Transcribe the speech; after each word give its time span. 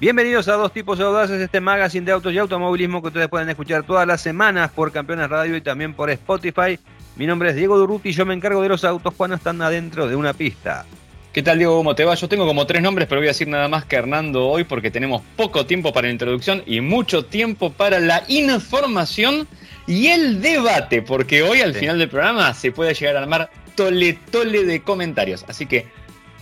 Bienvenidos 0.00 0.46
a 0.46 0.52
Dos 0.52 0.72
Tipos 0.72 1.00
Audaces, 1.00 1.40
este 1.40 1.60
magazine 1.60 2.06
de 2.06 2.12
autos 2.12 2.32
y 2.32 2.38
automovilismo 2.38 3.02
que 3.02 3.08
ustedes 3.08 3.26
pueden 3.26 3.48
escuchar 3.48 3.82
todas 3.82 4.06
las 4.06 4.20
semanas 4.20 4.70
por 4.70 4.92
Campeones 4.92 5.28
Radio 5.28 5.56
y 5.56 5.60
también 5.60 5.92
por 5.92 6.08
Spotify. 6.10 6.78
Mi 7.16 7.26
nombre 7.26 7.50
es 7.50 7.56
Diego 7.56 7.76
Durruti 7.76 8.10
y 8.10 8.12
yo 8.12 8.24
me 8.24 8.32
encargo 8.32 8.62
de 8.62 8.68
los 8.68 8.84
autos 8.84 9.12
cuando 9.16 9.34
están 9.34 9.60
adentro 9.60 10.06
de 10.06 10.14
una 10.14 10.34
pista. 10.34 10.86
¿Qué 11.32 11.42
tal 11.42 11.58
Diego? 11.58 11.76
¿Cómo 11.76 11.96
te 11.96 12.04
va? 12.04 12.14
Yo 12.14 12.28
tengo 12.28 12.46
como 12.46 12.64
tres 12.64 12.80
nombres, 12.80 13.08
pero 13.08 13.20
voy 13.20 13.26
a 13.26 13.30
decir 13.30 13.48
nada 13.48 13.66
más 13.66 13.86
que 13.86 13.96
Hernando 13.96 14.46
hoy 14.46 14.62
porque 14.62 14.92
tenemos 14.92 15.20
poco 15.34 15.66
tiempo 15.66 15.92
para 15.92 16.06
la 16.06 16.12
introducción 16.12 16.62
y 16.64 16.80
mucho 16.80 17.24
tiempo 17.24 17.72
para 17.72 17.98
la 17.98 18.22
información 18.28 19.48
y 19.88 20.06
el 20.06 20.40
debate, 20.40 21.02
porque 21.02 21.42
hoy 21.42 21.60
al 21.60 21.74
final 21.74 21.98
del 21.98 22.08
programa 22.08 22.54
se 22.54 22.70
puede 22.70 22.94
llegar 22.94 23.16
a 23.16 23.22
armar 23.22 23.50
tole 23.74 24.16
tole 24.30 24.62
de 24.62 24.80
comentarios. 24.80 25.44
Así 25.48 25.66
que 25.66 25.88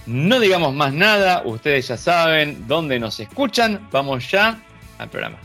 no 0.07 0.39
digamos 0.41 0.73
más 0.75 0.93
nada, 0.93 1.43
ustedes 1.45 1.89
ya 1.89 1.97
saben 1.97 2.67
dónde 2.67 2.99
nos 2.99 3.19
escuchan. 3.21 3.89
Vamos 3.91 4.31
ya 4.31 4.59
al 4.99 5.09
programa. 5.11 5.39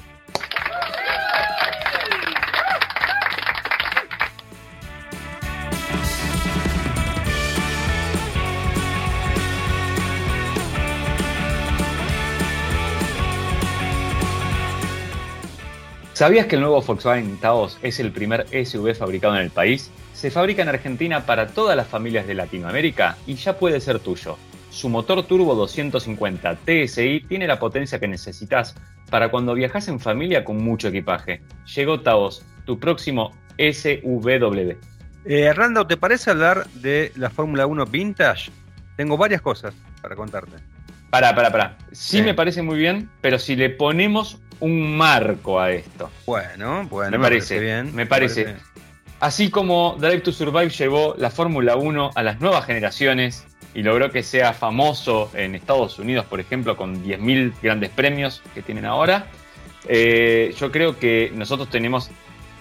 ¿Sabías 16.13 16.45
que 16.45 16.53
el 16.53 16.61
nuevo 16.61 16.79
Volkswagen 16.83 17.39
Taos 17.39 17.79
es 17.81 17.99
el 17.99 18.11
primer 18.11 18.45
SUV 18.47 18.93
fabricado 18.93 19.35
en 19.37 19.41
el 19.41 19.49
país? 19.49 19.89
Se 20.13 20.29
fabrica 20.29 20.61
en 20.61 20.69
Argentina 20.69 21.25
para 21.25 21.47
todas 21.47 21.75
las 21.75 21.87
familias 21.87 22.27
de 22.27 22.35
Latinoamérica 22.35 23.17
y 23.25 23.33
ya 23.33 23.57
puede 23.57 23.81
ser 23.81 23.97
tuyo. 23.97 24.37
Su 24.71 24.87
motor 24.87 25.23
turbo 25.27 25.53
250 25.53 26.59
TSI 26.65 27.25
tiene 27.27 27.45
la 27.45 27.59
potencia 27.59 27.99
que 27.99 28.07
necesitas 28.07 28.73
para 29.09 29.29
cuando 29.29 29.53
viajas 29.53 29.89
en 29.89 29.99
familia 29.99 30.45
con 30.45 30.63
mucho 30.63 30.87
equipaje. 30.87 31.41
Llegó 31.75 31.99
Taos, 31.99 32.45
tu 32.65 32.79
próximo 32.79 33.33
SUV. 33.57 34.77
Eh, 35.25 35.53
¿te 35.87 35.97
parece 35.97 36.31
hablar 36.31 36.65
de 36.75 37.11
la 37.17 37.29
Fórmula 37.29 37.67
1 37.67 37.85
Vintage? 37.85 38.49
Tengo 38.95 39.17
varias 39.17 39.41
cosas 39.41 39.73
para 40.01 40.15
contarte. 40.15 40.55
Para, 41.09 41.35
para, 41.35 41.51
para. 41.51 41.77
Sí, 41.91 42.21
me 42.21 42.33
parece 42.33 42.61
muy 42.61 42.79
bien, 42.79 43.09
pero 43.19 43.39
si 43.39 43.57
le 43.57 43.71
ponemos 43.71 44.39
un 44.61 44.95
marco 44.95 45.59
a 45.59 45.71
esto. 45.71 46.09
Bueno, 46.25 46.87
bueno, 46.89 47.11
me 47.11 47.19
parece, 47.19 47.59
bien. 47.59 47.93
Me 47.93 48.05
parece. 48.05 48.55
Así 49.19 49.49
como 49.51 49.97
Drive 49.99 50.21
to 50.21 50.31
Survive 50.31 50.69
llevó 50.69 51.13
la 51.17 51.29
Fórmula 51.29 51.75
1 51.75 52.11
a 52.15 52.23
las 52.23 52.39
nuevas 52.39 52.65
generaciones, 52.65 53.45
y 53.73 53.83
logró 53.83 54.11
que 54.11 54.23
sea 54.23 54.53
famoso 54.53 55.31
en 55.33 55.55
Estados 55.55 55.97
Unidos, 55.99 56.25
por 56.25 56.39
ejemplo, 56.39 56.75
con 56.75 57.03
10.000 57.03 57.53
grandes 57.61 57.89
premios 57.89 58.41
que 58.53 58.61
tienen 58.61 58.85
ahora. 58.85 59.27
Eh, 59.87 60.53
yo 60.59 60.71
creo 60.71 60.97
que 60.97 61.31
nosotros 61.33 61.69
tenemos 61.69 62.09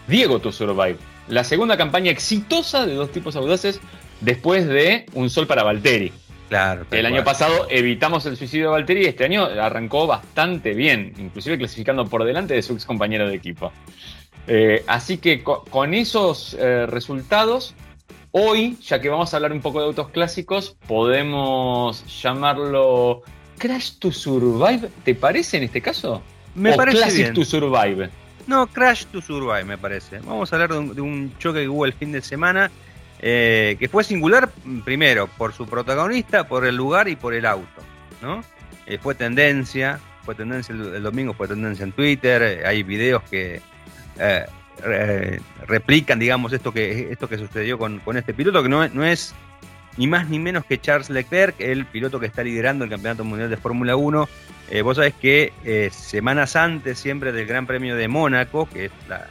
Diego 0.07 0.39
to 0.41 0.53
Survive, 0.53 0.97
la 1.29 1.45
segunda 1.45 1.77
campaña 1.77 2.11
exitosa 2.11 2.87
de 2.87 2.95
dos 2.95 3.13
tipos 3.13 3.37
audaces 3.37 3.81
después 4.21 4.67
de 4.67 5.07
Un 5.15 5.31
Sol 5.31 5.47
para 5.47 5.63
Valtteri. 5.63 6.13
Claro, 6.49 6.85
el 6.91 7.07
año 7.07 7.23
pasado 7.23 7.69
evitamos 7.71 8.27
el 8.27 8.37
suicidio 8.37 8.67
de 8.67 8.71
Valtteri 8.73 9.03
y 9.03 9.07
este 9.07 9.25
año 9.25 9.45
arrancó 9.45 10.09
bastante 10.09 10.75
bien, 10.75 11.15
inclusive 11.19 11.57
clasificando 11.57 12.07
por 12.07 12.25
delante 12.25 12.55
de 12.55 12.63
su 12.63 12.73
ex 12.73 12.85
compañero 12.85 13.29
de 13.29 13.37
equipo. 13.37 13.73
Eh, 14.49 14.83
así 14.89 15.19
que 15.19 15.45
con, 15.45 15.95
esos 15.95 16.57
eh, 16.59 16.87
resultados 16.87 17.75
Hoy, 18.33 18.79
ya 18.83 19.01
que 19.01 19.09
vamos 19.09 19.33
a 19.33 19.39
hablar 19.39 19.53
un 19.53 19.61
poco 19.61 19.81
de 19.81 19.87
autos 19.87 20.11
clásicos, 20.11 20.77
podemos 20.87 22.05
llamarlo 22.23 23.23
Crash 23.59 23.99
to 23.99 24.13
Survive. 24.13 24.89
¿Te 25.05 25.17
parece 25.17 25.57
en 25.57 25.65
este 25.65 25.81
caso? 25.81 26.23
Me 26.55 26.75
parece 26.75 26.99
Classic 26.99 27.35
to 27.35 27.45
Survive. 27.45 28.09
No, 28.47 28.69
Crash 28.69 29.07
to 29.07 29.21
Survive 29.21 29.65
me 29.65 29.77
parece. 29.77 30.21
Vamos 30.21 30.53
a 30.53 30.57
hablar 30.57 30.71
de 30.71 31.01
un, 31.01 31.37
choque 31.39 31.63
que 31.63 31.69
hubo 31.69 31.85
el 31.85 31.93
fin 31.93 32.13
de 32.13 32.23
semana 32.23 32.71
eh, 33.19 33.77
que 33.81 33.89
fue 33.89 34.05
singular 34.05 34.49
primero 34.85 35.27
por 35.27 35.53
su 35.53 35.67
protagonista, 35.67 36.47
por 36.47 36.65
el 36.65 36.77
lugar 36.77 37.09
y 37.09 37.17
por 37.17 37.35
el 37.35 37.45
auto. 37.45 37.83
¿no? 38.23 38.45
Eh, 38.87 38.99
fue 38.99 39.17
tendencia, 39.17 39.99
fue 40.25 40.37
tendencia 40.37 40.73
el, 40.73 41.03
domingo, 41.03 41.35
fue 41.35 41.49
tendencia 41.49 41.83
en 41.83 41.91
Twitter. 41.91 42.43
Eh, 42.43 42.63
hay 42.65 42.85
videos 42.85 43.25
que 43.25 43.61
replican, 45.67 46.19
digamos, 46.19 46.53
esto 46.53 46.73
que, 46.73 47.13
esto 47.13 47.29
que 47.29 47.39
sucedió 47.39 47.79
con, 47.79 48.01
este 48.17 48.35
piloto, 48.35 48.63
que 48.63 48.69
no, 48.69 48.89
no, 48.89 49.05
es 49.05 49.35
ni 49.97 50.07
más 50.07 50.29
ni 50.29 50.39
menos 50.39 50.65
que 50.65 50.81
Charles 50.81 51.11
Leclerc, 51.11 51.61
el 51.61 51.87
piloto 51.87 52.21
que 52.21 52.27
está 52.27 52.43
liderando 52.43 52.85
el 52.85 52.91
Campeonato 52.91 53.25
Mundial 53.25 53.51
de 53.51 53.57
Fórmula 53.57 53.97
1. 53.97 54.29
Eh, 54.71 54.83
vos 54.83 54.97
sabés 54.97 55.15
que 55.15 55.53
eh, 55.65 55.91
semanas 55.93 56.57
antes 56.57 56.99
siempre 56.99 57.33
del 57.33 57.47
Gran 57.47 57.67
Premio 57.67 57.97
de 57.97 58.09
Mónaco, 58.09 58.69
que 58.69 58.87
es 58.87 58.93
la, 59.09 59.27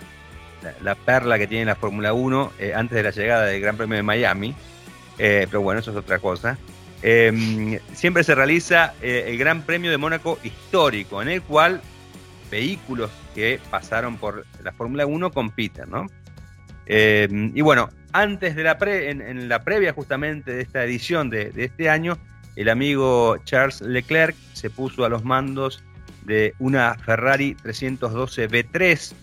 la, 0.81 0.95
perla 0.95 1.39
que 1.39 1.47
tiene 1.47 1.66
la 1.66 1.75
Fórmula 1.75 2.13
1, 2.13 2.53
eh, 2.59 2.73
antes 2.75 2.95
de 2.95 3.03
la 3.03 3.11
llegada 3.11 3.45
del 3.45 3.61
Gran 3.61 3.77
Premio 3.77 3.95
de 3.95 4.03
Miami, 4.03 4.53
pero 5.17 5.61
bueno, 5.61 5.81
eso 5.81 5.91
es 5.91 5.97
otra 5.97 6.19
cosa. 6.19 6.57
siempre 7.94 8.23
se 8.23 8.35
realiza 8.35 8.94
el 9.01 9.38
Gran 9.38 9.63
Premio 9.63 9.91
de 9.91 9.97
Mónaco 9.97 10.39
histórico, 10.44 11.21
en 11.21 11.27
el 11.27 11.41
cual 11.41 11.81
vehículos 12.50 13.12
que 13.36 13.60
pasaron 13.70 14.18
por 14.18 14.46
la 14.64 14.72
Fórmula 14.72 15.06
1 15.06 15.32
compiten, 15.32 15.90
¿no? 15.90 16.08
Eh, 16.86 17.28
y 17.54 17.62
bueno, 17.62 17.90
antes 18.14 18.56
de 18.56 18.64
la 18.64 18.78
pre, 18.78 19.12
en, 19.12 19.48
la 19.48 19.64
previa 19.64 19.94
justamente 19.94 20.52
de 20.52 20.62
esta 20.62 20.84
edición 20.84 21.30
de, 21.30 21.52
este 21.56 21.90
año, 21.90 22.18
el 22.56 22.70
amigo 22.70 23.38
Charles 23.46 23.82
Leclerc 23.82 24.36
se 24.54 24.70
puso 24.70 25.06
a 25.06 25.10
los 25.10 25.24
mandos 25.24 25.84
de 26.26 26.54
una 26.60 26.96
Ferrari 26.96 27.56
312 27.56 28.50
B3 28.50 29.14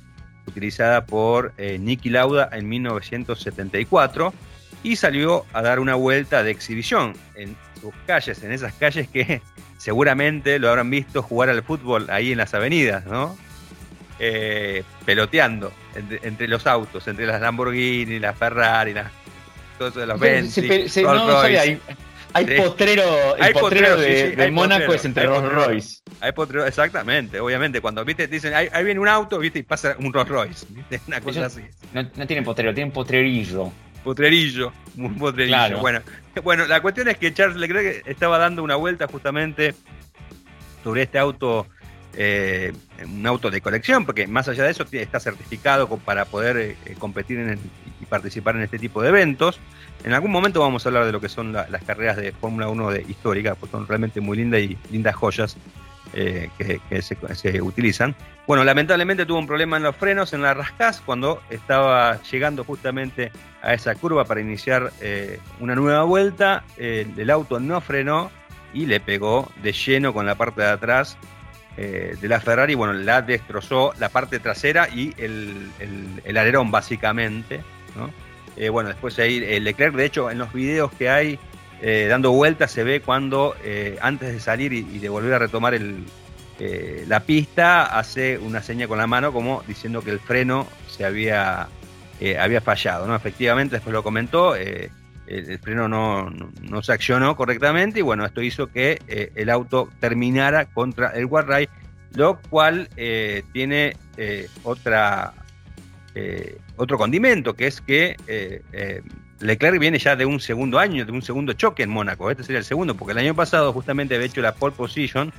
utilizada 0.46 1.04
por 1.04 1.52
eh, 1.58 1.78
Niki 1.78 2.08
Lauda 2.08 2.48
en 2.52 2.68
1974 2.68 4.32
y 4.84 4.94
salió 4.94 5.44
a 5.52 5.62
dar 5.62 5.80
una 5.80 5.96
vuelta 5.96 6.44
de 6.44 6.52
exhibición 6.52 7.14
en 7.34 7.56
sus 7.80 7.94
calles, 8.06 8.42
en 8.42 8.52
esas 8.52 8.72
calles 8.74 9.08
que 9.08 9.42
seguramente 9.78 10.58
lo 10.58 10.68
habrán 10.68 10.90
visto 10.90 11.22
jugar 11.22 11.50
al 11.50 11.62
fútbol 11.62 12.06
ahí 12.10 12.32
en 12.32 12.38
las 12.38 12.54
avenidas, 12.54 13.06
¿no? 13.06 13.36
Eh, 14.18 14.82
peloteando 15.04 15.72
entre, 15.94 16.48
los 16.48 16.66
autos, 16.66 17.06
entre 17.06 17.26
las 17.26 17.40
Lamborghini, 17.40 18.18
las 18.18 18.36
Ferrari, 18.36 18.94
las, 18.94 19.12
todos 19.78 19.94
los 19.96 20.18
Benz. 20.18 20.56
no, 21.02 21.38
hay, 21.40 21.78
hay 22.36 22.44
potrero, 22.44 23.36
el 23.36 23.52
potrero, 23.54 23.96
de, 23.96 24.50
Mónaco 24.50 24.92
es 24.92 25.04
entre 25.04 25.24
Rolls 25.24 25.52
Royce. 25.52 25.98
Hay 26.20 26.32
potrero, 26.32 26.66
exactamente, 26.66 27.40
obviamente. 27.40 27.80
Cuando 27.80 28.04
viste, 28.04 28.28
te 28.28 28.34
dicen, 28.34 28.52
ahí, 28.52 28.68
viene 28.84 29.00
un 29.00 29.08
auto, 29.08 29.38
viste, 29.38 29.60
y 29.60 29.62
pasa 29.62 29.96
un 29.98 30.12
Rolls 30.12 30.28
Royce. 30.28 30.66
Una 31.06 31.20
cosa 31.22 31.46
así. 31.46 31.62
No, 31.94 32.02
no 32.02 32.26
tienen 32.26 32.44
potrero, 32.44 32.74
tienen 32.74 32.92
potrerillo. 32.92 33.72
Potrerillo, 34.04 34.72
un 34.98 35.16
potrerillo. 35.16 35.78
Bueno, 35.78 36.02
bueno, 36.44 36.66
la 36.66 36.80
cuestión 36.80 37.08
es 37.08 37.18
que 37.18 37.32
Charles 37.32 37.56
Leclerc 37.56 38.06
estaba 38.06 38.38
dando 38.38 38.62
una 38.62 38.76
vuelta 38.76 39.06
justamente 39.06 39.74
sobre 40.84 41.02
este 41.02 41.18
auto, 41.18 41.66
eh, 42.14 42.72
un 43.04 43.26
auto 43.26 43.50
de 43.50 43.60
colección, 43.60 44.04
porque 44.06 44.26
más 44.26 44.48
allá 44.48 44.64
de 44.64 44.70
eso 44.70 44.86
está 44.90 45.20
certificado 45.20 45.88
para 45.98 46.24
poder 46.24 46.56
eh, 46.56 46.76
competir 46.98 47.58
y 48.00 48.06
participar 48.06 48.56
en 48.56 48.62
este 48.62 48.78
tipo 48.78 49.02
de 49.02 49.08
eventos. 49.08 49.58
En 50.04 50.12
algún 50.12 50.30
momento 50.30 50.60
vamos 50.60 50.84
a 50.84 50.88
hablar 50.90 51.06
de 51.06 51.12
lo 51.12 51.20
que 51.20 51.28
son 51.28 51.52
las 51.52 51.82
carreras 51.84 52.16
de 52.16 52.32
Fórmula 52.32 52.68
1 52.68 52.90
de 52.90 53.02
histórica, 53.08 53.54
pues 53.54 53.72
son 53.72 53.88
realmente 53.88 54.20
muy 54.20 54.36
lindas 54.36 54.60
y 54.60 54.78
lindas 54.90 55.16
joyas 55.16 55.56
eh, 56.18 56.48
que, 56.56 57.02
se, 57.02 57.60
utilizan. 57.60 58.14
Bueno, 58.46 58.64
lamentablemente 58.64 59.26
tuvo 59.26 59.38
un 59.38 59.46
problema 59.46 59.76
en 59.76 59.82
los 59.82 59.94
frenos, 59.94 60.32
en 60.32 60.40
la 60.40 60.54
rascaz, 60.54 61.02
cuando 61.02 61.42
estaba 61.50 62.22
llegando 62.22 62.64
justamente 62.64 63.30
a 63.60 63.74
esa 63.74 63.94
curva 63.96 64.24
para 64.24 64.40
iniciar 64.40 64.94
eh, 65.02 65.40
una 65.60 65.74
nueva 65.74 66.04
vuelta. 66.04 66.64
el 66.78 67.28
auto 67.28 67.60
no 67.60 67.82
frenó 67.82 68.30
y 68.72 68.86
le 68.86 68.98
pegó 68.98 69.52
de 69.62 69.72
lleno 69.72 70.14
con 70.14 70.24
la 70.24 70.36
parte 70.36 70.62
de 70.62 70.68
atrás 70.68 71.18
eh, 71.76 72.16
de 72.18 72.28
la 72.28 72.40
Ferrari. 72.40 72.74
Bueno, 72.74 72.94
la 72.94 73.20
destrozó 73.20 73.92
la 73.98 74.08
parte 74.08 74.38
trasera 74.38 74.88
y 74.88 75.12
el, 75.18 75.70
el, 76.24 76.36
alerón, 76.38 76.70
básicamente. 76.70 77.62
bueno, 78.72 78.88
después 78.88 79.18
ahí 79.18 79.60
Leclerc, 79.60 79.94
de 79.94 80.06
hecho, 80.06 80.30
en 80.30 80.38
los 80.38 80.50
videos 80.54 80.90
que 80.92 81.10
hay 81.10 81.38
eh, 81.82 82.06
dando 82.08 82.32
vueltas 82.32 82.70
se 82.70 82.84
ve 82.84 83.00
cuando 83.00 83.54
eh, 83.62 83.98
antes 84.00 84.32
de 84.32 84.40
salir 84.40 84.72
y, 84.72 84.82
de 84.82 85.08
volver 85.10 85.34
a 85.34 85.38
retomar 85.38 85.74
el, 85.74 86.04
eh, 86.58 87.04
la 87.06 87.20
pista 87.20 87.98
hace 87.98 88.38
una 88.38 88.62
seña 88.62 88.88
con 88.88 88.96
la 88.96 89.06
mano 89.06 89.30
como 89.32 89.62
diciendo 89.68 90.02
que 90.02 90.10
el 90.10 90.20
freno 90.20 90.66
se 90.88 91.04
había, 91.04 91.68
había 92.40 92.60
fallado. 92.62 93.06
¿no? 93.06 93.14
Efectivamente, 93.14 93.76
después 93.76 93.92
lo 93.92 94.02
comentó, 94.02 94.56
el, 94.56 94.90
freno 95.60 95.86
no, 95.88 96.30
no, 96.62 96.82
se 96.82 96.92
accionó 96.92 97.36
correctamente 97.36 97.98
y 97.98 98.02
bueno, 98.02 98.24
esto 98.24 98.40
hizo 98.40 98.68
que 98.68 99.30
el 99.34 99.50
auto 99.50 99.90
terminara 100.00 100.66
contra 100.66 101.10
el 101.10 101.26
guardrail, 101.26 101.68
lo 102.14 102.40
cual 102.48 102.88
tiene 103.52 103.96
otra, 104.62 105.34
otro 106.76 106.96
condimento, 106.96 107.54
que 107.54 107.66
es 107.66 107.80
que 107.80 108.16
Leclerc 109.40 109.78
viene 109.78 109.98
ya 109.98 110.16
de 110.16 110.24
un 110.24 110.40
segundo 110.40 110.78
año, 110.78 111.04
de 111.04 111.12
un 111.12 111.22
segundo 111.22 111.52
choque 111.52 111.82
en 111.82 111.90
Mónaco. 111.90 112.30
Este 112.30 112.42
sería 112.42 112.58
el 112.58 112.64
segundo, 112.64 112.94
porque 112.94 113.12
el 113.12 113.18
año 113.18 113.34
pasado 113.34 113.72
justamente 113.72 114.14
había 114.14 114.26
hecho 114.26 114.40
la 114.40 114.54
pole 114.54 114.74
position 114.74 115.32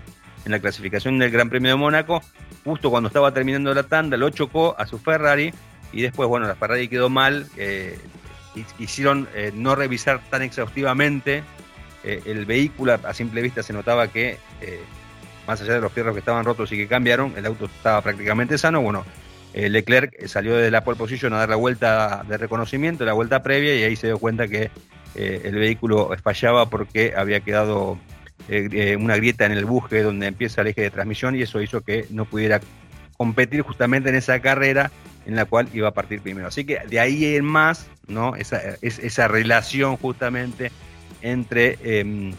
en 0.46 0.52
la 0.52 0.60
clasificación 0.60 1.20
del 1.20 1.30
Gran 1.30 1.50
Premio 1.50 1.72
de 1.72 1.76
Mónaco, 1.76 2.22
justo 2.64 2.90
cuando 2.90 3.08
estaba 3.08 3.34
terminando 3.34 3.74
la 3.74 3.84
tanda, 3.84 4.16
lo 4.16 4.30
chocó 4.30 4.76
a 4.78 4.86
su 4.86 4.98
Ferrari 4.98 5.54
y 5.92 6.02
después, 6.02 6.30
bueno, 6.30 6.48
la 6.48 6.56
Ferrari 6.56 6.88
quedó 6.88 7.10
mal, 7.10 7.48
eh, 7.58 8.00
hicieron 8.80 9.28
eh, 9.36 9.52
no 9.54 9.76
revisar 9.76 10.22
tan 10.30 10.42
exhaustivamente 10.42 11.44
eh, 12.04 12.22
el 12.26 12.46
vehículo, 12.46 12.94
a 12.94 13.14
simple 13.14 13.42
vista 13.42 13.62
se 13.62 13.74
notaba 13.74 14.08
que, 14.08 14.38
más 15.46 15.62
allá 15.62 15.74
de 15.74 15.82
los 15.82 15.92
fierros 15.92 16.14
que 16.14 16.20
estaban 16.20 16.46
rotos 16.46 16.72
y 16.72 16.78
que 16.78 16.88
cambiaron, 16.88 17.34
el 17.36 17.46
auto 17.46 17.66
estaba 17.66 18.02
prácticamente 18.02 18.58
sano, 18.58 18.82
bueno, 18.82 19.06
Leclerc 19.70 20.28
salió 20.28 20.56
de 20.56 20.72
la 20.72 20.84
pole 20.84 20.98
position 20.98 21.34
a 21.34 21.38
dar 21.38 21.50
la 21.50 21.56
vuelta 21.56 22.24
de 22.28 22.38
reconocimiento, 22.38 23.06
la 23.06 23.14
vuelta 23.14 23.44
previa, 23.44 23.76
y 23.76 23.84
ahí 23.84 23.96
se 23.96 24.08
dio 24.08 24.20
cuenta 24.20 24.48
que 24.48 24.70
el 25.16 25.56
vehículo 25.56 26.12
fallaba 26.22 26.70
porque 26.70 27.14
había 27.18 27.40
quedado 27.40 27.98
una 29.00 29.18
grieta 29.18 29.46
en 29.46 29.54
el 29.54 29.66
buje 29.66 30.04
donde 30.04 30.28
empieza 30.28 30.62
el 30.62 30.68
eje 30.68 30.82
de 30.82 30.92
transmisión 30.92 31.36
y 31.36 31.42
eso 31.42 31.60
hizo 31.62 31.82
que 31.82 32.06
no 32.12 32.26
pudiera 32.26 32.62
competir 33.18 33.62
justamente 33.62 34.10
en 34.10 34.16
esa 34.16 34.40
carrera 34.40 34.92
en 35.26 35.36
la 35.36 35.46
cual 35.46 35.68
iba 35.74 35.90
a 35.90 35.94
partir 35.94 36.22
primero. 36.22 36.48
Así 36.48 36.64
que 36.64 36.80
de 36.88 37.00
ahí 37.00 37.36
en 37.36 37.44
más, 37.44 37.88
¿no? 38.08 38.36
Esa, 38.36 38.62
esa 38.82 39.28
relación 39.28 39.98
justamente 39.98 40.72
entre 41.22 41.78
em, 41.84 42.34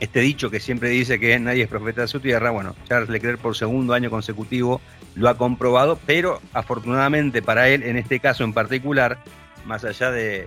este 0.00 0.20
dicho 0.20 0.50
que 0.50 0.60
siempre 0.60 0.88
dice 0.88 1.20
que 1.20 1.38
nadie 1.38 1.64
es 1.64 1.68
profeta 1.68 2.02
de 2.02 2.08
su 2.08 2.20
tierra, 2.20 2.50
bueno, 2.50 2.74
Charles 2.88 3.08
Leclerc 3.08 3.38
por 3.38 3.56
segundo 3.56 3.94
año 3.94 4.10
consecutivo 4.10 4.80
lo 5.14 5.28
ha 5.28 5.36
comprobado, 5.36 5.98
pero 6.06 6.40
afortunadamente 6.52 7.42
para 7.42 7.68
él, 7.68 7.82
en 7.82 7.96
este 7.96 8.18
caso 8.20 8.44
en 8.44 8.52
particular, 8.52 9.18
más 9.66 9.84
allá 9.84 10.10
de, 10.10 10.46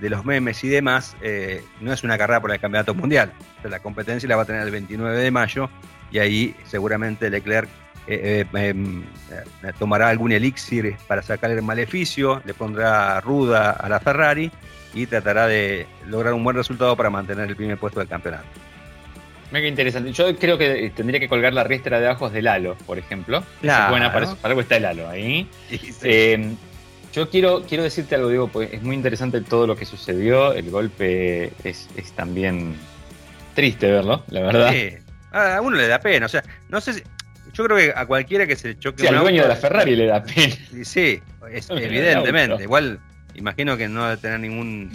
los 0.00 0.24
memes 0.24 0.62
y 0.64 0.68
demás, 0.68 1.16
eh, 1.22 1.62
no 1.80 1.92
es 1.92 2.04
una 2.04 2.18
carrera 2.18 2.40
por 2.40 2.52
el 2.52 2.60
campeonato 2.60 2.94
mundial. 2.94 3.32
la 3.64 3.80
competencia 3.80 4.28
la 4.28 4.36
va 4.36 4.42
a 4.42 4.46
tener 4.46 4.62
el 4.62 4.70
29 4.70 5.18
de 5.18 5.30
mayo 5.30 5.70
y 6.10 6.18
ahí 6.18 6.54
seguramente 6.66 7.30
Leclerc 7.30 7.68
eh, 8.10 8.46
eh, 8.54 8.68
em, 8.70 9.02
eh, 9.30 9.72
tomará 9.78 10.08
algún 10.08 10.32
elixir 10.32 10.96
para 11.06 11.20
sacar 11.20 11.50
el 11.50 11.60
maleficio, 11.60 12.40
le 12.46 12.54
pondrá 12.54 13.20
ruda 13.20 13.72
a 13.72 13.86
la 13.90 14.00
Ferrari 14.00 14.50
y 15.02 15.06
tratará 15.06 15.46
de 15.46 15.86
lograr 16.06 16.34
un 16.34 16.42
buen 16.44 16.56
resultado 16.56 16.96
para 16.96 17.10
mantener 17.10 17.48
el 17.48 17.56
primer 17.56 17.78
puesto 17.78 18.00
del 18.00 18.08
campeonato. 18.08 18.46
Mega 19.50 19.66
interesante. 19.66 20.12
Yo 20.12 20.36
creo 20.36 20.58
que 20.58 20.92
tendría 20.94 21.20
que 21.20 21.28
colgar 21.28 21.54
la 21.54 21.64
riestra 21.64 22.00
de 22.00 22.08
ojos 22.08 22.32
del 22.32 22.48
halo, 22.48 22.76
por 22.86 22.98
ejemplo. 22.98 23.42
Claro. 23.62 23.92
Buena, 23.92 24.12
para, 24.12 24.36
algo 24.42 24.60
está 24.60 24.76
el 24.76 24.84
halo 24.84 25.08
ahí. 25.08 25.48
Em, 26.02 26.56
yo 27.14 27.30
quiero, 27.30 27.62
quiero 27.66 27.82
decirte 27.82 28.14
algo, 28.14 28.28
digo, 28.28 28.48
pues 28.48 28.70
es 28.72 28.82
muy 28.82 28.94
interesante 28.94 29.40
todo 29.40 29.66
lo 29.66 29.74
que 29.74 29.86
sucedió. 29.86 30.52
El 30.52 30.70
golpe 30.70 31.52
es, 31.64 31.88
es 31.96 32.12
también 32.12 32.74
triste 33.54 33.90
verlo, 33.90 34.22
la 34.28 34.40
verdad. 34.40 34.72
Sí. 34.72 34.90
A 35.32 35.60
uno 35.62 35.76
le 35.76 35.88
da 35.88 35.98
pena. 35.98 36.26
O 36.26 36.28
sea, 36.28 36.42
no 36.68 36.80
sé 36.80 36.92
si, 36.92 37.02
yo 37.54 37.64
creo 37.64 37.76
que 37.76 37.92
a 37.96 38.06
cualquiera 38.06 38.46
que 38.46 38.56
se 38.56 38.78
choque. 38.78 39.02
Sí, 39.02 39.08
al 39.08 39.18
dueño 39.18 39.42
de 39.42 39.48
la 39.48 39.56
Ferrari 39.56 39.96
le 39.96 40.06
da 40.06 40.22
pena. 40.22 40.54
Sí, 40.84 41.20
evidentemente. 41.70 42.62
Igual, 42.62 43.00
imagino 43.38 43.76
que 43.76 43.88
no 43.88 44.04
debe 44.04 44.16
tener 44.20 44.40
ningún 44.40 44.90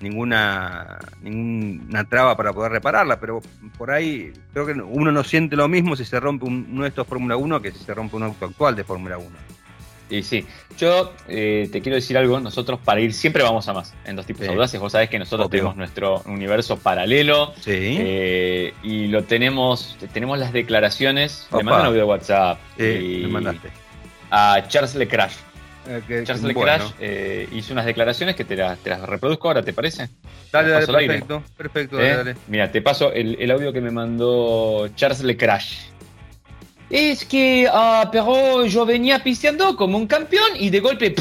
ninguna 0.00 0.98
ninguna 1.22 2.04
traba 2.04 2.36
para 2.36 2.52
poder 2.52 2.72
repararla, 2.72 3.18
pero 3.18 3.40
por 3.78 3.90
ahí 3.90 4.32
creo 4.52 4.66
que 4.66 4.72
uno 4.72 5.10
no 5.10 5.24
siente 5.24 5.56
lo 5.56 5.68
mismo 5.68 5.96
si 5.96 6.04
se 6.04 6.20
rompe 6.20 6.44
un, 6.44 6.68
uno 6.70 6.82
de 6.82 6.88
estos 6.88 7.06
Fórmula 7.06 7.36
1 7.36 7.62
que 7.62 7.72
si 7.72 7.78
se 7.78 7.94
rompe 7.94 8.16
un 8.16 8.24
auto 8.24 8.46
actual 8.46 8.76
de 8.76 8.84
Fórmula 8.84 9.18
1. 9.18 9.26
Y 10.08 10.22
sí, 10.22 10.46
yo 10.78 11.12
eh, 11.26 11.68
te 11.72 11.80
quiero 11.80 11.96
decir 11.96 12.16
algo, 12.16 12.38
nosotros 12.38 12.78
para 12.84 13.00
ir 13.00 13.12
siempre 13.12 13.42
vamos 13.42 13.66
a 13.66 13.72
más 13.72 13.92
en 14.04 14.14
dos 14.14 14.24
tipos 14.24 14.42
de 14.42 14.50
audaces, 14.50 14.78
vos 14.78 14.92
sabés 14.92 15.10
que 15.10 15.18
nosotros 15.18 15.50
tenemos 15.50 15.74
nuestro 15.74 16.22
universo 16.26 16.76
paralelo 16.76 17.54
sí. 17.60 17.72
Eh, 17.98 18.74
y 18.84 19.08
lo 19.08 19.24
tenemos, 19.24 19.96
tenemos 20.12 20.38
las 20.38 20.52
declaraciones, 20.52 21.48
le 21.50 21.64
mando 21.64 21.80
un 21.80 21.86
audio 21.86 22.00
de 22.02 22.04
WhatsApp 22.04 22.58
sí, 22.76 23.22
me 23.22 23.28
mandaste. 23.28 23.70
a 24.30 24.62
Charles 24.68 24.94
Lecrash. 24.94 25.34
Eh, 25.88 26.24
Charles 26.24 26.42
Lecrash 26.42 26.92
hizo 27.52 27.72
unas 27.72 27.86
declaraciones 27.86 28.34
que 28.34 28.44
te 28.44 28.56
las, 28.56 28.78
te 28.78 28.90
las, 28.90 29.00
reproduzco 29.02 29.48
ahora, 29.48 29.62
¿te 29.62 29.72
parece? 29.72 30.08
Dale, 30.50 30.70
dale, 30.70 30.86
perfecto, 30.86 31.42
perfecto, 31.56 31.96
dale, 31.96 32.16
dale. 32.16 32.36
Mira, 32.48 32.70
te 32.70 32.82
paso 32.82 33.12
el, 33.12 33.36
el 33.40 33.50
audio 33.50 33.72
que 33.72 33.80
me 33.80 33.90
mandó 33.90 34.88
Charles 34.96 35.22
Lecrash. 35.22 35.96
Es 36.90 37.24
que, 37.24 37.68
uh, 37.68 38.08
pero 38.12 38.64
yo 38.66 38.86
venía 38.86 39.18
pisteando 39.22 39.76
como 39.76 39.98
un 39.98 40.06
campeón 40.06 40.50
y 40.58 40.70
de 40.70 40.80
golpe, 40.80 41.14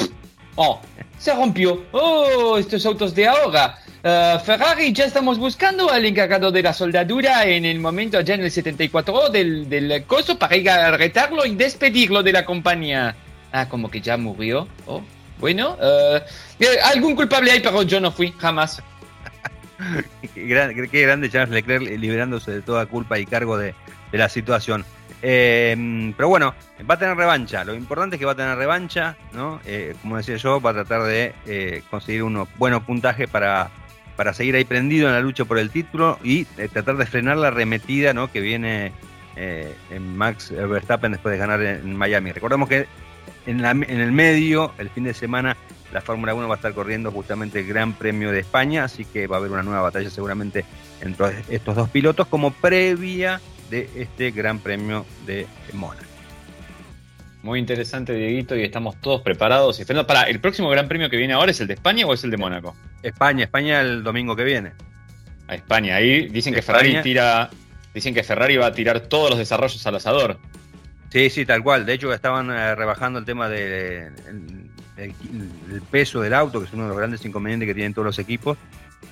oh, 0.56 0.80
se 1.18 1.34
rompió. 1.34 1.86
Oh, 1.92 2.58
estos 2.58 2.86
autos 2.86 3.16
de 3.16 3.28
ahora. 3.28 3.80
Uh, 4.04 4.40
Ferrari, 4.40 4.94
ya 4.94 5.06
estamos 5.06 5.40
buscando 5.40 5.90
al 5.90 6.06
encargado 6.06 6.52
de 6.52 6.62
la 6.62 6.74
soldadura 6.74 7.46
en 7.46 7.66
el 7.66 7.80
momento, 7.80 8.22
ya 8.22 8.36
en 8.36 8.44
el 8.44 8.52
74 8.52 9.30
del, 9.30 9.68
del 9.68 10.04
coso, 10.04 10.38
para 10.38 10.56
ir 10.56 10.70
a 10.70 10.96
retarlo 10.96 11.44
y 11.46 11.56
despedirlo 11.56 12.22
de 12.22 12.32
la 12.32 12.46
compañía. 12.46 13.16
Ah, 13.56 13.70
como 13.70 13.90
que 13.90 14.02
ya 14.02 14.18
murió. 14.18 14.68
Oh, 14.86 15.02
bueno, 15.40 15.78
uh, 15.80 16.20
algún 16.84 17.16
culpable 17.16 17.52
hay, 17.52 17.62
pero 17.62 17.84
yo 17.84 18.00
no 18.02 18.12
fui, 18.12 18.34
jamás. 18.38 18.84
qué, 20.34 21.02
grande 21.02 21.30
Charles 21.30 21.52
Leclerc 21.52 21.84
liberándose 22.00 22.52
de 22.52 22.62
toda 22.62 22.86
culpa 22.86 23.20
y 23.20 23.26
cargo 23.26 23.58
de, 23.58 23.74
de 24.12 24.18
la 24.18 24.30
situación. 24.30 24.86
Eh, 25.22 26.14
pero 26.16 26.30
bueno, 26.30 26.54
va 26.90 26.96
a 26.96 27.00
tener 27.00 27.18
revancha. 27.18 27.64
Lo 27.64 27.74
importante 27.74 28.16
es 28.16 28.20
que 28.20 28.26
va 28.26 28.34
a 28.34 28.36
tener 28.36 28.56
revancha, 28.58 29.18
¿no? 29.34 29.60
Eh, 29.66 29.96
como 30.02 30.18
decía 30.18 30.36
yo, 30.38 30.62
va 30.62 30.72
a 30.72 30.74
tratar 30.74 31.04
de 31.04 31.34
eh, 31.48 31.82
conseguir 31.90 32.24
unos 32.24 32.48
buenos 32.58 32.84
puntajes 32.84 33.28
para, 33.28 33.72
para 34.16 34.34
seguir 34.34 34.56
ahí 34.56 34.66
prendido 34.66 35.08
en 35.08 35.14
la 35.14 35.22
lucha 35.22 35.46
por 35.46 35.58
el 35.58 35.72
título 35.72 36.20
y 36.24 36.46
tratar 36.46 36.98
de 36.98 37.06
frenar 37.06 37.38
la 37.38 37.48
arremetida 37.48 38.14
¿no? 38.14 38.32
que 38.32 38.40
viene 38.40 38.92
en 39.36 40.16
Max 40.16 40.52
Verstappen 40.52 41.12
después 41.12 41.34
de 41.34 41.40
ganar 41.40 41.62
en, 41.62 41.96
Miami. 41.96 42.32
Recordemos 42.32 42.70
que 42.70 42.86
en, 43.46 43.66
en 43.66 44.00
el 44.00 44.12
medio, 44.12 44.74
el 44.78 44.90
fin 44.90 45.04
de 45.04 45.14
semana, 45.14 45.56
la 45.94 46.02
Fórmula 46.02 46.34
1 46.34 46.48
va 46.48 46.56
a 46.56 46.58
estar 46.58 46.74
corriendo 46.74 47.12
justamente 47.12 47.60
el 47.60 47.68
Gran 47.68 47.94
Premio 47.94 48.32
de 48.32 48.40
España, 48.40 48.84
así 48.84 49.06
que 49.06 49.28
va 49.28 49.38
a 49.38 49.40
haber 49.40 49.52
una 49.52 49.64
nueva 49.64 49.82
batalla 49.82 50.10
seguramente 50.10 50.66
entre 51.02 51.44
estos 51.50 51.76
dos 51.76 51.90
pilotos 51.90 52.28
como 52.28 52.52
previa 52.52 53.40
de 53.70 53.90
este 53.96 54.32
Gran 54.32 54.60
Premio 54.60 55.06
de 55.26 55.48
Mónaco. 55.74 56.06
Muy 57.44 57.60
interesante, 57.60 58.14
Dieguito, 58.14 58.56
y 58.56 58.64
estamos 58.64 59.00
todos 59.00 59.22
preparados. 59.22 59.80
Para, 60.08 60.24
¿el 60.24 60.40
próximo 60.40 60.68
Gran 60.70 60.88
Premio 60.88 61.12
que 61.12 61.18
viene 61.18 61.34
ahora 61.34 61.52
es 61.52 61.62
el 61.62 61.68
de 61.68 61.76
España 61.76 62.06
o 62.08 62.14
es 62.14 62.24
el 62.24 62.32
de 62.32 62.38
Mónaco? 62.38 62.76
España, 63.04 63.44
España 63.44 63.82
el 63.82 64.04
domingo 64.04 64.36
que 64.36 64.44
viene. 64.44 64.72
A 65.48 65.54
España, 65.54 65.96
ahí 65.96 66.28
dicen 66.28 66.56
que 66.56 66.64
Ferrari 66.64 67.02
tira. 67.04 67.52
Dicen 67.94 68.16
que 68.16 68.24
Ferrari 68.24 68.58
va 68.58 68.66
a 68.66 68.72
tirar 68.74 69.00
todos 69.02 69.30
los 69.30 69.38
desarrollos 69.38 69.86
al 69.86 69.96
asador. 69.96 70.40
Sí, 71.16 71.30
sí, 71.30 71.46
tal 71.46 71.64
cual. 71.64 71.86
De 71.86 71.94
hecho, 71.94 72.14
estaban 72.14 72.52
eh, 72.52 72.76
rebajando 72.76 73.20
el 73.20 73.24
tema 73.24 73.48
del 73.48 74.12
peso 75.90 76.20
del 76.20 76.34
auto, 76.34 76.60
que 76.60 76.66
es 76.66 76.74
uno 76.74 76.84
de 76.84 76.90
los 76.90 76.98
grandes 76.98 77.24
inconvenientes 77.24 77.68
que 77.68 77.74
tienen 77.74 77.94
todos 77.94 78.06
los 78.06 78.20
equipos. 78.20 78.58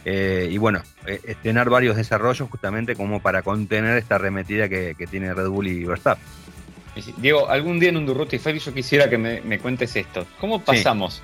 Eh, 0.03 0.49
y 0.51 0.57
bueno, 0.57 0.83
eh, 1.07 1.21
estrenar 1.23 1.69
varios 1.69 1.95
desarrollos 1.95 2.49
justamente 2.49 2.97
como 2.97 3.21
para 3.21 3.41
contener 3.41 3.97
esta 3.97 4.15
arremetida 4.15 4.67
que, 4.67 5.07
tiene 5.09 5.33
Red 5.33 5.47
Bull 5.47 5.67
y 5.67 5.85
Verstappen. 5.85 6.25
Diego, 7.19 7.49
algún 7.49 7.79
día 7.79 7.87
en 7.87 7.95
un 7.95 8.05
Durruti 8.05 8.37
yo 8.37 8.73
quisiera 8.73 9.09
que 9.09 9.17
me, 9.17 9.59
cuentes 9.59 9.95
esto. 9.95 10.27
¿Cómo 10.41 10.59
pasamos 10.59 11.21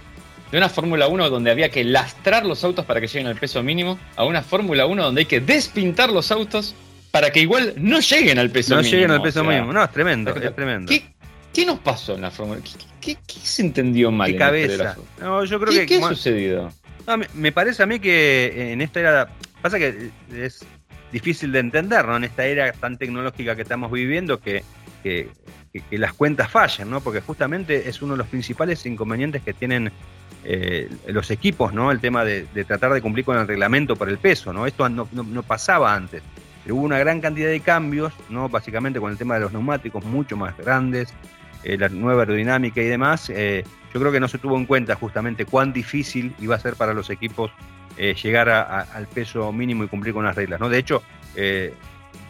de 0.49 0.59
una 0.59 0.69
Fórmula 0.69 1.09
1 1.09 1.29
donde 1.29 1.51
había 1.51 1.67
que 1.67 1.83
lastrar 1.83 2.45
los 2.45 2.63
autos 2.63 2.85
para 2.85 3.01
que 3.01 3.07
lleguen 3.07 3.27
al 3.27 3.35
peso 3.35 3.61
mínimo 3.61 3.99
a 4.15 4.23
una 4.23 4.43
Fórmula 4.43 4.85
1 4.85 5.03
donde 5.03 5.21
hay 5.21 5.25
que 5.25 5.41
despintar 5.41 6.09
los 6.09 6.31
autos 6.31 6.73
para 7.11 7.31
que 7.31 7.41
igual 7.41 7.73
no 7.77 7.99
lleguen 7.99 8.39
al 8.39 8.49
peso 8.49 8.75
mínimo? 8.75 8.83
No 8.83 8.91
lleguen 8.91 9.11
al 9.11 9.21
peso 9.21 9.43
mínimo. 9.43 9.73
No, 9.73 9.83
es 9.83 9.91
tremendo, 9.91 10.35
es 10.35 10.55
tremendo. 10.55 10.91
¿Qué, 11.53 11.65
nos 11.65 11.79
pasó 11.79 12.15
en 12.15 12.21
la 12.21 12.31
Fórmula? 12.31 12.61
¿Qué, 13.01 13.17
se 13.27 13.61
entendió 13.61 14.11
mal? 14.11 14.31
¿Qué 14.31 14.37
cabeza? 14.37 14.95
no, 15.19 15.43
yo 15.43 15.59
creo 15.59 15.73
¿Qué, 15.73 15.85
que, 15.85 15.99
¿Qué 15.99 16.03
ha 16.03 16.09
sucedido? 16.09 16.71
me 17.33 17.51
parece 17.51 17.83
a 17.83 17.85
mí 17.85 17.99
que 17.99 18.71
en 18.71 18.81
esta 18.81 18.99
era. 18.99 19.29
Pasa 19.61 19.77
que 19.77 20.11
es 20.33 20.65
difícil 21.11 21.51
de 21.51 21.59
entender, 21.59 22.05
¿no? 22.05 22.17
En 22.17 22.23
esta 22.23 22.45
era 22.45 22.71
tan 22.71 22.97
tecnológica 22.97 23.55
que 23.55 23.63
estamos 23.63 23.91
viviendo, 23.91 24.39
que, 24.39 24.63
que, 25.03 25.29
las 25.91 26.13
cuentas 26.13 26.49
fallan, 26.49 26.89
¿no? 26.89 27.01
Porque 27.01 27.21
justamente 27.21 27.89
es 27.89 28.01
uno 28.01 28.13
de 28.13 28.19
los 28.19 28.27
principales 28.27 28.85
inconvenientes 28.85 29.41
que 29.41 29.53
tienen 29.53 29.91
eh, 30.43 30.89
los 31.07 31.31
equipos, 31.31 31.73
¿no? 31.73 31.91
El 31.91 31.99
tema 31.99 32.23
de, 32.23 32.45
tratar 32.65 32.93
de 32.93 33.01
cumplir 33.01 33.25
con 33.25 33.37
el 33.37 33.47
reglamento 33.47 33.95
por 33.95 34.09
el 34.09 34.17
peso, 34.17 34.53
¿no? 34.53 34.65
Esto 34.65 34.87
no, 34.89 35.43
pasaba 35.43 35.93
antes. 35.93 36.21
Pero 36.63 36.75
hubo 36.75 36.83
una 36.83 36.99
gran 36.99 37.21
cantidad 37.21 37.49
de 37.49 37.59
cambios, 37.59 38.13
¿no? 38.29 38.49
Básicamente 38.49 38.99
con 38.99 39.11
el 39.11 39.17
tema 39.17 39.35
de 39.35 39.41
los 39.41 39.53
neumáticos 39.53 40.03
mucho 40.05 40.37
más 40.37 40.57
grandes, 40.57 41.13
eh, 41.63 41.77
la 41.77 41.89
nueva 41.89 42.21
aerodinámica 42.21 42.81
y 42.81 42.85
demás. 42.85 43.29
Eh, 43.29 43.63
yo 43.93 43.99
creo 43.99 44.11
que 44.11 44.19
no 44.19 44.27
se 44.27 44.37
tuvo 44.37 44.57
en 44.57 44.65
cuenta 44.65 44.95
justamente 44.95 45.45
cuán 45.45 45.73
difícil 45.73 46.35
iba 46.39 46.55
a 46.55 46.59
ser 46.59 46.75
para 46.75 46.93
los 46.93 47.09
equipos 47.09 47.51
eh, 48.01 48.15
llegar 48.15 48.49
al 48.49 49.07
peso 49.07 49.51
mínimo 49.51 49.83
y 49.83 49.87
cumplir 49.87 50.13
con 50.13 50.23
las 50.23 50.33
reglas. 50.33 50.59
¿no? 50.61 50.69
De 50.69 50.77
hecho, 50.77 51.03
eh, 51.35 51.73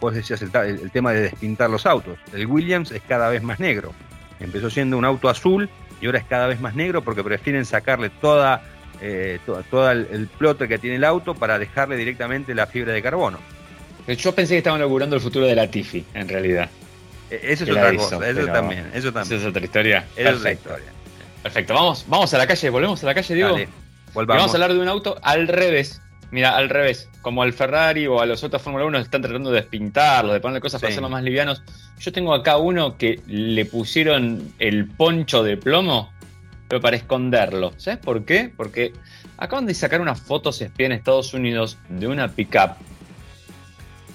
vos 0.00 0.12
decías 0.12 0.42
el, 0.42 0.90
tema 0.90 1.12
de 1.12 1.20
despintar 1.20 1.70
los 1.70 1.86
autos. 1.86 2.18
El 2.32 2.46
Williams 2.46 2.90
es 2.90 3.02
cada 3.02 3.28
vez 3.28 3.42
más 3.44 3.60
negro. 3.60 3.92
Empezó 4.40 4.68
siendo 4.68 4.98
un 4.98 5.04
auto 5.04 5.28
azul 5.28 5.68
y 6.00 6.06
ahora 6.06 6.18
es 6.18 6.24
cada 6.24 6.48
vez 6.48 6.60
más 6.60 6.74
negro 6.74 7.02
porque 7.02 7.22
prefieren 7.22 7.64
sacarle 7.64 8.10
toda, 8.10 8.62
eh, 9.00 9.38
todo, 9.70 9.90
el, 9.92 10.28
plotter 10.38 10.66
que 10.66 10.78
tiene 10.78 10.96
el 10.96 11.04
auto 11.04 11.34
para 11.34 11.56
dejarle 11.58 11.96
directamente 11.96 12.52
la 12.52 12.66
fibra 12.66 12.92
de 12.92 13.02
carbono. 13.02 13.38
Yo 14.16 14.34
pensé 14.34 14.54
que 14.54 14.58
estaban 14.58 14.80
inaugurando 14.80 15.16
el 15.16 15.22
futuro 15.22 15.46
de 15.46 15.54
la 15.54 15.70
Tifi, 15.70 16.04
en 16.14 16.28
realidad. 16.28 16.68
Eso 17.30 17.64
es 17.64 17.70
otra 17.70 17.94
cosa, 17.94 18.28
eso 18.28 18.46
también, 18.46 18.90
eso 18.92 19.12
también. 19.12 19.36
Eso 19.36 19.36
es 19.36 19.44
otra 19.44 19.64
historia. 19.64 20.04
Perfecto. 20.16 20.70
Perfecto, 21.42 21.74
vamos, 21.74 22.04
vamos 22.08 22.34
a 22.34 22.38
la 22.38 22.46
calle, 22.46 22.70
volvemos 22.70 23.02
a 23.02 23.06
la 23.06 23.14
calle, 23.14 23.34
Diego. 23.34 23.56
vamos 24.14 24.50
a 24.50 24.54
hablar 24.54 24.72
de 24.74 24.80
un 24.80 24.88
auto 24.88 25.16
al 25.22 25.48
revés. 25.48 26.02
Mira, 26.32 26.56
al 26.56 26.68
revés. 26.68 27.08
Como 27.22 27.42
al 27.42 27.52
Ferrari 27.52 28.06
o 28.06 28.20
a 28.20 28.26
los 28.26 28.44
otros 28.44 28.62
Fórmula 28.62 28.84
1 28.84 28.98
están 28.98 29.22
tratando 29.22 29.50
de 29.50 29.56
despintarlo, 29.60 30.32
de 30.32 30.40
ponerle 30.40 30.60
cosas 30.60 30.80
para 30.80 30.90
hacerlo 30.90 31.08
más 31.08 31.22
livianos. 31.22 31.62
Yo 31.98 32.12
tengo 32.12 32.34
acá 32.34 32.56
uno 32.56 32.96
que 32.96 33.20
le 33.26 33.64
pusieron 33.64 34.52
el 34.58 34.86
poncho 34.86 35.42
de 35.42 35.56
plomo, 35.56 36.12
pero 36.68 36.80
para 36.80 36.96
esconderlo. 36.96 37.72
¿Sabes 37.78 37.98
por 37.98 38.24
qué? 38.24 38.52
Porque 38.56 38.92
acaban 39.38 39.66
de 39.66 39.74
sacar 39.74 40.00
unas 40.00 40.20
fotos 40.20 40.60
espía 40.60 40.86
en 40.86 40.92
Estados 40.92 41.34
Unidos 41.34 41.78
de 41.88 42.06
una 42.06 42.28
pickup 42.28 42.76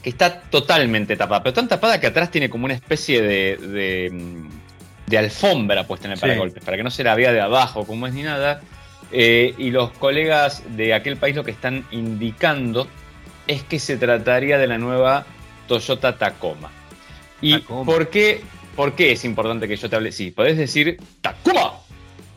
que 0.06 0.12
está 0.12 0.40
totalmente 0.40 1.16
tapada, 1.16 1.42
pero 1.42 1.54
tan 1.54 1.68
tapada 1.68 2.00
que 2.00 2.06
atrás 2.06 2.30
tiene 2.30 2.48
como 2.48 2.66
una 2.66 2.76
especie 2.76 3.24
de, 3.24 4.52
de, 5.08 5.18
alfombra 5.18 5.88
puesta 5.88 6.06
en 6.06 6.12
el 6.12 6.20
paragolpes, 6.20 6.64
para 6.64 6.78
que 6.78 6.84
no 6.84 6.92
se 6.92 7.04
la 7.04 7.16
vea 7.16 7.34
de 7.34 7.42
abajo 7.42 7.88
como 7.88 8.06
es 8.06 8.14
ni 8.14 8.22
nada. 8.22 8.62
Eh, 9.12 9.56
y 9.58 9.72
los 9.72 9.90
colegas 9.94 10.62
de 10.78 10.94
aquel 10.94 11.18
país 11.18 11.36
lo 11.36 11.44
que 11.44 11.50
están 11.50 11.88
indicando 11.90 12.88
es 13.48 13.64
que 13.64 13.80
se 13.80 13.98
trataría 13.98 14.60
de 14.60 14.68
la 14.68 14.78
nueva 14.78 15.26
Toyota 15.68 16.16
Tacoma. 16.20 16.70
¿Y 17.42 17.58
¿por, 17.58 18.10
qué, 18.12 18.44
por 18.76 18.94
qué 18.94 19.14
es 19.14 19.26
importante 19.26 19.68
que 19.68 19.76
yo 19.76 19.90
te 19.90 19.96
hable? 19.96 20.12
Sí, 20.12 20.30
podés 20.30 20.56
decir 20.56 21.00
Tacoma, 21.22 21.80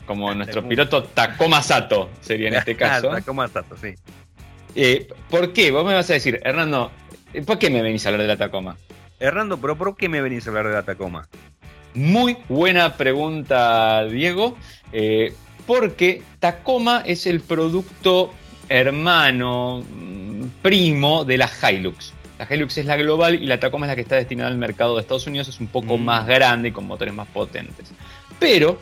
como 0.06 0.34
nuestro 0.34 0.66
piloto 0.66 1.04
Tacoma 1.04 1.62
Sato 1.62 2.08
sería 2.22 2.48
en 2.48 2.54
este 2.54 2.74
caso. 2.78 3.10
Tacoma 3.10 3.46
Sato, 3.46 3.76
sí. 3.76 3.94
Eh, 4.74 5.06
¿Por 5.28 5.52
qué? 5.52 5.70
Vos 5.70 5.84
me 5.84 5.92
vas 5.92 6.08
a 6.08 6.14
decir, 6.14 6.40
Hernando, 6.42 6.90
¿Por 7.46 7.58
qué 7.58 7.70
me 7.70 7.82
venís 7.82 8.06
a 8.06 8.08
hablar 8.08 8.22
de 8.22 8.28
la 8.28 8.36
Tacoma? 8.36 8.76
Hernando, 9.20 9.58
pero 9.58 9.76
¿por 9.76 9.96
qué 9.96 10.08
me 10.08 10.20
venís 10.20 10.46
a 10.46 10.50
hablar 10.50 10.68
de 10.68 10.72
la 10.72 10.82
Tacoma? 10.82 11.28
Muy 11.94 12.36
buena 12.48 12.96
pregunta, 12.96 14.04
Diego. 14.04 14.56
Eh, 14.92 15.34
porque 15.66 16.22
Tacoma 16.38 17.02
es 17.04 17.26
el 17.26 17.40
producto 17.40 18.32
hermano, 18.68 19.82
mm, 19.82 20.42
primo 20.62 21.24
de 21.24 21.38
la 21.38 21.50
Hilux. 21.62 22.14
La 22.38 22.46
Hilux 22.48 22.78
es 22.78 22.86
la 22.86 22.96
global 22.96 23.34
y 23.34 23.46
la 23.46 23.58
Tacoma 23.58 23.86
es 23.86 23.88
la 23.90 23.96
que 23.96 24.02
está 24.02 24.16
destinada 24.16 24.48
al 24.48 24.58
mercado 24.58 24.94
de 24.94 25.02
Estados 25.02 25.26
Unidos. 25.26 25.48
Es 25.48 25.60
un 25.60 25.66
poco 25.66 25.98
mm. 25.98 26.04
más 26.04 26.26
grande 26.26 26.68
y 26.68 26.72
con 26.72 26.86
motores 26.86 27.12
más 27.12 27.28
potentes. 27.28 27.92
Pero 28.38 28.78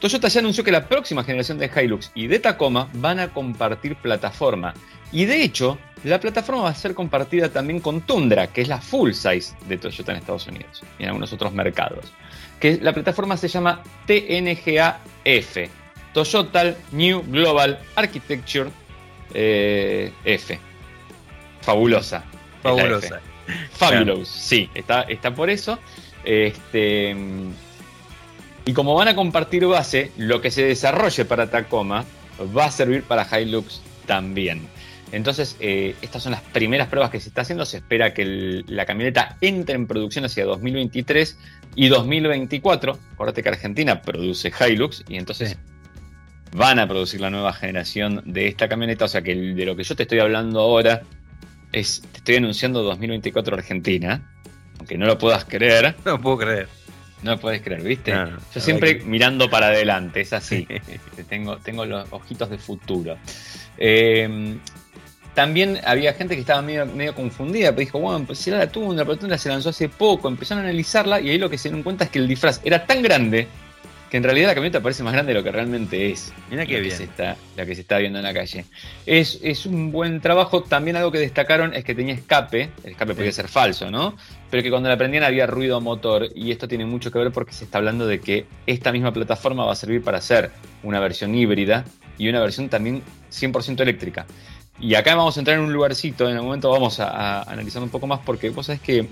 Toyota 0.00 0.28
ya 0.28 0.40
anunció 0.40 0.62
que 0.62 0.72
la 0.72 0.86
próxima 0.86 1.24
generación 1.24 1.58
de 1.58 1.70
Hilux 1.74 2.12
y 2.14 2.26
de 2.26 2.38
Tacoma 2.38 2.88
van 2.94 3.18
a 3.18 3.28
compartir 3.28 3.96
plataforma. 3.96 4.74
Y 5.10 5.24
de 5.24 5.42
hecho, 5.42 5.78
la 6.06 6.20
plataforma 6.20 6.62
va 6.62 6.70
a 6.70 6.74
ser 6.74 6.94
compartida 6.94 7.48
también 7.48 7.80
con 7.80 8.00
Tundra, 8.02 8.46
que 8.46 8.62
es 8.62 8.68
la 8.68 8.80
full 8.80 9.12
size 9.12 9.54
de 9.68 9.76
Toyota 9.76 10.12
en 10.12 10.18
Estados 10.18 10.46
Unidos 10.46 10.82
y 10.98 11.02
en 11.02 11.08
algunos 11.08 11.32
otros 11.32 11.52
mercados. 11.52 12.12
Que 12.60 12.78
la 12.80 12.92
plataforma 12.92 13.36
se 13.36 13.48
llama 13.48 13.82
TNGA-F, 14.06 15.70
Toyota 16.12 16.74
New 16.92 17.24
Global 17.26 17.78
Architecture 17.96 18.70
eh, 19.34 20.12
F. 20.24 20.58
Fabulosa. 21.60 22.24
Fabulosa. 22.62 23.20
Fabulous, 23.72 24.28
sí, 24.28 24.70
está, 24.74 25.02
está 25.02 25.34
por 25.34 25.50
eso. 25.50 25.78
Este, 26.24 27.14
y 28.64 28.72
como 28.72 28.94
van 28.94 29.08
a 29.08 29.14
compartir 29.14 29.66
base, 29.66 30.10
lo 30.16 30.40
que 30.40 30.50
se 30.50 30.64
desarrolle 30.64 31.24
para 31.24 31.50
Tacoma 31.50 32.04
va 32.56 32.66
a 32.66 32.70
servir 32.70 33.02
para 33.02 33.26
Hilux 33.40 33.80
también. 34.06 34.68
Entonces, 35.12 35.56
eh, 35.60 35.94
estas 36.02 36.22
son 36.22 36.32
las 36.32 36.42
primeras 36.42 36.88
pruebas 36.88 37.10
que 37.10 37.20
se 37.20 37.28
está 37.28 37.42
haciendo. 37.42 37.64
Se 37.64 37.78
espera 37.78 38.12
que 38.12 38.64
la 38.66 38.86
camioneta 38.86 39.36
entre 39.40 39.76
en 39.76 39.86
producción 39.86 40.24
hacia 40.24 40.44
2023 40.44 41.38
y 41.76 41.88
2024. 41.88 42.98
Acuérdate 43.12 43.42
que 43.42 43.48
Argentina 43.48 44.02
produce 44.02 44.52
Hilux 44.60 45.04
y 45.08 45.16
entonces 45.16 45.56
van 46.52 46.78
a 46.78 46.88
producir 46.88 47.20
la 47.20 47.30
nueva 47.30 47.52
generación 47.52 48.22
de 48.24 48.48
esta 48.48 48.68
camioneta. 48.68 49.04
O 49.04 49.08
sea 49.08 49.22
que 49.22 49.34
de 49.34 49.64
lo 49.64 49.76
que 49.76 49.84
yo 49.84 49.94
te 49.94 50.02
estoy 50.02 50.18
hablando 50.18 50.60
ahora 50.60 51.02
es, 51.72 52.02
te 52.12 52.18
estoy 52.18 52.36
anunciando 52.36 52.82
2024 52.82 53.56
Argentina. 53.56 54.32
Aunque 54.78 54.98
no 54.98 55.06
lo 55.06 55.16
puedas 55.18 55.44
creer. 55.44 55.94
No 56.04 56.12
lo 56.12 56.20
puedo 56.20 56.38
creer. 56.38 56.68
No 57.22 57.32
lo 57.32 57.40
puedes 57.40 57.62
creer, 57.62 57.82
¿viste? 57.82 58.12
yo 58.54 58.60
siempre 58.60 59.00
mirando 59.04 59.48
para 59.48 59.68
adelante, 59.68 60.20
es 60.20 60.34
así. 60.34 60.68
tengo, 61.28 61.56
tengo 61.56 61.86
los 61.86 62.06
ojitos 62.12 62.50
de 62.50 62.58
futuro. 62.58 63.16
Eh, 63.78 64.58
también 65.36 65.78
había 65.84 66.14
gente 66.14 66.34
que 66.34 66.40
estaba 66.40 66.62
medio, 66.62 66.86
medio 66.86 67.14
confundida, 67.14 67.68
pero 67.72 67.80
dijo, 67.80 67.98
bueno, 67.98 68.24
pues 68.24 68.44
era 68.48 68.56
la 68.56 68.72
tundra, 68.72 69.04
la 69.04 69.16
tundra 69.16 69.36
se 69.36 69.50
lanzó 69.50 69.68
hace 69.68 69.90
poco, 69.90 70.28
empezaron 70.28 70.64
a 70.64 70.68
analizarla 70.68 71.20
y 71.20 71.28
ahí 71.28 71.36
lo 71.36 71.50
que 71.50 71.58
se 71.58 71.68
dieron 71.68 71.82
cuenta 71.82 72.04
es 72.04 72.10
que 72.10 72.20
el 72.20 72.26
disfraz 72.26 72.62
era 72.64 72.86
tan 72.86 73.02
grande 73.02 73.46
que 74.10 74.16
en 74.16 74.22
realidad 74.22 74.48
la 74.48 74.54
camioneta 74.54 74.80
parece 74.80 75.02
más 75.02 75.12
grande 75.12 75.34
de 75.34 75.38
lo 75.38 75.44
que 75.44 75.52
realmente 75.52 76.10
es. 76.10 76.32
Mira 76.48 76.64
qué 76.64 76.80
bien. 76.80 76.90
Que 76.90 76.96
se 76.96 77.04
está, 77.04 77.36
la 77.54 77.66
que 77.66 77.74
se 77.74 77.82
está 77.82 77.98
viendo 77.98 78.18
en 78.18 78.24
la 78.24 78.32
calle. 78.32 78.64
Es, 79.04 79.38
es, 79.42 79.66
un 79.66 79.92
buen 79.92 80.22
trabajo. 80.22 80.62
También 80.62 80.96
algo 80.96 81.12
que 81.12 81.18
destacaron 81.18 81.74
es 81.74 81.84
que 81.84 81.94
tenía 81.94 82.14
escape. 82.14 82.70
El 82.84 82.92
escape 82.92 83.14
podía 83.14 83.32
ser 83.32 83.48
falso, 83.48 83.90
¿no? 83.90 84.16
Pero 84.50 84.62
que 84.62 84.70
cuando 84.70 84.88
la 84.88 84.96
prendían 84.96 85.24
había 85.24 85.46
ruido 85.46 85.80
motor. 85.82 86.28
Y 86.34 86.52
esto 86.52 86.66
tiene 86.66 86.86
mucho 86.86 87.10
que 87.10 87.18
ver 87.18 87.30
porque 87.30 87.52
se 87.52 87.64
está 87.64 87.76
hablando 87.76 88.06
de 88.06 88.20
que 88.20 88.46
esta 88.66 88.90
misma 88.90 89.12
plataforma 89.12 89.66
va 89.66 89.72
a 89.72 89.76
servir 89.76 90.02
para 90.02 90.18
hacer 90.18 90.50
una 90.82 91.00
versión 91.00 91.34
híbrida 91.34 91.84
y 92.16 92.28
una 92.28 92.40
versión 92.40 92.68
también 92.68 93.02
100% 93.30 93.80
eléctrica. 93.80 94.24
Y 94.78 94.94
acá 94.94 95.14
vamos 95.14 95.36
a 95.36 95.40
entrar 95.40 95.58
en 95.58 95.64
un 95.64 95.72
lugarcito, 95.72 96.28
en 96.28 96.36
el 96.36 96.42
momento 96.42 96.70
vamos 96.70 97.00
a, 97.00 97.42
analizar 97.42 97.82
un 97.82 97.88
poco 97.88 98.06
más, 98.06 98.20
porque 98.24 98.50
vos 98.50 98.66
sabés 98.66 98.80
que 98.80 99.08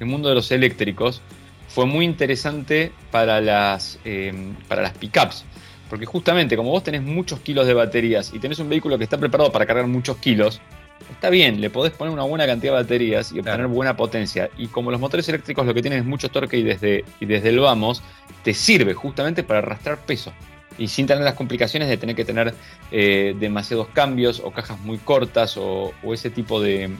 el 0.00 0.06
mundo 0.06 0.28
de 0.28 0.34
los 0.34 0.50
eléctricos 0.50 1.20
fue 1.68 1.86
muy 1.86 2.04
interesante 2.04 2.92
para 3.10 3.40
las, 3.40 3.98
eh, 4.04 4.32
para 4.68 4.82
las 4.82 4.92
pickups. 4.92 5.44
Porque 5.90 6.06
justamente 6.06 6.56
como 6.56 6.70
vos 6.70 6.82
tenés 6.82 7.02
muchos 7.02 7.40
kilos 7.40 7.66
de 7.66 7.74
baterías 7.74 8.32
y 8.32 8.38
tenés 8.38 8.58
un 8.58 8.70
vehículo 8.70 8.96
que 8.96 9.04
está 9.04 9.18
preparado 9.18 9.52
para 9.52 9.66
cargar 9.66 9.86
muchos 9.86 10.16
kilos, 10.16 10.62
está 11.10 11.28
bien, 11.28 11.60
le 11.60 11.68
podés 11.68 11.92
poner 11.92 12.14
una 12.14 12.22
buena 12.22 12.46
cantidad 12.46 12.72
de 12.72 12.82
baterías 12.82 13.32
y 13.32 13.40
obtener 13.40 13.66
buena 13.66 13.94
potencia. 13.94 14.48
Y 14.56 14.68
como 14.68 14.90
los 14.90 14.98
motores 14.98 15.28
eléctricos 15.28 15.66
lo 15.66 15.74
que 15.74 15.82
tienen 15.82 15.98
es 15.98 16.06
mucho 16.06 16.30
torque 16.30 16.56
y 16.56 16.62
desde, 16.62 17.04
y 17.20 17.26
desde 17.26 17.50
el 17.50 17.60
vamos, 17.60 18.02
te 18.42 18.54
sirve 18.54 18.94
justamente 18.94 19.42
para 19.42 19.58
arrastrar 19.58 19.98
peso 19.98 20.32
y 20.78 20.88
sin 20.88 21.06
tener 21.06 21.24
las 21.24 21.34
complicaciones 21.34 21.88
de 21.88 21.96
tener 21.96 22.16
que 22.16 22.24
tener 22.24 22.54
eh, 22.90 23.34
demasiados 23.38 23.88
cambios 23.88 24.40
o 24.44 24.50
cajas 24.50 24.78
muy 24.80 24.98
cortas 24.98 25.56
o, 25.56 25.92
ese 26.12 26.30
tipo 26.30 26.60
de, 26.60 26.90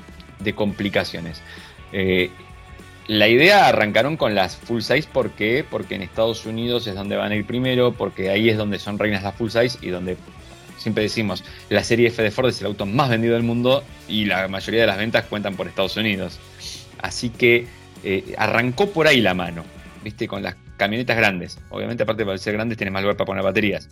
complicaciones. 0.54 1.40
Eh, 1.92 2.30
la 3.08 3.28
idea 3.28 3.66
arrancaron 3.66 4.16
con 4.16 4.34
las 4.34 4.56
full 4.56 4.80
size, 4.80 5.08
¿por 5.12 5.30
qué? 5.32 5.64
Porque 5.68 5.96
en 5.96 6.02
Estados 6.02 6.46
Unidos 6.46 6.86
es 6.86 6.94
donde 6.94 7.16
van 7.16 7.32
a 7.32 7.36
ir 7.36 7.44
primero, 7.44 7.92
porque 7.92 8.30
ahí 8.30 8.48
es 8.48 8.56
donde 8.56 8.78
son 8.78 8.98
reinas 8.98 9.22
las 9.22 9.34
full 9.34 9.50
size 9.50 9.78
y 9.82 9.88
donde 9.88 10.16
siempre 10.78 11.02
decimos, 11.04 11.44
la 11.68 11.84
serie 11.84 12.08
F 12.08 12.22
de 12.22 12.30
Ford 12.30 12.48
es 12.48 12.60
el 12.60 12.66
auto 12.66 12.86
más 12.86 13.08
vendido 13.08 13.34
del 13.34 13.42
mundo 13.42 13.82
y 14.08 14.24
la 14.24 14.48
mayoría 14.48 14.82
de 14.82 14.86
las 14.86 14.98
ventas 14.98 15.24
cuentan 15.26 15.56
por 15.56 15.68
Estados 15.68 15.96
Unidos. 15.96 16.38
Así 17.00 17.30
que 17.30 17.66
eh, 18.04 18.34
arrancó 18.36 18.90
por 18.90 19.06
ahí 19.06 19.20
la 19.20 19.34
mano, 19.34 19.64
¿viste? 20.02 20.28
Con 20.28 20.42
las 20.42 20.56
camionetas 20.76 21.16
grandes. 21.16 21.58
Obviamente, 21.70 22.02
aparte 22.02 22.24
de 22.24 22.38
ser 22.38 22.54
grandes, 22.54 22.78
tiene 22.78 22.90
más 22.90 23.02
lugar 23.02 23.16
para 23.16 23.26
poner 23.26 23.42
baterías. 23.42 23.88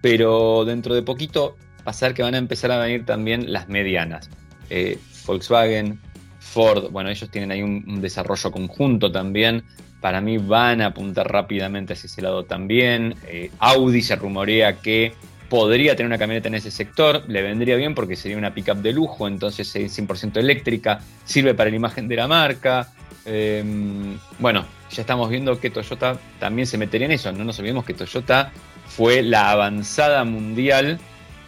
Pero 0.00 0.64
dentro 0.64 0.94
de 0.94 1.02
poquito 1.02 1.56
ser 1.92 2.14
que 2.14 2.22
van 2.22 2.34
a 2.34 2.38
empezar 2.38 2.70
a 2.70 2.78
venir 2.78 3.04
también 3.04 3.52
las 3.52 3.68
medianas. 3.68 4.30
Eh, 4.70 4.98
Volkswagen, 5.26 6.00
Ford, 6.40 6.90
bueno, 6.90 7.10
ellos 7.10 7.30
tienen 7.30 7.50
ahí 7.50 7.62
un, 7.62 8.00
desarrollo 8.00 8.50
conjunto 8.50 9.10
también. 9.10 9.64
Para 10.00 10.20
mí 10.20 10.38
van 10.38 10.80
a 10.80 10.86
apuntar 10.86 11.30
rápidamente 11.30 11.94
hacia 11.94 12.06
ese 12.06 12.22
lado 12.22 12.44
también. 12.44 13.14
Eh, 13.26 13.50
Audi 13.58 14.02
se 14.02 14.16
rumorea 14.16 14.74
que 14.80 15.12
podría 15.48 15.96
tener 15.96 16.06
una 16.06 16.18
camioneta 16.18 16.48
en 16.48 16.56
ese 16.56 16.70
sector, 16.70 17.24
le 17.26 17.40
vendría 17.40 17.76
bien 17.76 17.94
porque 17.94 18.16
sería 18.16 18.36
una 18.36 18.52
pickup 18.52 18.76
de 18.82 18.92
lujo, 18.92 19.26
entonces 19.26 19.74
es 19.76 19.98
100% 19.98 20.36
eléctrica, 20.36 21.00
sirve 21.24 21.54
para 21.54 21.70
la 21.70 21.76
imagen 21.76 22.06
de 22.06 22.16
la 22.16 22.28
marca. 22.28 22.92
Em, 23.30 24.18
bueno, 24.38 24.64
ya 24.90 25.02
estamos 25.02 25.28
viendo 25.28 25.60
que 25.60 25.68
Toyota 25.68 26.18
también 26.38 26.66
se 26.66 26.78
metería 26.78 27.04
en 27.04 27.12
eso. 27.12 27.30
No 27.30 27.44
nos 27.44 27.58
olvidemos 27.58 27.84
que 27.84 27.92
Toyota 27.92 28.52
fue 28.86 29.22
la 29.22 29.50
avanzada 29.50 30.24
mundial 30.24 30.98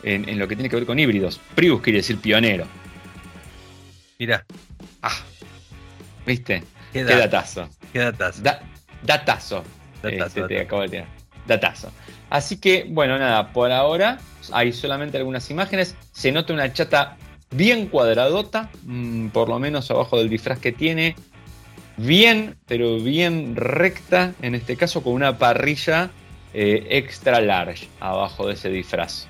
en, 0.02 0.38
lo 0.38 0.46
que 0.46 0.56
tiene 0.56 0.68
que 0.68 0.76
ver 0.76 0.84
con 0.84 0.98
híbridos. 0.98 1.40
Prius 1.54 1.80
quiere 1.80 1.98
decir 2.00 2.18
pionero. 2.18 2.66
Mira. 4.18 4.44
Ah, 5.00 5.16
¿viste? 6.26 6.62
Qué, 6.92 7.02
datazo. 7.02 7.66
Qué 7.94 8.00
datazo. 8.00 8.42
datazo. 8.42 9.64
Datazo, 10.02 10.46
este, 10.46 11.06
datazo. 11.46 11.92
Así 12.28 12.58
que, 12.58 12.86
bueno, 12.88 13.18
nada, 13.18 13.52
por 13.52 13.72
ahora 13.72 14.18
hay 14.52 14.72
solamente 14.72 15.16
algunas 15.16 15.50
imágenes. 15.50 15.96
Se 16.12 16.30
nota 16.30 16.52
una 16.52 16.72
chata 16.74 17.16
bien 17.50 17.86
cuadradota, 17.86 18.68
mm, 18.84 19.28
por 19.28 19.48
lo 19.48 19.58
menos 19.58 19.90
abajo 19.90 20.18
del 20.18 20.28
disfraz 20.28 20.58
que 20.58 20.72
tiene 20.72 21.16
bien, 22.06 22.56
pero 22.66 22.98
bien 22.98 23.56
recta, 23.56 24.34
en 24.42 24.54
este 24.54 24.76
caso 24.76 25.02
con 25.02 25.12
una 25.12 25.38
parrilla 25.38 26.10
eh, 26.54 26.86
extra 26.90 27.40
large 27.40 27.88
abajo 28.00 28.46
de 28.46 28.54
ese 28.54 28.70
disfraz. 28.70 29.26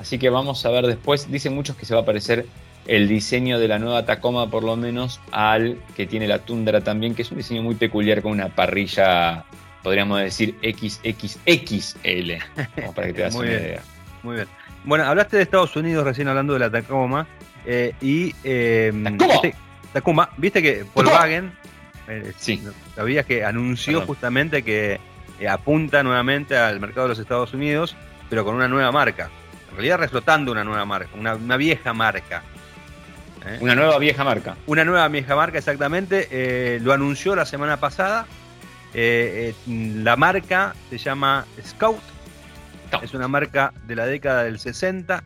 Así 0.00 0.18
que 0.18 0.30
vamos 0.30 0.64
a 0.64 0.70
ver 0.70 0.86
después, 0.86 1.30
dicen 1.30 1.54
muchos 1.54 1.76
que 1.76 1.86
se 1.86 1.94
va 1.94 2.00
a 2.00 2.04
parecer 2.04 2.46
el 2.86 3.08
diseño 3.08 3.58
de 3.58 3.68
la 3.68 3.78
nueva 3.78 4.04
Tacoma, 4.06 4.50
por 4.50 4.62
lo 4.64 4.76
menos, 4.76 5.20
al 5.30 5.78
que 5.96 6.06
tiene 6.06 6.26
la 6.26 6.38
Tundra 6.38 6.80
también, 6.80 7.14
que 7.14 7.22
es 7.22 7.30
un 7.30 7.38
diseño 7.38 7.62
muy 7.62 7.74
peculiar 7.74 8.22
con 8.22 8.32
una 8.32 8.48
parrilla, 8.48 9.44
podríamos 9.82 10.20
decir 10.20 10.54
XXXL, 10.62 12.32
como 12.74 12.94
para 12.94 13.06
que 13.08 13.12
te 13.12 13.22
das 13.22 13.34
una 13.34 13.48
idea. 13.48 13.82
Muy 14.22 14.36
bien. 14.36 14.48
Bueno, 14.84 15.04
hablaste 15.04 15.36
de 15.36 15.42
Estados 15.42 15.76
Unidos 15.76 16.04
recién 16.04 16.28
hablando 16.28 16.54
de 16.54 16.60
la 16.60 16.70
Tacoma. 16.70 17.26
Eh, 17.66 17.92
y. 18.00 18.34
Eh, 18.44 18.92
Tacoma. 19.92 20.30
¿Viste, 20.38 20.62
que 20.62 20.84
Volkswagen. 20.94 21.52
Eh, 22.08 22.32
sí. 22.36 22.62
Sabías 22.94 23.26
que 23.26 23.44
anunció 23.44 24.02
justamente 24.02 24.62
que 24.62 24.98
eh, 25.40 25.48
apunta 25.48 26.02
nuevamente 26.02 26.56
al 26.56 26.80
mercado 26.80 27.02
de 27.02 27.08
los 27.10 27.18
Estados 27.18 27.52
Unidos, 27.54 27.96
pero 28.30 28.44
con 28.44 28.54
una 28.54 28.68
nueva 28.68 28.90
marca. 28.92 29.30
En 29.70 29.76
realidad, 29.76 29.98
reflotando 29.98 30.50
una 30.52 30.64
nueva 30.64 30.84
marca, 30.84 31.10
una, 31.14 31.56
vieja 31.56 31.92
marca. 31.92 32.42
Una 33.60 33.74
nueva 33.74 33.98
vieja 33.98 34.24
marca. 34.24 34.56
Una 34.66 34.84
nueva 34.84 35.06
vieja 35.08 35.36
marca, 35.36 35.58
exactamente. 35.58 36.78
lo 36.80 36.92
anunció 36.92 37.36
la 37.36 37.46
semana 37.46 37.78
pasada. 37.78 38.26
la 38.94 40.16
marca 40.16 40.74
se 40.90 40.98
llama 40.98 41.44
Scout 41.64 42.00
es 43.02 43.14
una 43.14 43.28
marca 43.28 43.72
de 43.86 43.94
la 43.94 44.06
década 44.06 44.44
del 44.44 44.58
60 44.58 45.22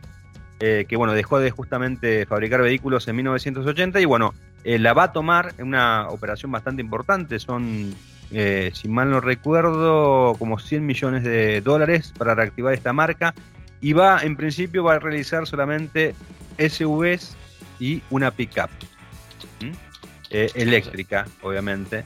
eh, 0.59 0.85
que 0.87 0.95
bueno, 0.95 1.13
dejó 1.13 1.39
de 1.39 1.51
justamente 1.51 2.25
fabricar 2.25 2.61
vehículos 2.61 3.07
en 3.07 3.15
1980 3.17 3.99
y 3.99 4.05
bueno, 4.05 4.33
eh, 4.63 4.79
la 4.79 4.93
va 4.93 5.03
a 5.03 5.11
tomar 5.13 5.53
en 5.57 5.67
una 5.67 6.07
operación 6.09 6.51
bastante 6.51 6.81
importante. 6.81 7.39
Son, 7.39 7.93
eh, 8.31 8.71
si 8.73 8.87
mal 8.87 9.09
no 9.09 9.19
recuerdo, 9.19 10.35
como 10.39 10.59
100 10.59 10.85
millones 10.85 11.23
de 11.23 11.61
dólares 11.61 12.13
para 12.17 12.35
reactivar 12.35 12.73
esta 12.73 12.93
marca 12.93 13.33
y 13.81 13.93
va, 13.93 14.21
en 14.21 14.35
principio, 14.35 14.83
va 14.83 14.95
a 14.95 14.99
realizar 14.99 15.45
solamente 15.47 16.15
SUVs 16.57 17.35
y 17.79 18.01
una 18.09 18.31
pickup 18.31 18.69
eléctrica, 20.29 21.27
obviamente. 21.43 22.05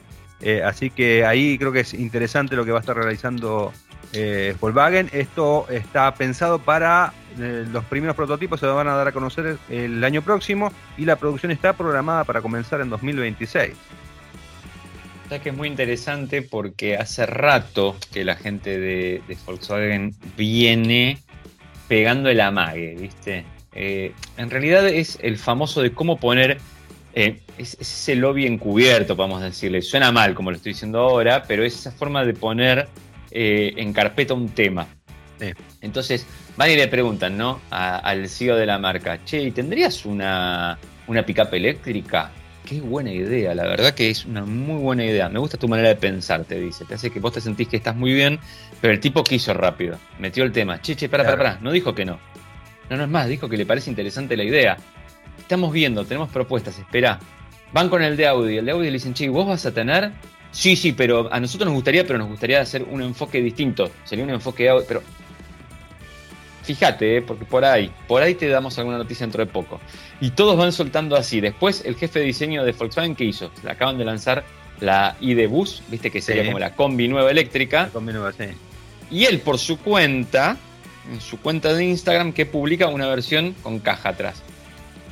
así 0.66 0.90
que 0.90 1.26
ahí 1.26 1.58
creo 1.58 1.72
que 1.72 1.80
es 1.80 1.94
interesante 1.94 2.58
lo 2.58 2.66
que 2.66 2.72
va 2.72 2.80
a 2.80 2.82
estar 2.82 2.98
realizando 2.98 3.72
eh, 4.14 4.56
Volkswagen. 4.60 5.10
Esto 5.12 5.68
está 5.70 6.14
pensado 6.16 6.60
para 6.60 7.14
eh, 7.40 7.66
los 7.72 7.84
primeros 7.86 8.16
prototipos, 8.16 8.60
se 8.60 8.66
van 8.66 8.88
a 8.88 8.96
dar 8.96 9.08
a 9.08 9.12
conocer 9.12 9.58
el 9.70 10.04
año 10.04 10.22
próximo 10.22 10.72
y 10.98 11.06
la 11.06 11.16
producción 11.16 11.52
está 11.52 11.74
programada 11.74 12.24
para 12.24 12.42
comenzar 12.42 12.82
en 12.82 12.90
2026. 12.90 13.74
O 15.26 15.42
que 15.42 15.50
es 15.50 15.56
muy 15.56 15.68
interesante 15.68 16.42
porque 16.42 16.96
hace 16.96 17.26
rato 17.26 17.98
que 18.14 18.24
la 18.24 18.36
gente 18.36 18.80
de, 18.80 19.22
Volkswagen 19.46 20.16
viene 20.38 21.20
pegando 21.88 22.30
el 22.30 22.40
amague, 22.40 22.96
¿viste? 22.96 23.46
Eh, 23.74 24.14
en 24.38 24.50
realidad 24.50 24.88
es 24.88 25.20
el 25.22 25.38
famoso 25.38 25.82
de 25.82 25.92
cómo 25.92 26.18
poner 26.18 26.58
eh, 27.14 27.42
es, 27.58 27.78
ese 27.80 28.16
lobby 28.16 28.46
encubierto, 28.46 29.16
vamos 29.16 29.42
a 29.42 29.46
decirle. 29.46 29.82
Suena 29.82 30.12
mal 30.12 30.34
como 30.34 30.52
lo 30.52 30.58
estoy 30.58 30.74
diciendo 30.74 31.00
ahora, 31.00 31.44
pero 31.44 31.64
es 31.64 31.76
esa 31.76 31.92
forma 31.92 32.24
de 32.24 32.34
poner 32.34 32.88
en 33.30 33.94
carpeta 33.94 34.34
un 34.34 34.50
tema. 34.50 34.88
Entonces, 35.82 36.26
van 36.56 36.72
y 36.72 36.76
le 36.76 36.88
preguntan, 36.88 37.38
¿no? 37.38 37.62
al 37.70 38.28
CEO 38.30 38.56
de 38.56 38.66
la 38.66 38.78
marca, 38.78 39.24
che, 39.24 39.42
¿y 39.42 39.52
tendrías 39.52 40.06
una, 40.06 40.78
una 41.08 41.26
pickup 41.26 41.54
eléctrica? 41.54 42.32
Qué 42.66 42.82
buena 42.82 43.14
idea, 43.14 43.56
la 43.56 43.64
verdad 43.64 43.94
que 43.94 44.10
es 44.10 44.26
una 44.26 44.44
muy 44.44 44.82
buena 44.82 45.06
idea. 45.06 45.30
Me 45.30 45.40
gusta 45.40 45.58
tu 45.58 45.70
manera 45.70 45.88
de 45.88 45.96
pensar, 45.96 46.44
te 46.44 46.60
dice. 46.60 46.84
Te 46.84 46.96
hace 46.96 47.10
que 47.10 47.20
vos 47.22 47.32
te 47.32 47.40
sentís 47.40 47.70
que 47.70 47.78
estás 47.78 47.96
muy 47.96 48.14
bien, 48.14 48.40
pero 48.82 48.94
el 48.94 49.00
tipo 49.00 49.24
quiso 49.24 49.54
rápido. 49.54 49.98
Metió 50.20 50.44
el 50.44 50.52
tema. 50.52 50.82
Che, 50.82 50.96
che, 50.96 51.08
para, 51.08 51.24
para, 51.24 51.38
para. 51.38 51.60
No 51.62 51.72
dijo 51.72 51.96
que 51.96 52.04
no. 52.04 52.20
No, 52.90 52.98
no 52.98 53.04
es 53.04 53.10
más, 53.10 53.28
dijo 53.28 53.48
que 53.48 53.56
le 53.56 53.66
parece 53.66 53.90
interesante 53.90 54.36
la 54.36 54.44
idea. 54.44 54.78
Estamos 55.38 55.72
viendo, 55.72 56.04
tenemos 56.04 56.30
propuestas, 56.30 56.78
espera. 56.78 57.20
Van 57.72 57.88
con 57.88 58.04
el 58.04 58.18
de 58.18 58.28
Audi. 58.28 58.58
El 58.58 58.66
de 58.66 58.72
Audi 58.72 58.88
le 58.88 58.94
dicen, 58.94 59.14
che, 59.14 59.30
¿vos 59.30 59.48
vas 59.48 59.66
a 59.66 59.74
tener 59.74 60.12
Sí, 60.52 60.76
sí, 60.76 60.94
pero 60.94 61.32
a 61.32 61.40
nosotros 61.40 61.68
nos 61.68 61.76
gustaría, 61.76 62.06
pero 62.06 62.18
nos 62.18 62.30
gustaría 62.30 62.62
hacer 62.62 62.84
un 62.84 63.02
enfoque 63.02 63.42
distinto. 63.42 63.92
Sería 64.04 64.24
un 64.24 64.32
enfoque, 64.32 64.70
pero 64.88 65.04
fíjate, 66.68 67.18
eh, 67.18 67.22
porque 67.22 67.46
por 67.46 67.64
ahí, 67.64 67.90
por 68.08 68.22
ahí 68.22 68.36
te 68.36 68.48
damos 68.50 68.78
alguna 68.78 68.98
noticia 68.98 69.26
dentro 69.26 69.44
de 69.44 69.50
poco. 69.50 69.80
Y 70.20 70.32
todos 70.32 70.58
van 70.58 70.74
soltando 70.74 71.16
así. 71.16 71.40
Después, 71.40 71.84
el 71.86 71.96
jefe 71.96 72.20
de 72.20 72.26
diseño 72.26 72.66
de 72.66 72.74
Volkswagen, 72.74 73.16
¿qué 73.16 73.24
hizo? 73.24 73.52
Acaban 73.68 73.98
de 73.98 74.04
lanzar 74.04 74.44
la 74.82 75.16
ID 75.22 75.48
Bus, 75.48 75.82
viste 75.88 76.12
que 76.12 76.22
sería 76.22 76.46
como 76.46 76.60
la 76.60 76.76
combi 76.76 77.08
nueva 77.08 77.32
eléctrica. 77.32 77.84
La 77.84 77.90
combi 77.90 78.12
nueva, 78.12 78.34
sí. 78.34 78.46
Y 79.10 79.24
él, 79.24 79.40
por 79.40 79.58
su 79.58 79.80
cuenta, 79.80 80.58
en 81.10 81.22
su 81.22 81.40
cuenta 81.40 81.74
de 81.74 81.86
Instagram, 81.86 82.34
que 82.34 82.46
publica 82.46 82.88
una 82.88 83.08
versión 83.08 83.54
con 83.64 83.80
caja 83.80 84.10
atrás. 84.10 84.44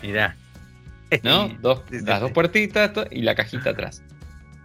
Mirá. 0.03 0.35
¿No? 1.23 1.47
Dos, 1.61 1.83
las 1.89 2.19
dos 2.19 2.31
puertitas 2.31 2.91
y 3.11 3.21
la 3.21 3.33
cajita 3.33 3.69
atrás. 3.69 4.03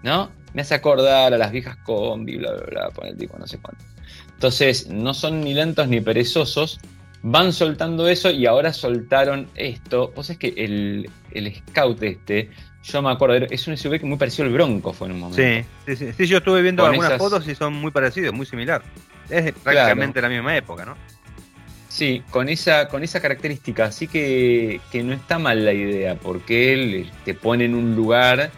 ¿No? 0.02 0.30
me 0.52 0.62
hace 0.62 0.74
acordar 0.74 1.32
a 1.32 1.38
las 1.38 1.52
viejas 1.52 1.76
combi, 1.84 2.36
bla, 2.36 2.52
bla, 2.52 2.66
bla, 2.66 2.90
pone 2.90 3.10
el 3.10 3.16
tipo, 3.16 3.38
no 3.38 3.46
sé 3.46 3.58
cuánto. 3.58 3.84
Entonces, 4.40 4.86
no 4.88 5.12
son 5.12 5.42
ni 5.42 5.52
lentos 5.52 5.86
ni 5.88 6.00
perezosos, 6.00 6.80
van 7.20 7.52
soltando 7.52 8.08
eso 8.08 8.30
y 8.30 8.46
ahora 8.46 8.72
soltaron 8.72 9.46
esto. 9.54 10.14
Vos 10.16 10.30
es 10.30 10.38
que 10.38 10.54
el, 10.56 11.10
el 11.32 11.54
Scout 11.56 12.02
este, 12.02 12.48
yo 12.82 13.02
me 13.02 13.10
acuerdo, 13.10 13.34
es 13.50 13.68
un 13.68 13.76
SUV 13.76 14.00
que 14.00 14.06
muy 14.06 14.16
parecido 14.16 14.46
al 14.46 14.54
Bronco 14.54 14.94
fue 14.94 15.08
en 15.08 15.12
un 15.12 15.20
momento. 15.20 15.42
Sí, 15.42 15.94
sí, 15.94 16.06
sí, 16.06 16.12
sí 16.16 16.26
yo 16.26 16.38
estuve 16.38 16.62
viendo 16.62 16.86
algunas 16.86 17.18
fotos 17.18 17.46
y 17.48 17.54
son 17.54 17.74
muy 17.74 17.90
parecidos, 17.90 18.32
muy 18.32 18.46
similar. 18.46 18.80
Es 19.28 19.52
prácticamente 19.52 20.22
la 20.22 20.30
misma 20.30 20.56
época, 20.56 20.86
¿no? 20.86 20.96
Sí, 21.88 22.22
con 22.30 22.48
esa, 22.48 22.88
con 22.88 23.04
esa 23.04 23.20
característica, 23.20 23.84
así 23.84 24.08
que, 24.08 24.80
que 24.90 25.02
no 25.02 25.12
está 25.12 25.38
mal 25.38 25.66
la 25.66 25.74
idea, 25.74 26.14
porque 26.14 26.72
él 26.72 27.10
te 27.26 27.34
pone 27.34 27.66
en 27.66 27.74
un 27.74 27.94
lugar 27.94 28.40
eh, 28.40 28.50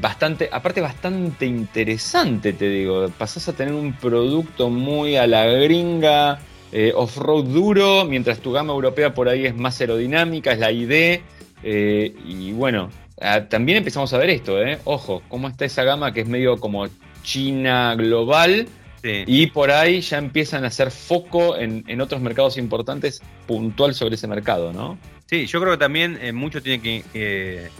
bastante, 0.00 0.48
aparte 0.52 0.80
bastante 0.80 1.46
interesante, 1.46 2.52
te 2.52 2.68
digo. 2.68 3.08
Pasás 3.16 3.48
a 3.48 3.52
tener 3.54 3.74
un 3.74 3.94
producto 3.94 4.68
muy 4.68 5.16
a 5.16 5.26
la 5.26 5.46
gringa, 5.46 6.38
eh, 6.72 6.92
off-road 6.94 7.46
duro, 7.46 8.04
mientras 8.04 8.40
tu 8.40 8.52
gama 8.52 8.72
europea 8.72 9.14
por 9.14 9.28
ahí 9.28 9.46
es 9.46 9.56
más 9.56 9.80
aerodinámica, 9.80 10.52
es 10.52 10.58
la 10.58 10.70
ID. 10.70 11.20
Eh, 11.62 12.14
y 12.26 12.52
bueno, 12.52 12.90
ah, 13.20 13.48
también 13.48 13.78
empezamos 13.78 14.12
a 14.12 14.18
ver 14.18 14.30
esto, 14.30 14.62
¿eh? 14.62 14.78
Ojo, 14.84 15.22
cómo 15.28 15.48
está 15.48 15.64
esa 15.64 15.84
gama 15.84 16.12
que 16.12 16.20
es 16.20 16.28
medio 16.28 16.58
como 16.58 16.86
China 17.22 17.94
global. 17.96 18.68
Y 19.02 19.46
por 19.46 19.70
ahí 19.70 20.02
ya 20.02 20.18
empiezan 20.18 20.64
a 20.64 20.66
hacer 20.66 20.90
foco 20.90 21.56
en, 21.56 22.00
otros 22.02 22.20
mercados 22.20 22.58
importantes 22.58 23.22
puntual 23.46 23.94
sobre 23.94 24.16
ese 24.16 24.26
mercado, 24.26 24.74
¿no? 24.74 24.98
Sí, 25.24 25.46
yo 25.46 25.58
creo 25.58 25.72
que 25.72 25.78
también 25.78 26.18
mucho 26.36 26.60
tiene 26.60 26.82
que 26.82 27.70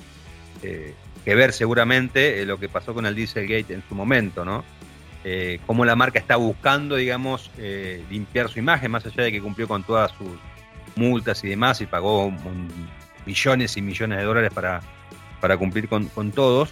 que 1.24 1.34
ver 1.34 1.52
seguramente 1.52 2.40
eh, 2.40 2.46
lo 2.46 2.58
que 2.58 2.68
pasó 2.68 2.94
con 2.94 3.06
el 3.06 3.14
Dieselgate 3.14 3.74
en 3.74 3.82
su 3.88 3.94
momento, 3.94 4.44
¿no? 4.44 4.64
Eh, 5.22 5.60
cómo 5.66 5.84
la 5.84 5.96
marca 5.96 6.18
está 6.18 6.36
buscando, 6.36 6.96
digamos, 6.96 7.50
eh, 7.58 8.02
limpiar 8.10 8.48
su 8.48 8.58
imagen, 8.58 8.90
más 8.90 9.04
allá 9.04 9.24
de 9.24 9.32
que 9.32 9.40
cumplió 9.40 9.68
con 9.68 9.84
todas 9.84 10.12
sus 10.12 10.38
multas 10.96 11.44
y 11.44 11.48
demás 11.48 11.80
y 11.80 11.86
pagó 11.86 12.32
millones 13.26 13.76
y 13.76 13.82
millones 13.82 14.18
de 14.18 14.24
dólares 14.24 14.50
para, 14.52 14.80
para 15.40 15.56
cumplir 15.56 15.88
con, 15.88 16.08
todos, 16.32 16.70